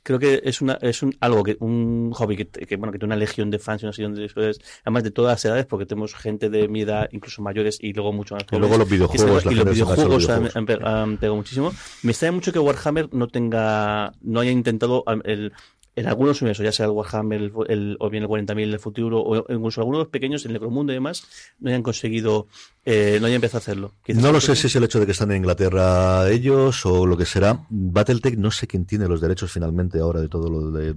Creo 0.02 0.18
que 0.18 0.40
es 0.44 0.62
una 0.62 0.74
es 0.80 1.02
un 1.02 1.14
algo 1.20 1.42
que 1.44 1.58
un 1.60 2.10
hobby 2.14 2.34
que, 2.36 2.76
bueno 2.76 2.90
que 2.90 2.98
tiene 2.98 3.14
una 3.14 3.16
legión 3.16 3.50
de 3.50 3.58
fans 3.58 3.82
y 3.82 3.84
una 3.84 3.90
legión 3.90 4.14
de 4.14 4.56
además 4.82 5.04
de 5.04 5.10
todas 5.10 5.32
las 5.32 5.44
edades 5.44 5.66
porque 5.66 5.84
tenemos 5.84 6.14
gente 6.14 6.48
de 6.48 6.68
mi 6.68 6.82
edad 6.82 7.06
incluso 7.12 7.42
mayores 7.42 7.76
y 7.82 7.92
luego 7.92 8.10
mucho 8.10 8.34
más 8.34 8.44
y 8.50 8.56
luego 8.56 8.78
los 8.78 8.88
videojuegos 8.88 9.44
y 9.44 9.54
los 9.54 9.66
videojuegos, 9.66 10.26
han, 10.30 10.66
pegado 10.66 11.36
muchísimo. 11.36 11.70
Me 12.02 12.12
extraña 12.12 12.32
mucho 12.32 12.50
que 12.50 12.58
Warhammer 12.58 13.12
no 13.12 13.28
tenga 13.28 14.14
no 14.22 14.40
haya 14.40 14.50
intentado 14.50 15.04
el 15.24 15.52
en 15.96 16.06
algunos 16.06 16.40
universos, 16.40 16.64
ya 16.64 16.72
sea 16.72 16.86
el 16.86 16.92
Warhammer 16.92 17.52
el, 17.68 17.96
o 17.98 18.10
bien 18.10 18.22
el 18.22 18.28
40.000 18.28 18.54
del 18.54 18.78
futuro, 18.78 19.20
o 19.22 19.52
incluso 19.52 19.80
algunos 19.80 20.08
pequeños, 20.08 20.44
el 20.46 20.52
Necromundo 20.52 20.92
y 20.92 20.96
demás, 20.96 21.26
no 21.58 21.68
hayan 21.68 21.82
conseguido, 21.82 22.46
eh, 22.84 23.18
no 23.20 23.26
hayan 23.26 23.36
empezado 23.36 23.58
a 23.58 23.62
hacerlo. 23.62 23.94
no 24.08 24.32
lo 24.32 24.40
sé 24.40 24.54
si 24.54 24.68
es 24.68 24.76
el 24.76 24.84
hecho 24.84 25.00
de 25.00 25.06
que 25.06 25.12
están 25.12 25.30
en 25.32 25.38
Inglaterra 25.38 26.30
ellos 26.30 26.86
o 26.86 27.06
lo 27.06 27.16
que 27.16 27.26
será. 27.26 27.66
Battletech, 27.68 28.36
no 28.36 28.50
sé 28.50 28.66
quién 28.66 28.86
tiene 28.86 29.08
los 29.08 29.20
derechos 29.20 29.50
finalmente 29.50 29.98
ahora 29.98 30.20
de 30.20 30.28
todo 30.28 30.48
lo 30.48 30.70
de, 30.70 30.94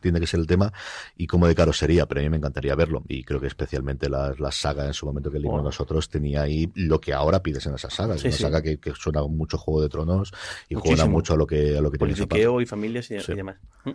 tiene 0.00 0.20
que 0.20 0.26
ser 0.26 0.40
el 0.40 0.46
tema 0.46 0.72
y 1.16 1.26
cómo 1.26 1.48
de 1.48 1.54
caro 1.54 1.72
sería, 1.72 2.06
pero 2.06 2.20
a 2.20 2.22
mí 2.22 2.30
me 2.30 2.36
encantaría 2.36 2.74
verlo. 2.74 3.02
Y 3.08 3.24
creo 3.24 3.40
que 3.40 3.46
especialmente 3.46 4.08
la, 4.08 4.34
la 4.38 4.52
saga 4.52 4.86
en 4.86 4.94
su 4.94 5.06
momento 5.06 5.30
que 5.30 5.38
leímos 5.38 5.62
nosotros 5.64 6.08
tenía 6.08 6.42
ahí 6.42 6.70
lo 6.74 7.00
que 7.00 7.14
ahora 7.14 7.42
pides 7.42 7.64
en 7.66 7.74
esa 7.74 7.88
saga. 7.88 8.14
Es 8.14 8.24
una 8.24 8.32
saga 8.32 8.62
que, 8.62 8.78
suena 8.94 9.22
mucho 9.22 9.56
Juego 9.56 9.82
de 9.82 9.88
Tronos 9.88 10.32
y 10.68 10.74
juega 10.74 11.06
mucho 11.06 11.34
a 11.34 11.36
lo 11.36 11.46
que, 11.46 11.76
a 11.76 11.80
lo 11.80 11.90
que 11.90 11.98
Politiqueo 11.98 12.60
y 12.60 12.66
familias 12.66 13.10
y, 13.10 13.14
y 13.14 13.34
demás. 13.34 13.56
¿Mm? 13.84 13.90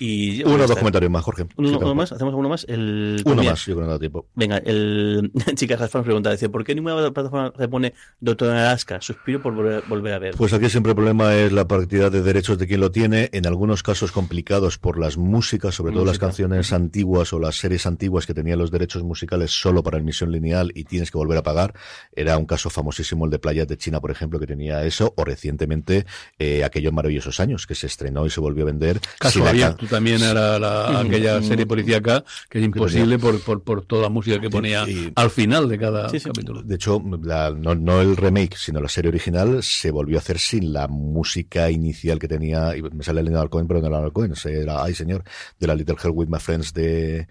Y, 0.00 0.44
Uno 0.44 0.64
o 0.64 0.66
dos 0.66 0.76
comentarios 0.76 1.10
más, 1.10 1.24
Jorge. 1.24 1.46
Uno, 1.56 1.94
más, 1.94 2.12
hacemos 2.12 2.34
uno 2.34 2.48
más. 2.48 2.64
El, 2.68 3.22
uno 3.24 3.42
más, 3.42 3.66
yo 3.66 3.74
creo 3.74 3.86
que 3.86 3.92
no 3.92 3.98
tiempo. 3.98 4.26
Venga, 4.34 4.58
el 4.58 5.32
Chica 5.54 5.74
Hasfan 5.74 6.04
pregunta, 6.04 6.30
dice, 6.30 6.48
¿por 6.48 6.64
qué 6.64 6.74
ninguna 6.74 7.10
plataforma 7.12 7.52
se 7.56 7.68
pone 7.68 7.94
Doctor 8.20 8.50
Alaska? 8.50 9.00
Suspiro 9.00 9.42
por 9.42 9.54
volver, 9.54 10.12
a 10.12 10.18
ver. 10.18 10.34
Pues 10.36 10.52
aquí 10.52 10.70
siempre 10.70 10.90
el 10.90 10.96
problema 10.96 11.34
es 11.34 11.52
la 11.52 11.66
partida 11.66 12.10
de 12.10 12.22
derechos 12.22 12.58
de 12.58 12.66
quien 12.66 12.80
lo 12.80 12.90
tiene, 12.90 13.28
en 13.32 13.46
algunos 13.46 13.82
casos 13.82 14.12
complicados 14.12 14.78
por 14.78 14.98
las 14.98 15.16
músicas, 15.16 15.74
sobre 15.74 15.92
todo 15.92 16.04
las 16.04 16.18
canciones 16.18 16.72
antiguas 16.72 17.32
o 17.32 17.38
las 17.38 17.56
series 17.56 17.86
antiguas 17.86 18.26
que 18.26 18.34
tenían 18.34 18.58
los 18.58 18.70
derechos 18.70 19.02
musicales 19.02 19.50
solo 19.50 19.82
para 19.82 19.98
emisión 19.98 20.30
lineal 20.30 20.70
y 20.74 20.84
tienes 20.84 21.10
que 21.10 21.18
volver 21.18 21.38
a 21.38 21.42
pagar. 21.42 21.74
Era 22.14 22.38
un 22.38 22.46
caso 22.46 22.70
famosísimo 22.70 23.24
el 23.24 23.30
de 23.30 23.38
Playas 23.38 23.66
de 23.66 23.76
China, 23.76 24.00
por 24.00 24.10
ejemplo, 24.10 24.38
que 24.38 24.46
tenía 24.46 24.84
eso, 24.84 25.12
o 25.16 25.24
recientemente 25.24 26.06
eh, 26.38 26.64
aquellos 26.64 26.92
maravillosos 26.92 27.40
años 27.40 27.66
que 27.66 27.74
se 27.74 27.86
estrenó 27.86 28.26
y 28.26 28.30
se 28.30 28.40
volvió 28.40 28.64
a 28.64 28.66
vender. 28.66 29.00
Caso 29.18 29.42
también 29.88 30.22
era 30.22 30.58
la, 30.58 31.00
aquella 31.00 31.42
serie 31.42 31.66
policíaca 31.66 32.24
que 32.48 32.58
es 32.58 32.64
imposible 32.64 33.18
por, 33.18 33.40
por, 33.40 33.62
por, 33.62 33.84
toda 33.84 34.02
la 34.02 34.08
música 34.08 34.40
que 34.40 34.50
ponía 34.50 34.84
al 35.14 35.30
final 35.30 35.68
de 35.68 35.78
cada 35.78 36.10
capítulo. 36.10 36.62
De 36.62 36.74
hecho, 36.74 37.02
no, 37.02 37.74
no, 37.74 38.00
el 38.00 38.16
remake, 38.16 38.56
sino 38.56 38.80
la 38.80 38.88
serie 38.88 39.08
original 39.08 39.62
se 39.62 39.90
volvió 39.90 40.18
a 40.18 40.20
hacer 40.20 40.38
sin 40.38 40.72
la 40.72 40.88
música 40.88 41.70
inicial 41.70 42.18
que 42.18 42.28
tenía, 42.28 42.76
y 42.76 42.82
me 42.82 43.02
sale 43.02 43.20
el 43.20 43.26
Leonard 43.26 43.48
Cohen, 43.48 43.66
pero 43.66 43.80
no 43.80 43.98
era 43.98 44.10
Cohen, 44.10 44.34
era, 44.44 44.82
ay 44.82 44.94
señor, 44.94 45.24
de 45.58 45.66
la 45.66 45.74
Little 45.74 45.96
Hell 46.02 46.12
with 46.14 46.28
My 46.28 46.38
Friends 46.38 46.72
de 46.72 47.28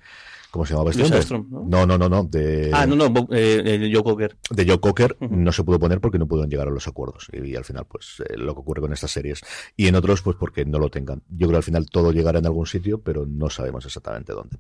¿Cómo 0.58 0.66
se 0.66 0.74
llamaba 0.74 0.90
este 0.90 1.38
¿no? 1.38 1.86
¿no? 1.86 1.98
no, 2.00 2.10
no, 2.10 2.24
De, 2.24 2.72
ah, 2.74 2.88
no, 2.88 2.96
no, 2.96 3.28
eh, 3.30 3.92
Joe 3.94 4.02
Cocker. 4.02 4.38
De 4.50 4.66
Joe 4.66 4.80
Cocker 4.80 5.16
no 5.20 5.52
se 5.52 5.64
pudo 5.64 5.78
poner 5.78 6.02
porque 6.02 6.18
no 6.18 6.28
pudieron 6.28 6.50
llegar 6.50 6.68
a 6.68 6.72
los 6.72 6.88
acuerdos. 6.88 7.28
Y, 7.32 7.56
al 7.56 7.64
final, 7.64 7.86
pues, 7.86 8.24
eh, 8.28 8.36
lo 8.38 8.56
que 8.56 8.62
ocurre 8.62 8.82
con 8.82 8.92
estas 8.92 9.12
series. 9.12 9.42
Y 9.76 9.86
en 9.86 9.94
otros, 9.94 10.24
pues, 10.24 10.36
porque 10.36 10.66
no 10.66 10.80
lo 10.80 10.90
tengan. 10.90 11.22
Yo 11.30 11.46
creo 11.46 11.52
que 11.52 11.58
al 11.58 11.64
final 11.64 11.86
todo 11.92 12.12
llegará 12.12 12.40
en 12.40 12.48
algún 12.48 12.66
sitio, 12.66 13.00
pero 13.00 13.28
no 13.28 13.52
sabemos 13.52 13.86
exactamente 13.86 14.34
dónde. 14.34 14.58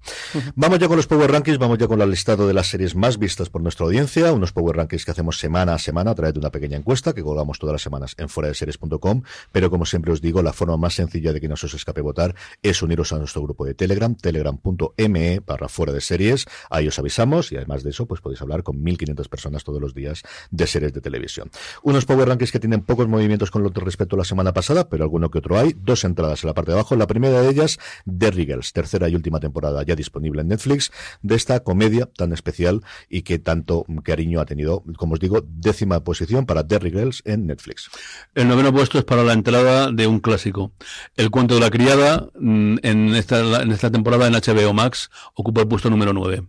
Vamos 0.56 0.78
ya 0.78 0.88
con 0.88 0.98
los 0.98 1.08
Power 1.08 1.32
Rankings, 1.32 1.58
vamos 1.58 1.80
ya 1.80 1.88
con 1.88 2.00
el 2.00 2.12
listado 2.12 2.48
de 2.48 2.54
las 2.54 2.68
series 2.68 2.96
más 2.96 3.18
vistas 3.18 3.50
por 3.50 3.64
nuestra 3.64 3.88
audiencia. 3.88 4.32
Unos 4.32 4.52
Power 4.52 4.76
Rankings 4.76 5.04
que 5.04 5.10
hacemos 5.10 5.40
semana 5.40 5.74
a 5.74 5.80
semana 5.80 6.12
a 6.12 6.16
través 6.16 6.36
de 6.36 6.40
una 6.40 6.52
pequeña 6.52 6.78
encuesta 6.78 7.14
que 7.14 7.24
colgamos 7.24 7.58
todas 7.58 7.74
las 7.74 7.82
semanas 7.82 8.14
en 8.20 8.30
series.com 8.30 9.24
Pero 9.52 9.72
como 9.72 9.88
siempre 9.88 10.12
os 10.12 10.22
digo, 10.22 10.44
la 10.44 10.54
forma 10.54 10.78
más 10.78 10.94
sencilla 10.94 11.34
de 11.34 11.42
que 11.42 11.48
no 11.48 11.58
se 11.58 11.66
os 11.66 11.74
escape 11.74 12.02
votar 12.02 12.36
es 12.62 12.84
uniros 12.84 13.14
a 13.14 13.18
nuestro 13.18 13.42
grupo 13.42 13.66
de 13.66 13.74
Telegram, 13.74 14.14
telegram.me 14.14 15.40
barra 15.40 15.68
fuera 15.68 15.87
de 15.92 16.02
series 16.02 16.46
Ahí 16.70 16.88
os 16.88 17.00
avisamos 17.00 17.52
y 17.52 17.58
además 17.58 17.84
de 17.84 17.92
eso, 17.92 18.06
pues 18.06 18.22
podéis 18.22 18.42
hablar 18.42 18.64
con 18.64 18.84
1.500 18.84 19.30
personas 19.30 19.64
todos 19.64 19.82
los 19.82 19.94
días 19.94 20.24
de 20.52 20.68
series 20.68 20.94
de 20.94 21.02
televisión. 21.02 21.50
Unos 21.84 22.06
Power 22.06 22.28
Rankings 22.28 22.52
que 22.52 22.60
tienen 22.60 22.82
pocos 22.82 23.08
movimientos 23.08 23.52
con 23.52 23.64
lo 23.64 23.70
respecto 23.70 24.16
a 24.16 24.20
la 24.20 24.26
semana 24.26 24.54
pasada, 24.54 24.90
pero 24.90 25.04
alguno 25.04 25.30
que 25.30 25.40
otro 25.40 25.58
hay. 25.58 25.76
Dos 25.78 26.04
entradas 26.04 26.44
en 26.44 26.48
la 26.48 26.54
parte 26.54 26.72
de 26.72 26.78
abajo. 26.78 26.96
La 26.96 27.08
primera 27.08 27.42
de 27.42 27.50
ellas, 27.50 27.80
The 28.06 28.32
Girls, 28.32 28.74
tercera 28.74 29.08
y 29.10 29.16
última 29.16 29.40
temporada 29.40 29.84
ya 29.84 29.96
disponible 29.96 30.42
en 30.42 30.48
Netflix, 30.48 30.92
de 31.22 31.36
esta 31.36 31.60
comedia 31.62 32.06
tan 32.06 32.34
especial 32.34 32.84
y 33.10 33.22
que 33.22 33.40
tanto 33.40 33.86
cariño 34.04 34.42
ha 34.42 34.46
tenido, 34.46 34.84
como 34.98 35.14
os 35.14 35.20
digo, 35.20 35.44
décima 35.48 36.04
posición 36.04 36.46
para 36.46 36.66
The 36.66 36.80
Girls 36.80 37.22
en 37.26 37.48
Netflix. 37.48 37.90
El 38.36 38.48
noveno 38.48 38.74
puesto 38.74 38.98
es 38.98 39.06
para 39.06 39.24
la 39.24 39.34
entrada 39.34 39.92
de 39.92 40.08
un 40.08 40.20
clásico. 40.20 40.72
El 41.16 41.30
cuento 41.30 41.56
de 41.56 41.62
la 41.62 41.70
criada, 41.70 42.28
mm, 42.40 42.78
en 42.82 43.16
esta, 43.16 43.62
en 43.62 43.72
esta 43.72 43.92
temporada 43.92 44.28
en 44.28 44.34
HBO 44.34 44.74
Max, 44.74 45.10
ocupa 45.36 45.67
puesto 45.68 45.90
número 45.90 46.14
9 46.14 46.44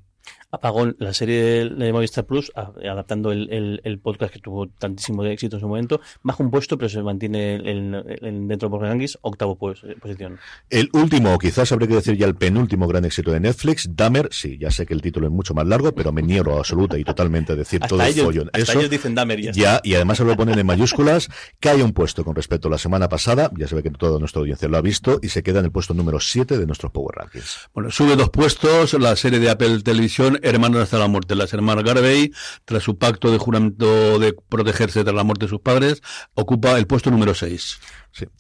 apagó 0.50 0.86
la 0.98 1.12
serie 1.12 1.68
de 1.68 1.92
Movistar 1.92 2.24
Plus, 2.24 2.50
adaptando 2.54 3.32
el, 3.32 3.80
el, 3.84 3.98
podcast 3.98 4.32
que 4.32 4.38
tuvo 4.38 4.68
tantísimo 4.68 5.22
de 5.22 5.32
éxito 5.32 5.56
en 5.56 5.60
su 5.60 5.68
momento, 5.68 6.00
baja 6.22 6.42
un 6.42 6.50
puesto, 6.50 6.78
pero 6.78 6.88
se 6.88 7.02
mantiene 7.02 7.56
el, 7.56 8.48
dentro 8.48 8.68
de 8.68 8.78
Rankings, 8.78 9.18
octavo 9.20 9.56
pues, 9.56 9.80
posición. 10.00 10.38
El 10.70 10.88
último, 10.92 11.34
o 11.34 11.38
quizás 11.38 11.70
habría 11.72 11.88
que 11.88 11.96
decir 11.96 12.16
ya 12.16 12.26
el 12.26 12.34
penúltimo 12.34 12.86
gran 12.86 13.04
éxito 13.04 13.30
de 13.30 13.40
Netflix, 13.40 13.90
Dahmer, 13.94 14.28
sí, 14.30 14.56
ya 14.58 14.70
sé 14.70 14.86
que 14.86 14.94
el 14.94 15.02
título 15.02 15.26
es 15.26 15.32
mucho 15.32 15.52
más 15.52 15.66
largo, 15.66 15.94
pero 15.94 16.12
me 16.12 16.22
niego 16.22 16.56
absoluta 16.58 16.98
y 16.98 17.04
totalmente 17.04 17.52
a 17.52 17.56
decir 17.56 17.80
todo 17.80 18.02
el 18.02 18.14
follón. 18.14 18.50
Hasta 18.52 18.72
ellos 18.72 18.90
dicen 18.90 19.14
Dahmer 19.14 19.40
ya. 19.40 19.52
ya 19.52 19.80
y 19.84 19.94
además 19.94 20.18
se 20.18 20.24
lo 20.24 20.36
ponen 20.36 20.58
en 20.58 20.66
mayúsculas, 20.66 21.28
cae 21.60 21.82
un 21.82 21.92
puesto 21.92 22.24
con 22.24 22.34
respecto 22.34 22.68
a 22.68 22.70
la 22.70 22.78
semana 22.78 23.08
pasada, 23.08 23.50
ya 23.56 23.68
se 23.68 23.74
ve 23.74 23.82
que 23.82 23.90
toda 23.90 24.18
nuestra 24.18 24.40
audiencia 24.40 24.68
lo 24.68 24.78
ha 24.78 24.82
visto, 24.82 25.18
y 25.22 25.28
se 25.28 25.42
queda 25.42 25.58
en 25.58 25.66
el 25.66 25.72
puesto 25.72 25.92
número 25.92 26.20
7 26.20 26.56
de 26.56 26.66
nuestros 26.66 26.90
Power 26.92 27.16
Rankings. 27.16 27.68
Bueno, 27.74 27.90
sube 27.90 28.16
dos 28.16 28.30
puestos 28.30 28.94
la 28.94 29.14
serie 29.16 29.40
de 29.40 29.50
Apple 29.50 29.82
Televisión 29.82 30.37
Hermanos 30.42 30.82
hasta 30.82 30.98
la 30.98 31.08
muerte. 31.08 31.34
Las 31.34 31.52
hermanas 31.52 31.84
Garvey, 31.84 32.32
tras 32.64 32.82
su 32.82 32.98
pacto 32.98 33.30
de 33.30 33.38
juramento 33.38 34.18
de 34.18 34.34
protegerse 34.48 35.04
tras 35.04 35.14
la 35.14 35.24
muerte 35.24 35.46
de 35.46 35.50
sus 35.50 35.60
padres, 35.60 36.02
ocupa 36.34 36.78
el 36.78 36.86
puesto 36.86 37.10
número 37.10 37.34
6 37.34 37.78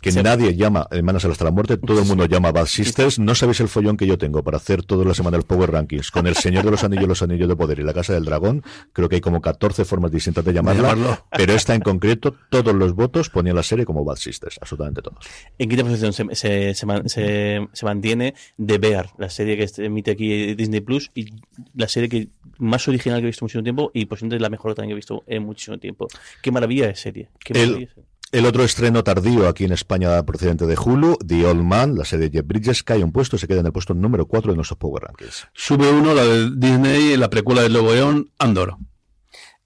que 0.00 0.22
nadie 0.22 0.56
llama 0.56 0.86
Hermanas 0.90 1.24
hasta 1.24 1.44
la 1.44 1.50
muerte, 1.50 1.76
todo 1.76 2.00
el 2.00 2.06
mundo 2.06 2.26
llama 2.26 2.52
Bad 2.52 2.66
Sisters. 2.66 3.18
No 3.18 3.34
sabéis 3.34 3.60
el 3.60 3.68
follón 3.68 3.96
que 3.96 4.06
yo 4.06 4.18
tengo 4.18 4.42
para 4.42 4.56
hacer 4.56 4.82
toda 4.82 5.04
la 5.04 5.14
semana 5.14 5.36
el 5.36 5.44
Power 5.44 5.70
Rankings 5.70 6.10
con 6.10 6.26
El 6.26 6.34
Señor 6.34 6.64
de 6.64 6.70
los 6.70 6.84
Anillos, 6.84 7.08
Los 7.08 7.22
Anillos 7.22 7.48
de 7.48 7.56
Poder 7.56 7.78
y 7.78 7.82
La 7.82 7.94
Casa 7.94 8.14
del 8.14 8.24
Dragón. 8.24 8.62
Creo 8.92 9.08
que 9.08 9.16
hay 9.16 9.20
como 9.20 9.40
14 9.40 9.84
formas 9.84 10.10
distintas 10.10 10.44
de 10.44 10.52
llamarla, 10.52 11.24
pero 11.30 11.52
esta 11.52 11.74
en 11.74 11.80
concreto, 11.80 12.34
todos 12.50 12.74
los 12.74 12.94
votos 12.94 13.30
ponían 13.30 13.56
la 13.56 13.62
serie 13.62 13.84
como 13.84 14.04
Bad 14.04 14.16
Sisters, 14.16 14.58
absolutamente 14.60 15.02
todos. 15.02 15.18
En 15.58 15.68
quinta 15.68 15.84
posición 15.84 16.12
se, 16.12 16.74
se, 16.74 17.84
mantiene 17.84 18.34
The 18.64 18.78
Bear, 18.78 19.10
la 19.18 19.30
serie 19.30 19.56
que 19.56 19.68
emite 19.84 20.12
aquí 20.12 20.54
Disney 20.54 20.80
Plus 20.80 21.10
y 21.14 21.26
la 21.74 21.88
serie 21.88 22.08
que 22.08 22.28
más 22.58 22.86
original 22.88 23.20
que 23.20 23.26
he 23.26 23.28
visto 23.28 23.44
en 23.44 23.46
muchísimo 23.46 23.62
tiempo 23.62 23.90
y 23.94 24.06
posiblemente 24.06 24.42
la 24.42 24.50
mejor 24.50 24.74
también 24.74 24.90
que 24.90 24.94
he 24.94 24.96
visto 24.96 25.22
en 25.26 25.44
muchísimo 25.44 25.78
tiempo. 25.78 26.08
Qué 26.42 26.50
maravilla 26.50 26.86
de 26.88 26.96
serie. 26.96 27.28
Qué 27.38 27.54
maravilla 27.54 27.78
de 27.78 27.86
serie. 27.86 28.07
El 28.30 28.44
otro 28.44 28.62
estreno 28.62 29.02
tardío 29.02 29.48
aquí 29.48 29.64
en 29.64 29.72
España 29.72 30.22
procedente 30.26 30.66
de 30.66 30.76
Hulu, 30.76 31.16
The 31.26 31.46
Old 31.46 31.62
Man, 31.62 31.94
la 31.96 32.04
serie 32.04 32.28
de 32.28 32.38
Jeff 32.38 32.46
Bridges, 32.46 32.82
cae 32.82 33.02
un 33.02 33.10
puesto, 33.10 33.38
se 33.38 33.48
queda 33.48 33.60
en 33.60 33.66
el 33.66 33.72
puesto 33.72 33.94
número 33.94 34.26
4 34.26 34.52
de 34.52 34.56
nuestros 34.56 34.76
Power 34.76 35.04
Rankings. 35.04 35.48
Sube 35.54 35.90
uno 35.90 36.12
la 36.12 36.24
de 36.24 36.50
Disney, 36.54 37.16
la 37.16 37.30
precuela 37.30 37.62
del 37.62 37.72
Lobo 37.72 37.94
León, 37.94 38.30
Andor. 38.38 38.76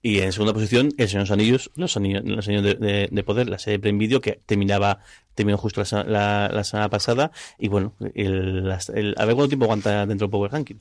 Y 0.05 0.19
en 0.19 0.33
segunda 0.33 0.53
posición, 0.53 0.93
El 0.97 1.07
Señor 1.07 1.23
de 1.23 1.29
los 1.29 1.31
Anillos, 1.31 1.71
Los 1.75 1.95
Anillos, 1.95 2.23
los 2.25 2.45
de, 2.45 3.23
Poder, 3.25 3.47
la 3.47 3.57
serie 3.57 3.77
de 3.77 3.81
Prime 3.81 3.97
Video 3.97 4.19
que 4.19 4.41
terminaba 4.45 4.99
terminó 5.35 5.57
justo 5.57 5.83
la, 5.91 6.49
la, 6.51 6.63
semana 6.63 6.89
pasada 6.89 7.31
y 7.57 7.67
bueno, 7.67 7.93
el, 8.13 8.71
a 8.71 9.25
ver 9.25 9.35
cuánto 9.35 9.47
tiempo 9.47 9.65
aguanta 9.65 10.05
dentro 10.05 10.27
del 10.27 10.31
Power 10.31 10.51
Ranking. 10.51 10.75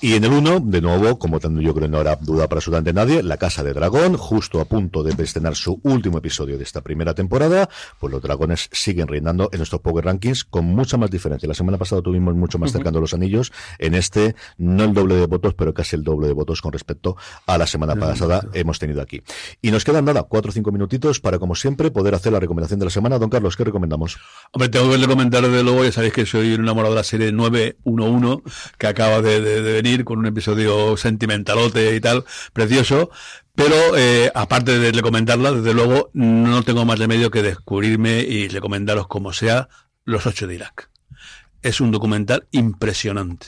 Y 0.00 0.14
en 0.14 0.24
el 0.24 0.32
1, 0.32 0.60
de 0.60 0.80
nuevo, 0.80 1.18
como 1.18 1.40
yo 1.40 1.74
creo 1.74 1.88
no 1.88 1.98
habrá 1.98 2.16
duda 2.16 2.48
para 2.48 2.58
absolutamente 2.58 2.92
nadie, 2.92 3.22
La 3.22 3.36
Casa 3.36 3.62
de 3.62 3.72
Dragón, 3.72 4.16
justo 4.16 4.60
a 4.60 4.64
punto 4.64 5.02
de 5.02 5.22
estrenar 5.22 5.54
su 5.54 5.80
último 5.82 6.18
episodio 6.18 6.56
de 6.56 6.64
esta 6.64 6.80
primera 6.80 7.14
temporada, 7.14 7.68
pues 7.98 8.12
los 8.12 8.22
dragones 8.22 8.68
siguen 8.72 9.08
reinando 9.08 9.48
en 9.52 9.58
nuestros 9.58 9.80
Power 9.80 10.04
Rankings 10.04 10.44
con 10.44 10.66
mucha 10.66 10.96
más 10.96 11.10
diferencia. 11.10 11.48
La 11.48 11.54
semana 11.54 11.78
pasada 11.78 12.02
tuvimos 12.02 12.34
mucho 12.34 12.58
más 12.58 12.72
cercano 12.72 13.00
los 13.00 13.14
anillos, 13.14 13.52
en 13.78 13.94
este 13.94 14.34
no 14.58 14.84
el 14.84 14.94
doble 14.94 15.16
de 15.16 15.26
votos, 15.26 15.54
pero 15.54 15.74
casi 15.74 15.96
el 15.96 16.02
doble 16.02 16.28
de 16.28 16.32
votos 16.32 16.62
con 16.62 16.72
respecto 16.72 17.16
a 17.46 17.58
la 17.58 17.66
semana 17.66 17.96
pasada 17.96 18.42
hemos 18.66 18.78
tenido 18.78 19.00
aquí. 19.00 19.22
Y 19.62 19.70
nos 19.70 19.84
quedan 19.84 20.04
nada, 20.04 20.24
cuatro 20.24 20.50
o 20.50 20.52
cinco 20.52 20.72
minutitos 20.72 21.20
para, 21.20 21.38
como 21.38 21.54
siempre, 21.54 21.90
poder 21.90 22.14
hacer 22.14 22.32
la 22.32 22.40
recomendación 22.40 22.78
de 22.78 22.86
la 22.86 22.90
semana. 22.90 23.18
Don 23.18 23.30
Carlos, 23.30 23.56
¿qué 23.56 23.64
recomendamos? 23.64 24.18
Hombre, 24.52 24.68
tengo 24.68 24.90
que 24.90 25.06
comentar 25.06 25.48
de 25.48 25.62
luego, 25.62 25.84
ya 25.84 25.92
sabéis 25.92 26.12
que 26.12 26.26
soy 26.26 26.54
enamorado 26.54 26.94
de 26.94 27.00
la 27.00 27.04
serie 27.04 27.32
911, 27.32 28.42
que 28.78 28.86
acaba 28.86 29.22
de, 29.22 29.40
venir 29.40 30.04
con 30.04 30.18
un 30.18 30.26
episodio 30.26 30.96
sentimentalote 30.96 31.94
y 31.94 32.00
tal, 32.00 32.24
precioso. 32.52 33.10
Pero 33.54 33.96
eh, 33.96 34.30
aparte 34.34 34.78
de 34.78 34.92
recomendarla, 34.92 35.52
desde 35.52 35.72
luego 35.72 36.10
no 36.12 36.62
tengo 36.62 36.84
más 36.84 36.98
remedio 36.98 37.30
que 37.30 37.42
descubrirme 37.42 38.20
y 38.20 38.48
recomendaros 38.48 39.06
como 39.06 39.32
sea 39.32 39.68
Los 40.04 40.26
Ocho 40.26 40.46
de 40.46 40.56
Irak. 40.56 40.90
Es 41.62 41.80
un 41.80 41.90
documental 41.90 42.46
impresionante. 42.50 43.46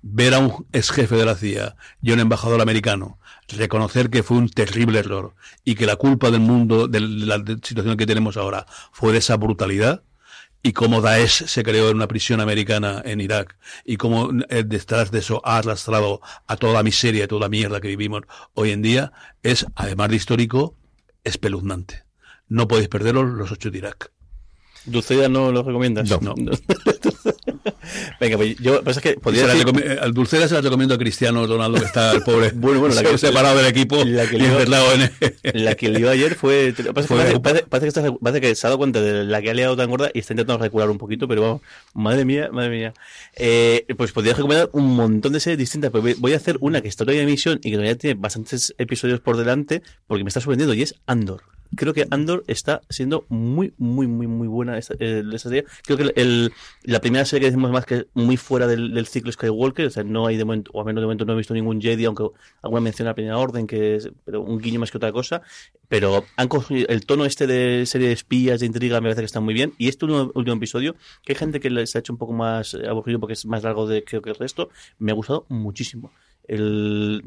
Ver 0.00 0.34
a 0.34 0.38
un 0.38 0.66
ex 0.72 0.90
jefe 0.90 1.16
de 1.16 1.24
la 1.24 1.34
CIA 1.34 1.76
y 2.00 2.12
un 2.12 2.20
embajador 2.20 2.60
americano 2.60 3.18
reconocer 3.48 4.10
que 4.10 4.22
fue 4.22 4.36
un 4.36 4.48
terrible 4.48 4.98
error 4.98 5.34
y 5.64 5.74
que 5.74 5.86
la 5.86 5.96
culpa 5.96 6.30
del 6.30 6.40
mundo, 6.40 6.88
de 6.88 7.00
la 7.00 7.36
situación 7.62 7.96
que 7.96 8.06
tenemos 8.06 8.36
ahora, 8.36 8.66
fue 8.92 9.12
de 9.12 9.18
esa 9.18 9.36
brutalidad 9.36 10.02
y 10.62 10.72
cómo 10.72 11.00
Daesh 11.00 11.46
se 11.46 11.62
creó 11.62 11.88
en 11.88 11.96
una 11.96 12.08
prisión 12.08 12.40
americana 12.40 13.00
en 13.04 13.20
Irak 13.20 13.56
y 13.84 13.96
cómo 13.96 14.30
eh, 14.48 14.64
detrás 14.64 15.10
de 15.10 15.20
eso 15.20 15.40
ha 15.44 15.58
arrastrado 15.58 16.20
a 16.46 16.56
toda 16.56 16.74
la 16.74 16.82
miseria 16.82 17.24
y 17.24 17.28
toda 17.28 17.42
la 17.42 17.48
mierda 17.48 17.80
que 17.80 17.88
vivimos 17.88 18.22
hoy 18.54 18.72
en 18.72 18.82
día, 18.82 19.12
es, 19.42 19.66
además 19.76 20.10
de 20.10 20.16
histórico, 20.16 20.74
espeluznante. 21.24 22.04
No 22.48 22.66
podéis 22.66 22.88
perderos 22.88 23.28
los 23.28 23.52
ocho 23.52 23.70
de 23.70 23.78
Irak. 23.78 24.12
Dulceida 24.84 25.28
no 25.28 25.52
lo 25.52 25.62
recomiendas. 25.62 26.08
No. 26.20 26.34
Venga, 28.20 28.36
pues 28.36 28.56
yo 28.58 28.82
pasa 28.82 29.00
que 29.00 29.14
podría 29.14 29.42
Se 29.42 29.48
la 29.48 29.54
decir- 29.54 29.66
recome- 29.66 29.98
al 30.00 30.12
Dulcera 30.14 30.48
se 30.48 30.54
la 30.54 30.60
recomiendo 30.60 30.94
a 30.94 30.98
Cristiano 30.98 31.46
Ronaldo, 31.46 31.78
que 31.78 31.86
está 31.86 32.12
el 32.12 32.22
pobre 32.22 32.50
Bueno, 32.54 32.80
bueno, 32.80 32.94
la 32.94 33.02
que- 33.02 33.18
separado 33.18 33.56
del 33.58 33.66
equipo 33.66 34.04
la 34.04 34.26
que 34.28 34.38
lió- 34.38 34.58
La 35.54 35.74
que 35.74 35.88
lió 35.88 36.10
ayer 36.10 36.34
fue. 36.34 36.74
Que 36.76 36.92
parece, 36.92 37.40
parece- 37.40 37.64
parece 37.66 37.84
que 37.86 37.88
está- 37.88 38.14
parece 38.20 38.40
que 38.40 38.54
se 38.54 38.66
ha 38.66 38.70
dado 38.70 38.78
cuenta 38.78 39.00
de 39.00 39.24
la 39.24 39.40
que 39.42 39.50
ha 39.50 39.54
liado 39.54 39.76
tan 39.76 39.88
gorda 39.90 40.10
y 40.12 40.18
está 40.20 40.32
intentando 40.32 40.62
recular 40.62 40.90
un 40.90 40.98
poquito, 40.98 41.26
pero 41.28 41.42
vamos, 41.42 41.62
madre 41.94 42.24
mía, 42.24 42.48
madre 42.52 42.70
mía. 42.70 42.94
Eh, 43.36 43.84
pues 43.96 44.12
podría 44.12 44.34
recomendar 44.34 44.68
un 44.72 44.94
montón 44.94 45.32
de 45.32 45.40
series 45.40 45.58
distintas, 45.58 45.90
pero 45.90 46.02
voy- 46.02 46.14
voy 46.18 46.32
a 46.32 46.36
hacer 46.36 46.56
una 46.60 46.80
que 46.80 46.88
está 46.88 47.04
todavía 47.04 47.22
en 47.22 47.28
emisión 47.28 47.58
y 47.62 47.70
que 47.70 47.76
todavía 47.76 47.96
tiene 47.96 48.14
bastantes 48.20 48.74
episodios 48.78 49.20
por 49.20 49.36
delante 49.36 49.82
porque 50.06 50.24
me 50.24 50.28
está 50.28 50.40
sorprendiendo 50.40 50.74
y 50.74 50.82
es 50.82 50.94
Andor. 51.06 51.42
Creo 51.76 51.94
que 51.94 52.06
Andor 52.10 52.44
está 52.46 52.80
siendo 52.88 53.26
muy, 53.28 53.74
muy, 53.78 54.06
muy, 54.06 54.26
muy 54.26 54.48
buena 54.48 54.78
esta, 54.78 54.94
eh, 54.98 55.22
esta 55.32 55.48
serie. 55.48 55.64
Creo 55.84 55.98
que 55.98 56.12
el, 56.16 56.52
la 56.84 57.00
primera 57.00 57.24
serie 57.24 57.46
que 57.46 57.50
decimos 57.50 57.70
más 57.70 57.84
que 57.84 57.94
es 57.94 58.06
muy 58.14 58.36
fuera 58.36 58.66
del, 58.66 58.94
del 58.94 59.06
ciclo 59.06 59.30
Skywalker, 59.32 59.86
o 59.86 59.90
sea, 59.90 60.04
no 60.04 60.26
hay 60.26 60.36
de 60.36 60.44
momento, 60.44 60.70
o 60.74 60.80
al 60.80 60.86
menos 60.86 61.02
de 61.02 61.06
momento 61.06 61.24
no 61.24 61.34
he 61.34 61.36
visto 61.36 61.54
ningún 61.54 61.80
Jedi, 61.80 62.04
aunque 62.04 62.24
alguna 62.62 62.80
mención 62.80 63.06
a 63.06 63.10
la 63.10 63.14
primera 63.14 63.38
orden, 63.38 63.66
que 63.66 63.96
es 63.96 64.10
pero 64.24 64.42
un 64.42 64.58
guiño 64.58 64.80
más 64.80 64.90
que 64.90 64.96
otra 64.96 65.12
cosa. 65.12 65.42
Pero 65.88 66.24
han 66.36 66.48
cogido 66.48 66.86
el 66.88 67.06
tono 67.06 67.24
este 67.24 67.46
de 67.46 67.86
serie 67.86 68.08
de 68.08 68.12
espías, 68.12 68.60
de 68.60 68.66
intriga, 68.66 69.00
me 69.00 69.06
parece 69.06 69.22
que 69.22 69.26
está 69.26 69.40
muy 69.40 69.54
bien. 69.54 69.72
Y 69.78 69.88
este 69.88 70.04
último, 70.04 70.56
episodio, 70.56 70.96
que 71.24 71.32
hay 71.32 71.38
gente 71.38 71.60
que 71.60 71.70
les 71.70 71.94
ha 71.96 72.00
hecho 72.00 72.12
un 72.12 72.18
poco 72.18 72.32
más 72.32 72.74
aburrido 72.74 73.20
porque 73.20 73.34
es 73.34 73.46
más 73.46 73.62
largo 73.62 73.86
de 73.86 74.04
creo 74.04 74.22
que 74.22 74.30
el 74.30 74.36
resto, 74.36 74.70
me 74.98 75.12
ha 75.12 75.14
gustado 75.14 75.46
muchísimo. 75.48 76.12
El, 76.46 77.24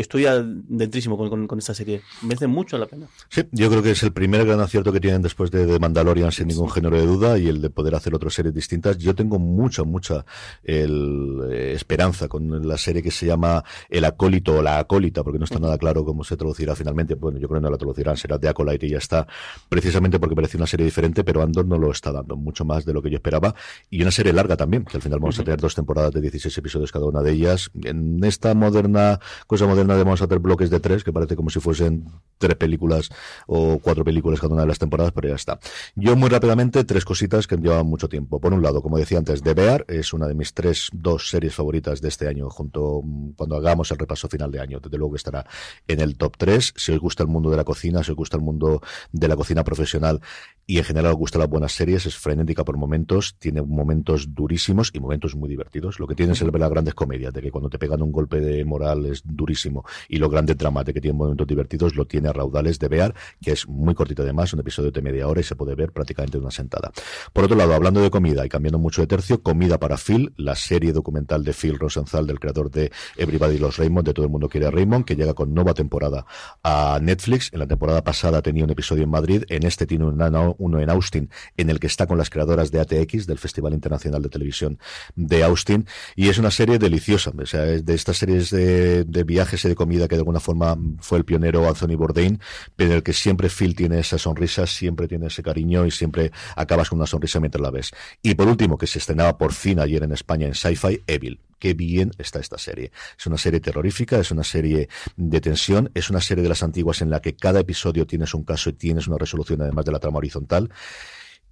estoy 0.00 0.26
adentrísimo 0.26 1.16
con, 1.16 1.28
con, 1.28 1.46
con 1.46 1.58
esta 1.58 1.74
serie. 1.74 2.02
Merece 2.22 2.46
mucho 2.46 2.78
la 2.78 2.86
pena. 2.86 3.06
Sí, 3.28 3.42
yo 3.52 3.68
creo 3.68 3.82
que 3.82 3.90
es 3.90 4.02
el 4.02 4.12
primer 4.12 4.46
gran 4.46 4.60
acierto 4.60 4.92
que 4.92 5.00
tienen 5.00 5.22
después 5.22 5.50
de, 5.50 5.66
de 5.66 5.78
Mandalorian, 5.78 6.32
sin 6.32 6.48
ningún 6.48 6.70
género 6.70 6.96
de 6.96 7.06
duda, 7.06 7.38
y 7.38 7.48
el 7.48 7.60
de 7.60 7.70
poder 7.70 7.94
hacer 7.94 8.14
otras 8.14 8.34
series 8.34 8.54
distintas. 8.54 8.98
Yo 8.98 9.14
tengo 9.14 9.38
mucha, 9.38 9.84
mucha 9.84 10.24
el, 10.62 11.40
eh, 11.50 11.72
esperanza 11.74 12.28
con 12.28 12.66
la 12.66 12.78
serie 12.78 13.02
que 13.02 13.10
se 13.10 13.26
llama 13.26 13.64
El 13.88 14.04
Acólito 14.04 14.58
o 14.58 14.62
La 14.62 14.78
Acólita, 14.78 15.22
porque 15.22 15.38
no 15.38 15.44
está 15.44 15.58
nada 15.58 15.78
claro 15.78 16.04
cómo 16.04 16.24
se 16.24 16.36
traducirá 16.36 16.74
finalmente. 16.74 17.14
Bueno, 17.14 17.38
yo 17.38 17.48
creo 17.48 17.60
que 17.60 17.64
no 17.64 17.70
la 17.70 17.78
traducirán, 17.78 18.16
será 18.16 18.38
The 18.38 18.48
Acolyte 18.48 18.86
y 18.86 18.90
ya 18.90 18.98
está, 18.98 19.26
precisamente 19.68 20.18
porque 20.18 20.34
parece 20.34 20.56
una 20.56 20.66
serie 20.66 20.86
diferente, 20.86 21.24
pero 21.24 21.42
Andor 21.42 21.66
no 21.66 21.78
lo 21.78 21.90
está 21.90 22.12
dando 22.12 22.36
mucho 22.36 22.64
más 22.64 22.84
de 22.84 22.92
lo 22.92 23.02
que 23.02 23.10
yo 23.10 23.16
esperaba. 23.16 23.54
Y 23.90 24.02
una 24.02 24.10
serie 24.10 24.32
larga 24.32 24.56
también, 24.56 24.84
que 24.84 24.96
al 24.96 25.02
final 25.02 25.18
vamos 25.18 25.38
a 25.38 25.44
tener 25.44 25.60
dos 25.60 25.74
temporadas 25.74 26.12
de 26.12 26.20
16 26.20 26.56
episodios 26.58 26.92
cada 26.92 27.06
una 27.06 27.22
de 27.22 27.32
ellas. 27.32 27.70
En 27.82 28.22
esta 28.22 28.54
moderna, 28.54 29.18
cosa 29.46 29.66
moderna 29.66 29.87
de 29.96 30.04
vamos 30.04 30.20
a 30.22 30.24
hacer 30.24 30.38
bloques 30.38 30.70
de 30.70 30.80
tres, 30.80 31.04
que 31.04 31.12
parece 31.12 31.36
como 31.36 31.50
si 31.50 31.60
fuesen 31.60 32.06
tres 32.38 32.56
películas 32.56 33.10
o 33.46 33.78
cuatro 33.78 34.04
películas 34.04 34.40
cada 34.40 34.52
una 34.52 34.62
de 34.62 34.68
las 34.68 34.78
temporadas, 34.78 35.12
pero 35.12 35.28
ya 35.28 35.34
está. 35.34 35.58
Yo 35.94 36.16
muy 36.16 36.28
rápidamente, 36.28 36.84
tres 36.84 37.04
cositas 37.04 37.46
que 37.46 37.56
llevan 37.56 37.86
mucho 37.86 38.08
tiempo. 38.08 38.40
Por 38.40 38.52
un 38.52 38.62
lado, 38.62 38.82
como 38.82 38.98
decía 38.98 39.18
antes, 39.18 39.42
The 39.42 39.54
Bear 39.54 39.84
es 39.88 40.12
una 40.12 40.26
de 40.26 40.34
mis 40.34 40.54
tres, 40.54 40.88
dos 40.92 41.28
series 41.28 41.54
favoritas 41.54 42.00
de 42.00 42.08
este 42.08 42.28
año, 42.28 42.50
junto 42.50 43.02
cuando 43.36 43.56
hagamos 43.56 43.90
el 43.90 43.98
repaso 43.98 44.28
final 44.28 44.50
de 44.50 44.60
año. 44.60 44.80
Desde 44.80 44.98
luego 44.98 45.12
que 45.12 45.18
estará 45.18 45.46
en 45.86 46.00
el 46.00 46.16
top 46.16 46.36
3. 46.36 46.74
Si 46.76 46.92
os 46.92 46.98
gusta 46.98 47.22
el 47.22 47.28
mundo 47.28 47.50
de 47.50 47.56
la 47.56 47.64
cocina, 47.64 48.02
si 48.02 48.10
os 48.10 48.16
gusta 48.16 48.36
el 48.36 48.42
mundo 48.42 48.80
de 49.12 49.28
la 49.28 49.36
cocina 49.36 49.64
profesional 49.64 50.20
y 50.70 50.76
en 50.76 50.84
general 50.84 51.12
os 51.12 51.18
gustan 51.18 51.40
las 51.40 51.48
buenas 51.48 51.72
series, 51.72 52.04
es 52.04 52.14
frenética 52.14 52.62
por 52.62 52.76
momentos, 52.76 53.36
tiene 53.38 53.62
momentos 53.62 54.34
durísimos 54.34 54.90
y 54.92 55.00
momentos 55.00 55.34
muy 55.34 55.48
divertidos. 55.48 55.98
Lo 55.98 56.06
que 56.06 56.14
tiene 56.14 56.34
es 56.34 56.42
el 56.42 56.50
ver 56.50 56.60
las 56.60 56.68
grandes 56.68 56.92
comedias, 56.92 57.32
de 57.32 57.40
que 57.40 57.50
cuando 57.50 57.70
te 57.70 57.78
pegan 57.78 58.02
un 58.02 58.12
golpe 58.12 58.38
de 58.38 58.66
moral 58.66 59.06
es 59.06 59.22
durísimo 59.24 59.86
y 60.10 60.18
los 60.18 60.30
grandes 60.30 60.58
dramas 60.58 60.84
de 60.84 60.92
que 60.92 61.00
tiene 61.00 61.16
momentos 61.16 61.46
divertidos 61.46 61.96
lo 61.96 62.04
tiene 62.06 62.28
a 62.28 62.34
raudales 62.34 62.78
de 62.78 62.88
Bear, 62.88 63.14
que 63.40 63.52
es 63.52 63.66
muy 63.66 63.94
cortito 63.94 64.20
además, 64.22 64.52
un 64.52 64.60
episodio 64.60 64.90
de 64.90 65.00
media 65.00 65.26
hora 65.26 65.40
y 65.40 65.44
se 65.44 65.56
puede 65.56 65.74
ver 65.74 65.90
prácticamente 65.90 66.36
de 66.36 66.42
una 66.42 66.50
sentada. 66.50 66.92
Por 67.32 67.44
otro 67.44 67.56
lado, 67.56 67.72
hablando 67.72 68.02
de 68.02 68.10
comida 68.10 68.44
y 68.44 68.50
cambiando 68.50 68.78
mucho 68.78 69.00
de 69.00 69.06
tercio, 69.06 69.42
Comida 69.42 69.78
para 69.78 69.96
Phil, 69.96 70.34
la 70.36 70.54
serie 70.54 70.92
documental 70.92 71.44
de 71.44 71.54
Phil 71.54 71.78
Rosenthal, 71.78 72.26
del 72.26 72.38
creador 72.40 72.70
de 72.70 72.92
Everybody 73.16 73.56
Los 73.56 73.78
Raymond, 73.78 74.06
de 74.06 74.12
Todo 74.12 74.26
el 74.26 74.32
Mundo 74.32 74.50
Quiere 74.50 74.66
a 74.66 74.70
Raymond, 74.70 75.06
que 75.06 75.16
llega 75.16 75.32
con 75.32 75.54
nueva 75.54 75.72
temporada 75.72 76.26
a 76.62 76.98
Netflix. 77.00 77.50
En 77.54 77.60
la 77.60 77.66
temporada 77.66 78.04
pasada 78.04 78.42
tenía 78.42 78.64
un 78.64 78.70
episodio 78.70 79.04
en 79.04 79.10
Madrid, 79.10 79.44
en 79.48 79.64
este 79.64 79.86
tiene 79.86 80.04
una- 80.04 80.28
uno 80.58 80.80
en 80.80 80.90
Austin, 80.90 81.30
en 81.56 81.70
el 81.70 81.80
que 81.80 81.86
está 81.86 82.06
con 82.06 82.18
las 82.18 82.30
creadoras 82.30 82.70
de 82.70 82.80
ATX, 82.80 83.26
del 83.26 83.38
Festival 83.38 83.72
Internacional 83.74 84.22
de 84.22 84.28
Televisión 84.28 84.78
de 85.16 85.44
Austin, 85.44 85.86
y 86.16 86.28
es 86.28 86.38
una 86.38 86.50
serie 86.50 86.78
deliciosa, 86.78 87.32
o 87.36 87.46
sea, 87.46 87.62
de 87.62 87.94
estas 87.94 88.18
series 88.18 88.50
de, 88.50 89.04
de 89.04 89.24
viajes 89.24 89.64
y 89.64 89.68
de 89.68 89.74
comida 89.74 90.08
que 90.08 90.16
de 90.16 90.20
alguna 90.20 90.40
forma 90.40 90.76
fue 91.00 91.18
el 91.18 91.24
pionero 91.24 91.68
Anthony 91.68 91.96
Bourdain, 91.96 92.40
pero 92.76 92.90
en 92.90 92.96
el 92.96 93.02
que 93.02 93.12
siempre 93.12 93.48
Phil 93.48 93.74
tiene 93.74 94.00
esa 94.00 94.18
sonrisa, 94.18 94.66
siempre 94.66 95.08
tiene 95.08 95.26
ese 95.26 95.42
cariño 95.42 95.86
y 95.86 95.90
siempre 95.90 96.32
acabas 96.56 96.88
con 96.88 96.98
una 96.98 97.06
sonrisa 97.06 97.40
mientras 97.40 97.62
la 97.62 97.70
ves. 97.70 97.92
Y 98.22 98.34
por 98.34 98.48
último, 98.48 98.78
que 98.78 98.86
se 98.86 98.98
estrenaba 98.98 99.38
por 99.38 99.52
fin 99.52 99.80
ayer 99.80 100.02
en 100.02 100.12
España 100.12 100.46
en 100.46 100.54
Sci-Fi, 100.54 101.02
Evil. 101.06 101.40
Qué 101.58 101.74
bien 101.74 102.12
está 102.18 102.38
esta 102.38 102.56
serie. 102.56 102.92
Es 103.18 103.26
una 103.26 103.36
serie 103.36 103.58
terrorífica, 103.58 104.18
es 104.20 104.30
una 104.30 104.44
serie 104.44 104.88
de 105.16 105.40
tensión, 105.40 105.90
es 105.94 106.08
una 106.08 106.20
serie 106.20 106.42
de 106.42 106.48
las 106.48 106.62
antiguas 106.62 107.02
en 107.02 107.10
la 107.10 107.20
que 107.20 107.34
cada 107.34 107.60
episodio 107.60 108.06
tienes 108.06 108.32
un 108.32 108.44
caso 108.44 108.70
y 108.70 108.74
tienes 108.74 109.08
una 109.08 109.18
resolución 109.18 109.60
además 109.62 109.84
de 109.84 109.92
la 109.92 109.98
trama 109.98 110.18
horizontal. 110.18 110.47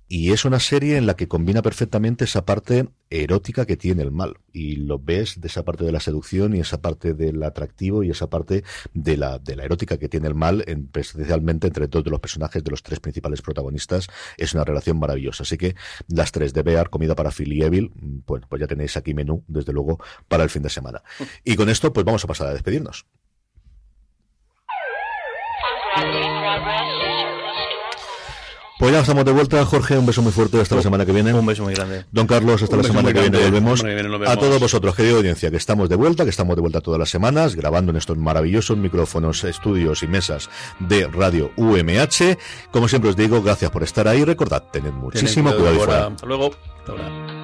Y 0.08 0.30
es 0.30 0.44
una 0.44 0.60
serie 0.60 0.96
en 0.98 1.06
la 1.06 1.16
que 1.16 1.26
combina 1.26 1.62
perfectamente 1.62 2.26
esa 2.26 2.44
parte 2.44 2.88
erótica 3.10 3.66
que 3.66 3.76
tiene 3.76 4.04
el 4.04 4.12
mal. 4.12 4.36
Y 4.52 4.76
lo 4.76 5.00
ves 5.00 5.40
de 5.40 5.48
esa 5.48 5.64
parte 5.64 5.82
de 5.84 5.90
la 5.90 5.98
seducción 5.98 6.54
y 6.54 6.60
esa 6.60 6.80
parte 6.80 7.12
del 7.12 7.42
atractivo 7.42 8.04
y 8.04 8.10
esa 8.10 8.30
parte 8.30 8.62
de 8.94 9.16
la, 9.16 9.40
de 9.40 9.56
la 9.56 9.64
erótica 9.64 9.98
que 9.98 10.08
tiene 10.08 10.28
el 10.28 10.36
mal, 10.36 10.62
en- 10.68 10.88
especialmente 10.94 11.66
entre 11.66 11.88
todos 11.88 12.06
los 12.06 12.20
personajes 12.20 12.62
de 12.62 12.70
los 12.70 12.84
tres 12.84 13.00
principales 13.00 13.42
protagonistas. 13.42 14.06
Es 14.36 14.54
una 14.54 14.62
relación 14.62 14.96
maravillosa. 15.00 15.42
Así 15.42 15.58
que 15.58 15.74
las 16.06 16.30
tres 16.30 16.52
de 16.54 16.62
Bear, 16.62 16.88
comida 16.88 17.16
para 17.16 17.32
Phil 17.32 17.52
y 17.52 17.62
Evil, 17.64 17.90
mm, 17.92 18.18
bueno, 18.28 18.46
pues 18.48 18.60
ya 18.60 18.68
tenéis 18.68 18.96
aquí 18.96 19.12
menú, 19.12 19.42
desde 19.48 19.72
luego, 19.72 19.98
para 20.28 20.44
el 20.44 20.50
fin 20.50 20.62
de 20.62 20.70
semana. 20.70 21.02
Y 21.42 21.56
con 21.56 21.68
esto, 21.68 21.92
pues 21.92 22.06
vamos 22.06 22.22
a 22.22 22.28
pasar 22.28 22.46
a 22.46 22.52
despedirnos. 22.54 23.06
Pues 28.78 28.92
ya 28.92 29.00
estamos 29.00 29.24
de 29.24 29.32
vuelta, 29.32 29.64
Jorge, 29.64 29.96
un 29.96 30.04
beso 30.04 30.20
muy 30.20 30.32
fuerte 30.32 30.60
hasta 30.60 30.76
la 30.76 30.82
semana 30.82 31.06
que 31.06 31.12
viene. 31.12 31.32
Un 31.32 31.46
beso 31.46 31.62
muy 31.62 31.72
grande. 31.72 32.04
Don 32.12 32.26
Carlos, 32.26 32.62
hasta 32.62 32.76
Un 32.76 32.82
la 32.82 32.88
semana 32.88 33.12
que 33.12 33.20
viene 33.20 33.38
volvemos. 33.38 33.82
Viene 33.82 34.26
A 34.26 34.36
todos 34.36 34.60
vosotros, 34.60 34.94
querida 34.94 35.16
audiencia, 35.16 35.50
que 35.50 35.56
estamos 35.56 35.88
de 35.88 35.96
vuelta, 35.96 36.24
que 36.24 36.30
estamos 36.30 36.56
de 36.56 36.60
vuelta 36.60 36.82
todas 36.82 37.00
las 37.00 37.08
semanas, 37.08 37.56
grabando 37.56 37.90
en 37.90 37.96
estos 37.96 38.18
maravillosos 38.18 38.76
micrófonos, 38.76 39.44
estudios 39.44 40.02
y 40.02 40.08
mesas 40.08 40.50
de 40.78 41.06
Radio 41.06 41.52
UMH. 41.56 42.36
Como 42.70 42.88
siempre 42.88 43.10
os 43.10 43.16
digo, 43.16 43.42
gracias 43.42 43.70
por 43.70 43.82
estar 43.82 44.08
ahí. 44.08 44.24
Recordad, 44.24 44.64
tened 44.70 44.92
muchísimo 44.92 45.54
cuidado. 45.54 46.08
Hasta 46.08 46.26
luego. 46.26 46.50
Hasta 46.78 46.92
ahora. 46.92 47.35